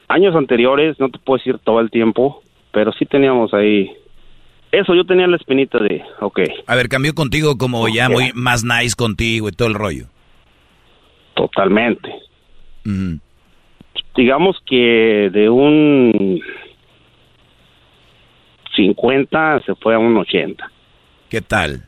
[0.09, 2.43] años anteriores, no te puedo decir todo el tiempo,
[2.73, 3.91] pero sí teníamos ahí,
[4.73, 8.65] eso yo tenía la espinita de, ok, A ver, cambió contigo como ya muy más
[8.65, 10.07] nice contigo y todo el rollo.
[11.35, 12.13] totalmente.
[14.17, 16.41] digamos que de un
[18.81, 20.71] 50 se fue a un 80.
[21.29, 21.87] ¿Qué tal?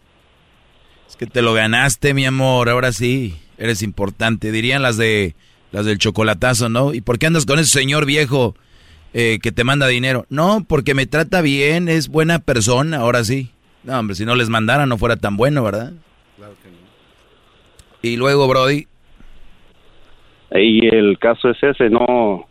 [1.09, 4.53] Es que te lo ganaste, mi amor, ahora sí, eres importante.
[4.53, 5.35] Dirían las de
[5.71, 6.93] las del chocolatazo, ¿no?
[6.93, 8.55] ¿Y por qué andas con ese señor viejo
[9.15, 10.27] eh, que te manda dinero?
[10.29, 13.51] No, porque me trata bien, es buena persona, ahora sí.
[13.85, 15.93] No, hombre, si no les mandara no fuera tan bueno, ¿verdad?
[16.37, 16.77] Claro que no.
[18.03, 18.87] Y luego, Brody,
[20.55, 22.47] Y el caso es ese, no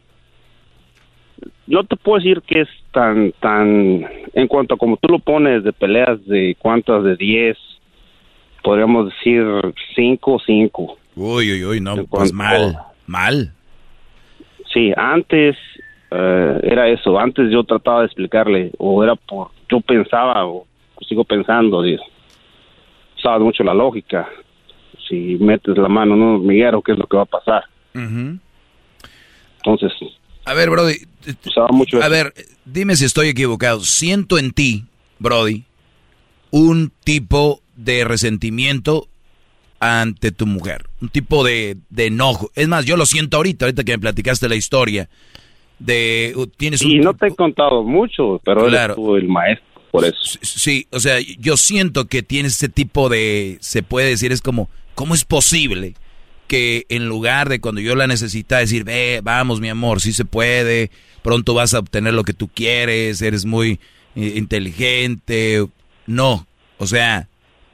[1.71, 5.63] no te puedo decir que es tan tan en cuanto a como tú lo pones
[5.63, 7.57] de peleas de cuántas de 10
[8.63, 9.43] podríamos decir
[9.95, 10.97] 5 5.
[11.15, 12.77] Uy, uy, uy, no, En pues cuanto- mal,
[13.07, 13.51] mal.
[14.73, 15.57] Sí, antes
[16.11, 20.65] eh, era eso, antes yo trataba de explicarle o era por yo pensaba o
[21.07, 22.03] sigo pensando, digo,
[23.21, 24.27] sabes mucho la lógica.
[25.07, 27.63] Si metes la mano en un hormiguero, ¿qué es lo que va a pasar?
[29.57, 29.91] Entonces,
[30.45, 30.95] A ver, Brody.
[31.45, 32.33] usaba mucho A ver,
[32.65, 33.81] dime si estoy equivocado.
[33.81, 34.85] Siento en ti,
[35.19, 35.63] Brody,
[36.49, 39.07] un tipo de resentimiento
[39.79, 40.85] ante tu mujer.
[41.01, 42.51] Un tipo de, de enojo.
[42.55, 45.09] Es más, yo lo siento ahorita, ahorita que me platicaste la historia.
[45.79, 48.93] De, uh, tienes Y un, no te he contado mucho, pero Claro.
[48.93, 50.15] eres tú el maestro, por eso.
[50.41, 54.69] Sí, o sea, yo siento que tienes ese tipo de, se puede decir, es como,
[54.93, 55.95] ¿cómo es posible
[56.51, 60.25] que en lugar de cuando yo la necesitaba decir, ve, vamos mi amor, sí se
[60.25, 60.91] puede,
[61.21, 63.79] pronto vas a obtener lo que tú quieres, eres muy
[64.17, 65.65] eh, inteligente,
[66.07, 66.45] no,
[66.77, 67.29] o sea,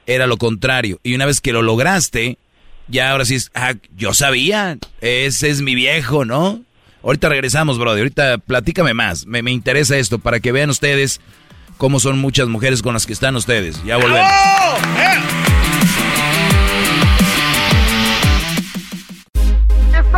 [0.06, 1.00] era lo contrario.
[1.02, 2.38] Y una vez que lo lograste,
[2.86, 6.62] ya ahora sí ah, yo sabía, ese es mi viejo, ¿no?
[7.02, 11.20] Ahorita regresamos, brother, ahorita platícame más, me, me interesa esto para que vean ustedes
[11.78, 13.82] cómo son muchas mujeres con las que están ustedes.
[13.84, 14.30] Ya volvemos.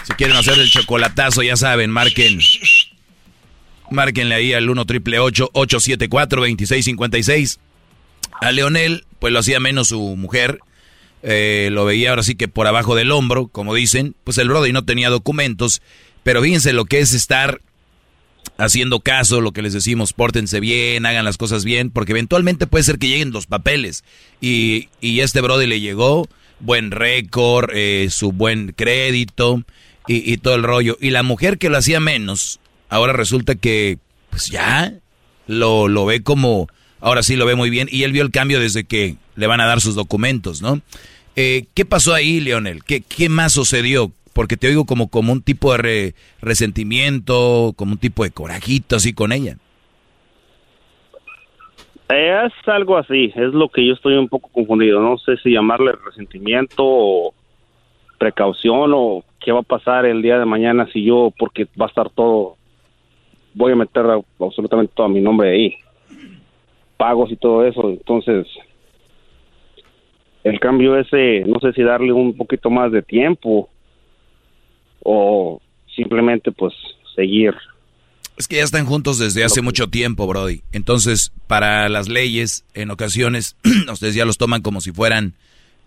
[0.03, 2.39] Si quieren hacer el chocolatazo, ya saben, marquen.
[3.91, 7.59] Márquenle ahí al 1 triple 874 2656.
[8.39, 10.59] A Leonel, pues lo hacía menos su mujer.
[11.23, 14.15] Eh, lo veía ahora sí que por abajo del hombro, como dicen.
[14.23, 15.81] Pues el Brody no tenía documentos.
[16.23, 17.61] Pero fíjense lo que es estar
[18.57, 22.83] haciendo caso, lo que les decimos, pórtense bien, hagan las cosas bien, porque eventualmente puede
[22.83, 24.03] ser que lleguen los papeles.
[24.39, 26.27] Y, y este Brody le llegó
[26.59, 29.63] buen récord, eh, su buen crédito
[30.07, 30.97] y, y, todo el rollo.
[31.01, 32.59] Y la mujer que lo hacía menos,
[32.89, 33.97] ahora resulta que,
[34.29, 34.93] pues ya,
[35.47, 36.67] lo, lo ve como,
[36.99, 37.87] ahora sí lo ve muy bien.
[37.91, 40.81] Y él vio el cambio desde que le van a dar sus documentos, ¿no?
[41.35, 42.83] Eh, ¿Qué pasó ahí, Leonel?
[42.83, 44.11] ¿Qué, ¿Qué más sucedió?
[44.33, 49.13] Porque te oigo como, como un tipo de resentimiento, como un tipo de corajito así
[49.13, 49.57] con ella.
[52.09, 54.99] Es algo así, es lo que yo estoy un poco confundido.
[54.99, 57.33] No sé si llamarle resentimiento o
[58.17, 61.89] precaución o qué va a pasar el día de mañana si yo, porque va a
[61.89, 62.57] estar todo,
[63.53, 64.05] voy a meter
[64.39, 65.75] absolutamente todo mi nombre ahí,
[66.97, 67.89] pagos y todo eso.
[67.89, 68.45] Entonces,
[70.43, 73.69] el cambio ese, no sé si darle un poquito más de tiempo
[75.03, 75.61] o
[75.95, 76.73] simplemente pues
[77.15, 77.53] seguir.
[78.37, 80.61] Es que ya están juntos desde hace mucho tiempo, Brody.
[80.71, 83.55] Entonces, para las leyes, en ocasiones,
[83.91, 85.33] ustedes ya los toman como si fueran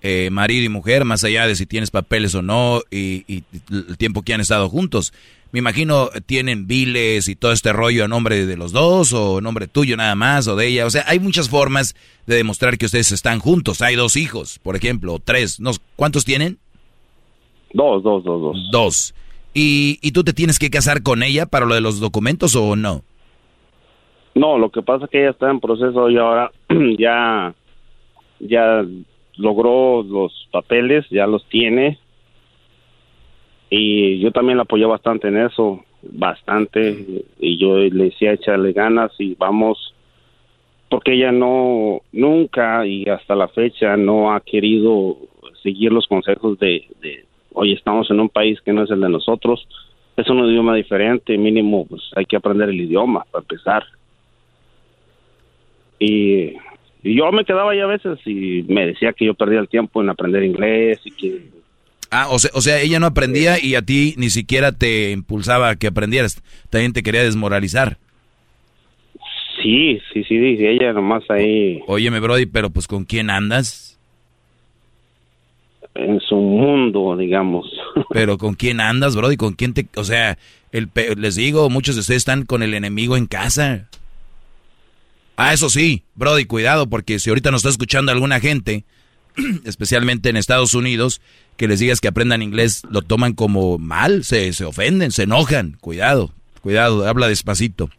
[0.02, 3.96] eh, marido y mujer, más allá de si tienes papeles o no y, y, el
[3.96, 5.12] tiempo que han estado juntos.
[5.50, 9.40] Me imagino tienen biles y todo este rollo a nombre de los dos o a
[9.40, 10.84] nombre tuyo nada más o de ella.
[10.84, 11.94] O sea, hay muchas formas
[12.26, 13.80] de demostrar que ustedes están juntos.
[13.80, 15.58] Hay dos hijos, por ejemplo, o tres.
[15.96, 16.58] ¿Cuántos tienen?
[17.74, 18.70] Dos, dos, dos, dos.
[18.70, 19.14] Dos.
[19.52, 22.76] ¿Y, ¿Y tú te tienes que casar con ella para lo de los documentos o
[22.76, 23.02] no?
[24.34, 26.50] No, lo que pasa es que ella está en proceso y ahora
[26.98, 27.52] ya,
[28.38, 28.84] ya
[29.36, 31.98] logró los papeles, ya los tiene.
[33.70, 37.24] Y yo también la apoyé bastante en eso, bastante.
[37.40, 39.94] Y yo le decía, échale ganas y vamos,
[40.88, 45.16] porque ella no, nunca y hasta la fecha no ha querido
[45.62, 47.24] seguir los consejos de, de,
[47.54, 49.66] hoy estamos en un país que no es el de nosotros,
[50.16, 53.84] es un idioma diferente, mínimo pues hay que aprender el idioma para empezar.
[55.98, 56.52] Y,
[57.02, 60.02] y yo me quedaba ahí a veces y me decía que yo perdía el tiempo
[60.02, 61.42] en aprender inglés y que...
[62.10, 65.70] Ah, o sea, o sea, ella no aprendía y a ti ni siquiera te impulsaba
[65.70, 67.98] a que aprendieras, también te quería desmoralizar.
[69.62, 71.80] Sí, sí, sí, ella nomás ahí...
[71.86, 73.93] Óyeme, Brody, pero pues ¿con quién andas?
[75.94, 77.66] En su mundo, digamos.
[78.10, 79.32] Pero ¿con quién andas, bro?
[79.32, 79.86] ¿Y con quién te...?
[79.96, 80.38] O sea,
[80.72, 83.88] el, les digo, muchos de ustedes están con el enemigo en casa.
[85.36, 88.84] Ah, eso sí, Brody, cuidado, porque si ahorita nos está escuchando alguna gente,
[89.64, 91.20] especialmente en Estados Unidos,
[91.56, 95.76] que les digas que aprendan inglés, lo toman como mal, se, se ofenden, se enojan.
[95.80, 97.90] Cuidado, cuidado, habla despacito.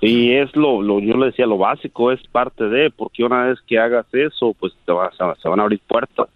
[0.00, 3.58] Y es lo, lo, yo le decía, lo básico es parte de, porque una vez
[3.66, 6.28] que hagas eso, pues te vas se van a abrir puertas,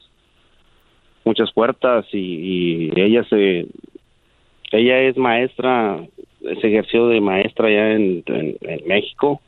[1.24, 3.66] muchas puertas, y, ella se,
[4.72, 6.00] ella es maestra,
[6.40, 9.40] se ejerció de maestra ya en, en, en México,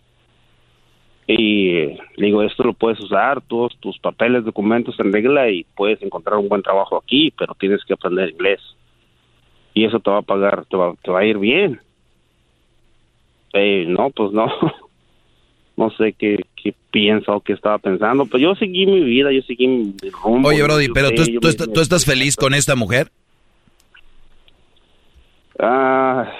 [1.26, 6.38] y digo, esto lo puedes usar, todos tus papeles, documentos en regla, y puedes encontrar
[6.38, 8.60] un buen trabajo aquí, pero tienes que aprender inglés,
[9.72, 11.80] y eso te va a pagar, te va, te va a ir bien,
[13.54, 14.46] no, pues no.
[15.76, 19.42] no sé qué, qué piensa o qué estaba pensando, pero yo seguí mi vida, yo
[19.42, 20.48] seguí mi rumbo.
[20.48, 23.10] Oye, Brody, pero tú, tú, tú estás feliz con esta mujer?
[25.58, 26.32] Ah,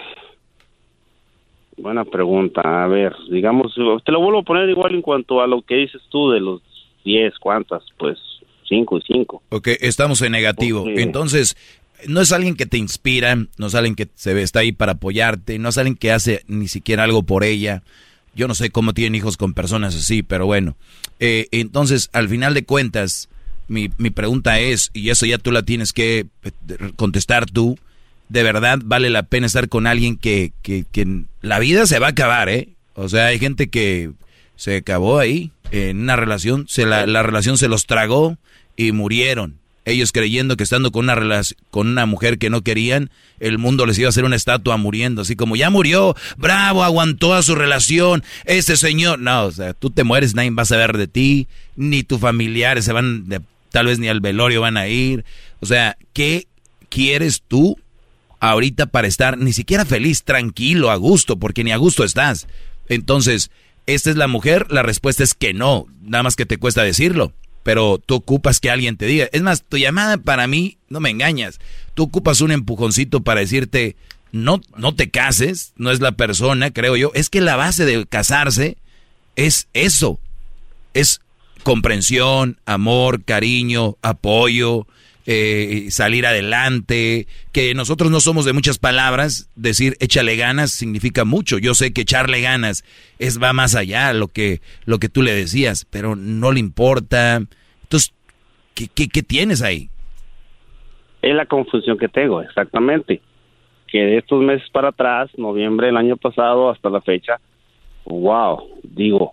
[1.77, 2.85] buena pregunta.
[2.85, 3.75] A ver, digamos,
[4.05, 6.63] te lo vuelvo a poner igual en cuanto a lo que dices tú de los
[7.05, 7.83] 10, ¿cuántas?
[7.99, 8.19] Pues
[8.69, 9.43] 5 y 5.
[9.51, 10.85] Ok, estamos en negativo.
[10.87, 11.57] Entonces,
[12.07, 15.59] no es alguien que te inspira, no es alguien que se está ahí para apoyarte,
[15.59, 17.83] no es alguien que hace ni siquiera algo por ella.
[18.35, 20.77] Yo no sé cómo tienen hijos con personas así, pero bueno.
[21.21, 23.29] Eh, entonces, al final de cuentas,
[23.69, 26.51] mi, mi pregunta es, y eso ya tú la tienes que eh,
[26.97, 27.79] contestar tú,
[28.29, 32.09] de verdad vale la pena estar con alguien que, que, que la vida se va
[32.09, 32.71] a acabar, ¿eh?
[32.95, 34.13] O sea, hay gente que
[34.57, 38.39] se acabó ahí, en una relación, se la, la relación se los tragó
[38.77, 39.59] y murieron.
[39.85, 43.87] Ellos creyendo que estando con una, relación, con una mujer que no querían, el mundo
[43.87, 45.23] les iba a hacer una estatua muriendo.
[45.23, 49.19] Así como ya murió, bravo, aguantó a su relación, ese señor.
[49.19, 52.85] No, o sea, tú te mueres, nadie va a saber de ti, ni tus familiares
[52.85, 53.27] se van,
[53.71, 55.25] tal vez ni al velorio van a ir.
[55.61, 56.47] O sea, ¿qué
[56.89, 57.77] quieres tú
[58.51, 62.47] ahorita para estar ni siquiera feliz, tranquilo, a gusto, porque ni a gusto estás.
[62.89, 63.51] Entonces,
[63.87, 64.67] ¿esta es la mujer?
[64.71, 67.33] La respuesta es que no, nada más que te cuesta decirlo,
[67.65, 69.29] pero tú ocupas que alguien te diga.
[69.33, 71.59] Es más, tu llamada para mí, no me engañas,
[71.95, 73.97] tú ocupas un empujoncito para decirte,
[74.31, 78.07] no, no te cases, no es la persona, creo yo, es que la base de
[78.07, 78.77] casarse
[79.35, 80.21] es eso,
[80.93, 81.21] es
[81.65, 84.87] comprensión, amor, cariño, apoyo,
[85.27, 91.59] eh, salir adelante, que nosotros no somos de muchas palabras, decir échale ganas significa mucho.
[91.59, 92.85] Yo sé que echarle ganas
[93.19, 97.37] es va más allá lo que lo que tú le decías, pero no le importa.
[97.83, 98.15] Entonces,
[98.75, 99.89] ¿qué, qué, tienes ahí?
[101.23, 103.21] Es la confusión que tengo, exactamente.
[103.87, 107.41] Que de estos meses para atrás, noviembre del año pasado hasta la fecha,
[108.05, 109.33] wow, digo,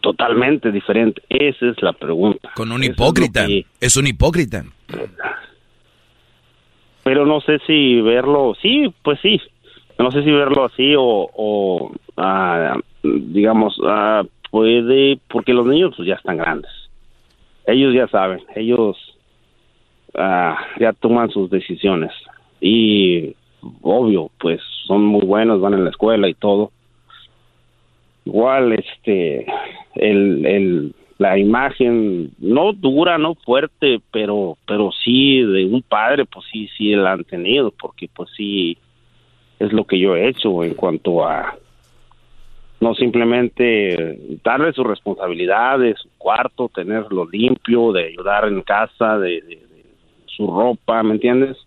[0.00, 1.22] totalmente diferente?
[1.28, 2.50] Esa es la pregunta.
[2.54, 3.46] Con un hipócrita.
[3.80, 4.64] Es, un hipócrita.
[7.02, 9.40] Pero no sé si verlo, sí, pues sí.
[9.98, 16.14] No sé si verlo así o, ah, digamos, ah, puede, porque los niños pues ya
[16.14, 16.70] están grandes.
[17.66, 18.96] Ellos ya saben, ellos
[20.14, 22.12] ah, ya toman sus decisiones.
[22.60, 23.34] Y
[23.82, 26.72] obvio, pues son muy buenos, van en la escuela y todo
[28.24, 29.46] igual este
[29.94, 36.46] el, el la imagen no dura no fuerte pero pero sí de un padre pues
[36.50, 38.78] sí sí la han tenido porque pues sí
[39.58, 41.56] es lo que yo he hecho en cuanto a
[42.80, 49.58] no simplemente darle sus responsabilidades su cuarto tenerlo limpio de ayudar en casa de
[50.24, 51.58] su ropa me entiendes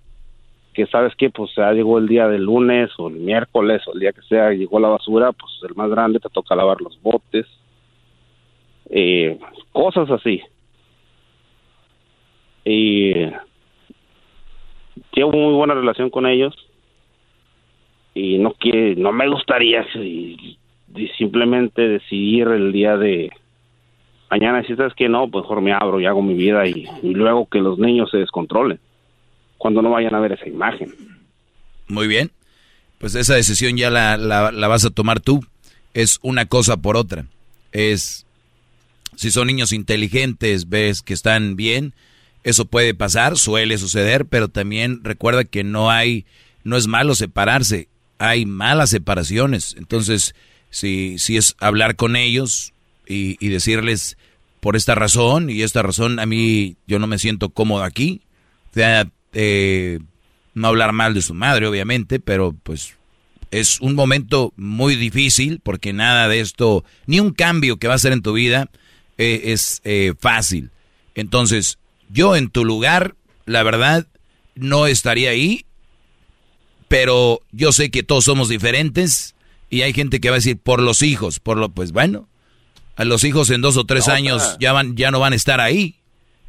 [0.74, 4.00] que sabes que pues ya llegó el día del lunes o el miércoles o el
[4.00, 7.45] día que sea llegó la basura pues el más grande te toca lavar los botes
[8.90, 9.40] eh,
[9.72, 10.42] cosas así.
[12.66, 13.14] Y
[15.11, 16.56] tengo muy buena relación con ellos
[18.14, 19.85] y no que no me gustaría
[21.18, 23.32] simplemente decidir el día de
[24.30, 27.48] mañana si sabes que no pues mejor me abro y hago mi vida y luego
[27.48, 28.80] que los niños se descontrolen
[29.64, 30.93] cuando no vayan a ver esa imagen.
[31.88, 32.32] Muy bien.
[32.98, 35.40] Pues esa decisión ya la, la, vas a tomar tú.
[35.93, 37.27] Es una cosa por otra.
[37.72, 38.25] Es,
[39.16, 41.93] si son niños inteligentes, ves que están bien,
[42.43, 46.25] eso puede pasar, suele suceder, pero también recuerda que no hay,
[46.66, 49.75] no es malo separarse, hay malas separaciones.
[49.77, 50.35] Entonces,
[50.72, 52.74] si, si es hablar con ellos
[53.08, 54.17] y, y decirles
[54.59, 58.22] por esta razón y esta razón a mí yo no me siento cómodo aquí,
[58.72, 60.00] o sea, eh,
[60.53, 62.95] no hablar mal de su madre, obviamente, pero pues
[63.52, 67.95] es un momento muy difícil porque nada de esto, ni un cambio que va a
[67.98, 68.70] hacer en tu vida
[69.18, 70.72] eh, es eh, fácil.
[71.16, 71.78] Entonces,
[72.10, 74.08] yo en tu lugar, la verdad,
[74.56, 75.66] no estaría ahí,
[76.88, 79.36] pero yo sé que todos somos diferentes
[79.70, 82.28] y hay gente que va a decir por los hijos, por lo, pues bueno,
[82.95, 85.60] a los hijos en dos o tres años ya van, ya no van a estar
[85.60, 85.95] ahí.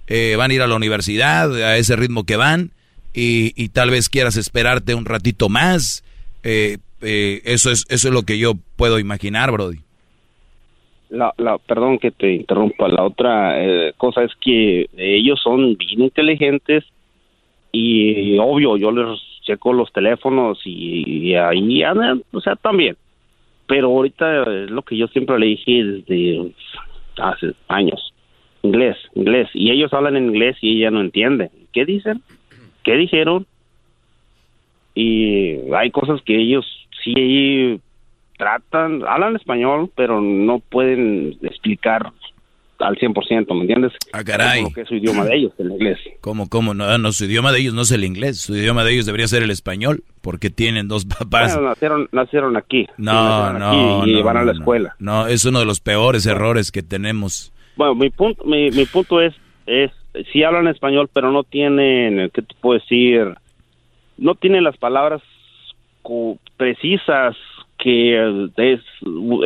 [0.06, 2.73] Eh, van a ir a la universidad a ese ritmo que van
[3.14, 6.04] y, tal vez quieras esperarte un ratito más.
[6.42, 9.78] Eh, eh, eso, es, eso es lo que yo puedo imaginar, Brody.
[11.10, 12.88] La, la, perdón que te interrumpa.
[12.88, 13.56] La otra
[13.96, 16.84] cosa es que ellos son bien inteligentes
[17.70, 22.96] y, obvio, yo les checo los teléfonos y, ahí andan, o sea, también.
[23.66, 26.52] Pero ahorita es lo que yo siempre le dije desde
[27.16, 28.12] hace años
[28.62, 31.50] inglés, inglés, y ellos hablan en inglés y ella no entiende.
[31.72, 32.22] ¿Qué dicen?
[32.84, 33.46] ¿Qué dijeron?
[34.94, 36.64] Y hay cosas que ellos
[37.02, 37.80] sí
[38.38, 42.12] tratan, hablan español, pero no pueden explicar
[42.78, 43.92] al 100%, ¿me entiendes?
[44.12, 44.62] Ah, caray.
[44.62, 45.98] Como que es su idioma de ellos, el inglés.
[46.20, 46.74] ¿Cómo, cómo?
[46.74, 49.26] No, no, su idioma de ellos no es el inglés, su idioma de ellos debería
[49.28, 51.54] ser el español, porque tienen dos papás.
[51.54, 52.86] Bueno, nacieron, nacieron aquí.
[52.96, 54.96] No, nacieron no, aquí y no, van a la escuela.
[54.98, 57.52] No, es uno de los peores errores que tenemos.
[57.76, 59.34] Bueno, mi punto, mi, mi punto es,
[59.66, 59.90] es,
[60.32, 63.34] sí hablan español, pero no tienen, ¿qué te puedo decir?
[64.16, 65.22] No tienen las palabras
[66.56, 67.36] precisas
[67.78, 68.14] que
[68.56, 68.80] es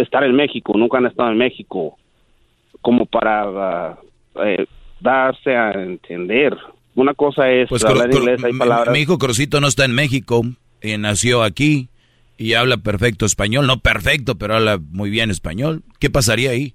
[0.00, 1.96] estar en México, nunca han estado en México,
[2.80, 3.98] como para
[4.44, 4.66] eh,
[5.00, 6.56] darse a entender.
[6.94, 8.92] Una cosa es Pues hablar inglés, hay mi- palabras.
[8.92, 10.42] mi hijo Crosito no está en México,
[10.80, 11.88] eh, nació aquí
[12.36, 15.82] y habla perfecto español, no perfecto, pero habla muy bien español.
[16.00, 16.74] ¿Qué pasaría ahí?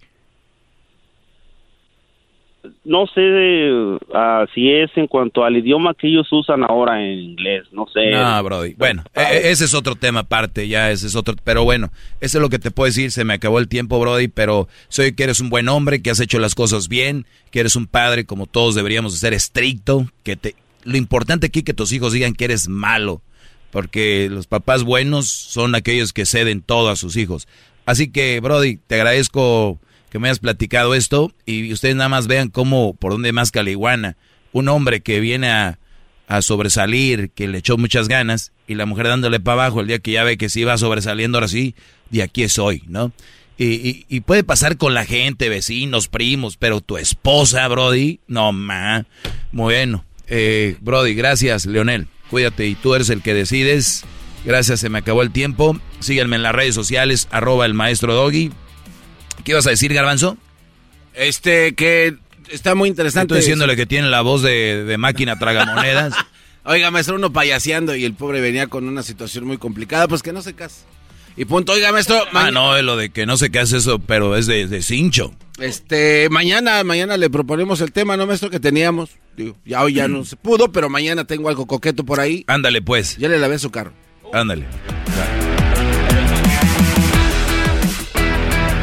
[2.85, 7.65] No sé ah, si es en cuanto al idioma que ellos usan ahora en inglés,
[7.71, 8.11] no sé.
[8.11, 8.73] No, Brody.
[8.75, 11.35] Bueno, e- e- ese es otro tema aparte, ya ese es otro.
[11.43, 13.11] Pero bueno, eso es lo que te puedo decir.
[13.11, 16.19] Se me acabó el tiempo, Brody, pero soy que eres un buen hombre, que has
[16.19, 20.07] hecho las cosas bien, que eres un padre como todos deberíamos de ser estricto.
[20.23, 23.21] Que te, lo importante aquí que tus hijos digan que eres malo,
[23.71, 27.47] porque los papás buenos son aquellos que ceden todo a sus hijos.
[27.85, 29.79] Así que, Brody, te agradezco
[30.13, 34.15] que me hayas platicado esto y ustedes nada más vean cómo, por dónde más caliguana.
[34.51, 35.79] Un hombre que viene a,
[36.27, 39.97] a sobresalir, que le echó muchas ganas, y la mujer dándole para abajo el día
[39.97, 41.73] que ya ve que sí va sobresaliendo ahora sí,
[42.11, 43.11] de aquí soy, ¿no?
[43.57, 48.51] Y, y, y puede pasar con la gente, vecinos, primos, pero tu esposa, Brody, no
[48.51, 49.07] ma.
[49.51, 52.05] Bueno, eh, Brody, gracias, Leonel.
[52.29, 54.05] Cuídate y tú eres el que decides.
[54.45, 55.75] Gracias, se me acabó el tiempo.
[56.01, 58.51] Síganme en las redes sociales, arroba el maestro Doggy.
[59.43, 60.37] ¿Qué ibas a decir, Garbanzo?
[61.13, 62.15] Este, que
[62.49, 63.33] está muy interesante.
[63.33, 66.13] Estoy diciéndole que tiene la voz de, de máquina tragamonedas.
[66.65, 70.31] Oiga, maestro, uno payaseando y el pobre venía con una situación muy complicada, pues que
[70.31, 70.83] no se case.
[71.35, 72.23] Y punto, oiga, maestro.
[72.31, 75.33] ah, no, lo de que no qué hace eso, pero es de, de cincho.
[75.59, 78.49] Este, mañana, mañana le proponemos el tema, ¿no, maestro?
[78.49, 79.09] Que teníamos.
[79.35, 82.43] Digo, ya hoy ya no se pudo, pero mañana tengo algo coqueto por ahí.
[82.47, 83.17] Ándale, pues.
[83.17, 83.93] Ya le lavé su carro.
[84.31, 84.65] Ándale.